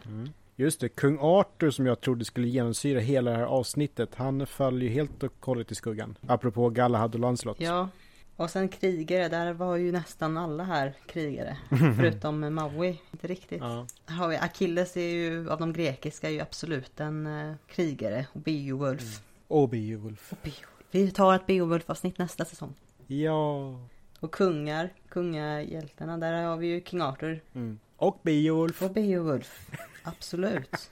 [0.56, 4.86] Just det, kung Arthur som jag trodde skulle genomsyra hela det här avsnittet, han faller
[4.86, 6.16] ju helt och hållet i skuggan.
[6.26, 7.60] Apropå Galahad och Lancelot.
[7.60, 7.88] Ja,
[8.36, 11.56] och sen krigare, där var ju nästan alla här krigare.
[11.96, 13.60] förutom Maui, inte riktigt.
[13.60, 13.86] Ja.
[14.04, 18.26] Har vi Achilles är ju, av de grekiska, är ju absolut en uh, krigare.
[18.32, 19.22] Och Beowulf.
[19.48, 20.32] Och Beowulf.
[20.32, 20.68] Och Beowulf.
[20.90, 22.74] Vi tar ett Beowulf-avsnitt nästa säsong.
[23.06, 23.74] Ja.
[24.20, 27.42] Och kungar, kungahjältarna, där har vi ju King Arthur.
[27.54, 27.78] Mm.
[27.96, 28.82] Och Beowulf.
[28.82, 29.70] Och Beowulf.
[30.02, 30.90] Absolut.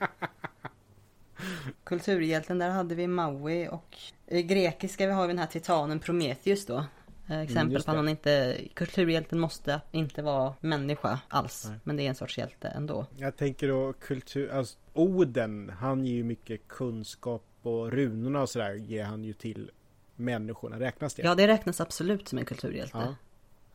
[1.83, 3.97] Kulturhjälten, där hade vi Maui och
[4.27, 6.85] i grekiska vi har vi den här titanen Prometheus då.
[7.29, 11.65] Eh, Exempel just på att han inte, kulturhjälten måste inte vara människa alls.
[11.69, 11.79] Nej.
[11.83, 13.05] Men det är en sorts hjälte ändå.
[13.15, 18.73] Jag tänker då kultur, alltså Oden, han ger ju mycket kunskap och runorna och sådär
[18.73, 19.71] ger han ju till
[20.17, 20.79] människorna.
[20.79, 21.21] Räknas det?
[21.21, 22.97] Ja, det räknas absolut som en kulturhjälte.
[22.97, 23.15] Ja.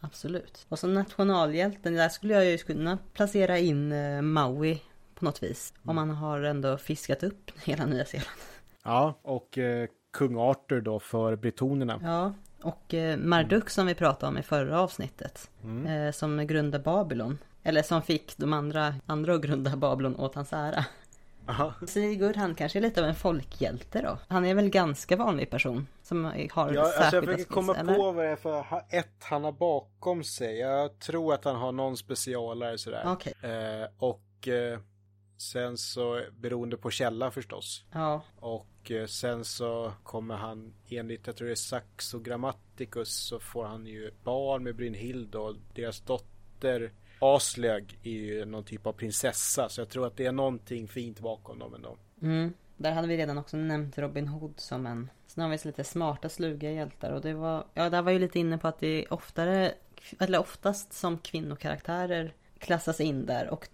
[0.00, 0.66] Absolut.
[0.68, 4.82] Och som nationalhjälten, där skulle jag ju kunna placera in eh, Maui
[5.14, 5.74] på något vis.
[5.84, 8.38] Om man har ändå fiskat upp hela Nya Zeeland.
[8.82, 12.00] Ja, och eh, kung Arthur då för bretonerna.
[12.02, 12.32] Ja,
[12.62, 15.50] och eh, Marduk som vi pratade om i förra avsnittet.
[15.64, 15.86] Mm.
[15.86, 17.38] Eh, som grundade Babylon.
[17.62, 20.84] Eller som fick de andra, andra att grunda Babylon åt hans ära.
[21.46, 21.74] Aha.
[21.86, 24.18] Sigurd han kanske är lite av en folkhjälte då.
[24.28, 25.86] Han är väl ganska vanlig person.
[26.02, 26.34] Som har
[26.72, 27.94] Ja, alltså jag försöker komma eller?
[27.94, 30.58] på vad det är för ett han har bakom sig.
[30.58, 33.02] Jag tror att han har någon specialare sådär.
[33.06, 34.78] Okej, Eh, och eh,
[35.38, 37.84] sen så beroende på källa förstås.
[37.92, 38.22] ja.
[38.40, 43.64] Och eh, sen så kommer han enligt, jag tror det är Saxo Grammaticus så får
[43.64, 46.92] han ju barn med Brynhild och deras dotter
[47.22, 51.20] Aslög är ju någon typ av prinsessa så jag tror att det är någonting fint
[51.20, 51.96] bakom dem ändå.
[52.22, 52.54] Mm.
[52.76, 56.28] Där hade vi redan också nämnt Robin Hood som en Sen har vi lite smarta,
[56.28, 59.12] sluga hjältar och det var Ja, där var ju lite inne på att det är
[59.12, 59.72] oftare
[60.18, 63.68] Eller oftast som kvinnokaraktärer Klassas in där och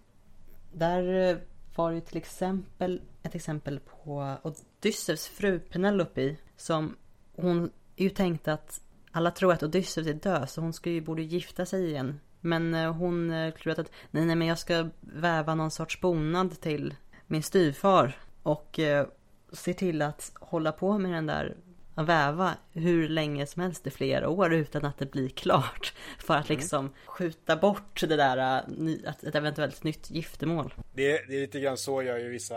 [0.73, 1.37] Där
[1.75, 6.95] var ju till exempel Ett exempel på Odysseus fru Penelope Som
[7.35, 8.81] Hon är ju tänkt att
[9.11, 12.73] Alla tror att Odysseus är död så hon ska ju borde gifta sig igen men
[12.73, 16.95] eh, hon eh, tror att Nej nej men jag ska väva någon sorts bonad till
[17.27, 19.07] min styvfar och eh,
[19.51, 21.55] ser till att hålla på med den där
[21.95, 25.93] att väva hur länge som helst i flera år utan att det blir klart.
[26.19, 30.73] För att liksom skjuta bort det där, eh, ett eventuellt nytt giftermål.
[30.93, 32.55] Det, är- det är lite grann så jag gör vissa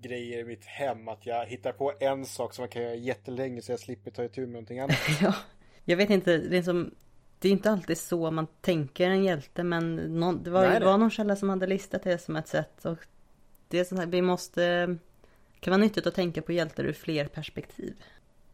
[0.00, 3.62] grejer i mitt hem att jag hittar på en sak som man kan göra jättelänge
[3.62, 4.96] så jag slipper ta itu med någonting annat.
[5.20, 5.34] ja,
[5.84, 6.94] jag vet inte, det är som
[7.44, 10.86] det är inte alltid så man tänker en hjälte men någon, det var, Nej, det
[10.86, 12.98] var någon källa som hade listat det som ett sätt och
[13.68, 14.98] det är sånt här, vi måste det
[15.60, 17.94] kan vara nyttigt att tänka på hjältar ur fler perspektiv.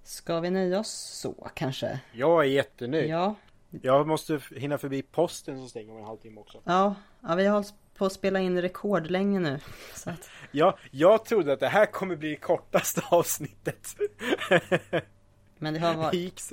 [0.02, 0.90] Ska vi nöja oss
[1.22, 2.00] så kanske?
[2.12, 3.10] Jag är jättenöjd.
[3.10, 3.34] Ja,
[3.70, 6.60] Jag måste hinna förbi posten som stänger om en halvtimme också.
[6.64, 7.64] Ja, ja vi har
[7.94, 9.58] på att spela in rekordlänge nu.
[9.94, 13.96] Så att, Ja, jag trodde att det här kommer bli det kortaste avsnittet.
[15.58, 16.52] men det har, varit,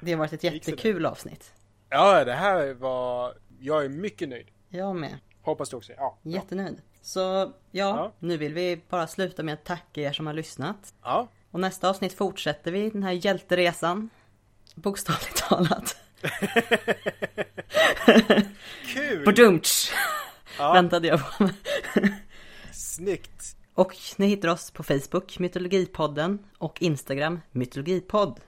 [0.00, 1.52] det har varit ett jättekul avsnitt.
[1.90, 3.34] Ja, det här var...
[3.60, 4.46] Jag är mycket nöjd.
[4.68, 5.18] Jag med.
[5.42, 5.92] Hoppas du också.
[5.96, 6.18] Ja.
[6.22, 6.82] Jättenöjd.
[7.02, 8.12] Så ja, Ja.
[8.18, 10.94] nu vill vi bara sluta med att tacka er som har lyssnat.
[11.02, 11.28] Ja.
[11.50, 14.10] Och nästa avsnitt fortsätter vi den här hjälteresan.
[14.74, 15.96] Bokstavligt talat.
[18.94, 19.24] Kul!
[19.24, 19.92] Badumtsch!
[20.58, 21.48] Ja, Väntade jag på.
[22.72, 23.56] snyggt.
[23.74, 26.38] Och ni hittar oss på Facebook, Mytologipodden.
[26.58, 28.40] Och Instagram, Mytologipodd.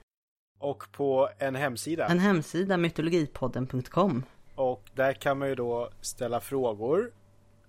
[0.59, 2.07] Och på en hemsida.
[2.07, 4.25] En hemsida, mytologipodden.com.
[4.55, 7.11] Och där kan man ju då ställa frågor.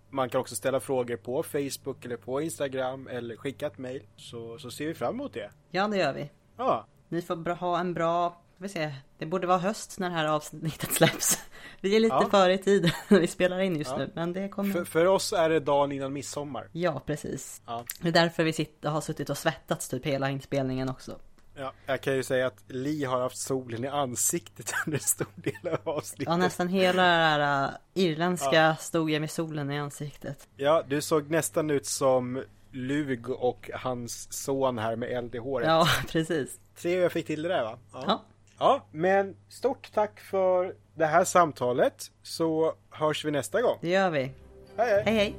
[0.10, 4.04] Man kan också ställa frågor på Facebook eller på Instagram eller skicka ett mail.
[4.16, 5.52] Så, så ser vi fram emot det.
[5.72, 6.32] Ja, det gör vi.
[6.58, 10.26] Ja, Ni får ha en bra, vi se, det borde vara höst när det här
[10.28, 11.40] avsnittet släpps.
[11.82, 12.30] Vi är lite Ja.
[12.30, 13.98] före i tid när vi spelar in just Ja.
[13.98, 14.74] nu, men det kommer.
[14.74, 16.70] för, för oss är det dagen innan midsommar.
[16.72, 17.62] Ja, precis.
[17.66, 17.84] Ja.
[18.02, 21.20] Det är därför vi sitter, har suttit och svettats typ hela inspelningen också.
[21.60, 25.28] Ja, jag kan ju säga att Li har haft solen i ansiktet under en stor
[25.36, 26.28] del av avsnittet.
[26.28, 30.48] Ja, nästan hela det här äh, irländska stod jag med solen i ansiktet.
[30.58, 35.68] Ja, du såg nästan ut som Lug och hans son här med eld i håret.
[35.68, 36.60] Ja, precis.
[36.76, 37.78] Se hur jag fick till det där va?
[37.94, 38.26] Ja.
[38.60, 43.78] Ja, men stort tack för det här samtalet så hörs vi nästa gång.
[43.82, 44.32] Det gör vi.
[44.78, 45.04] Hej hej!
[45.06, 45.36] Hej hej!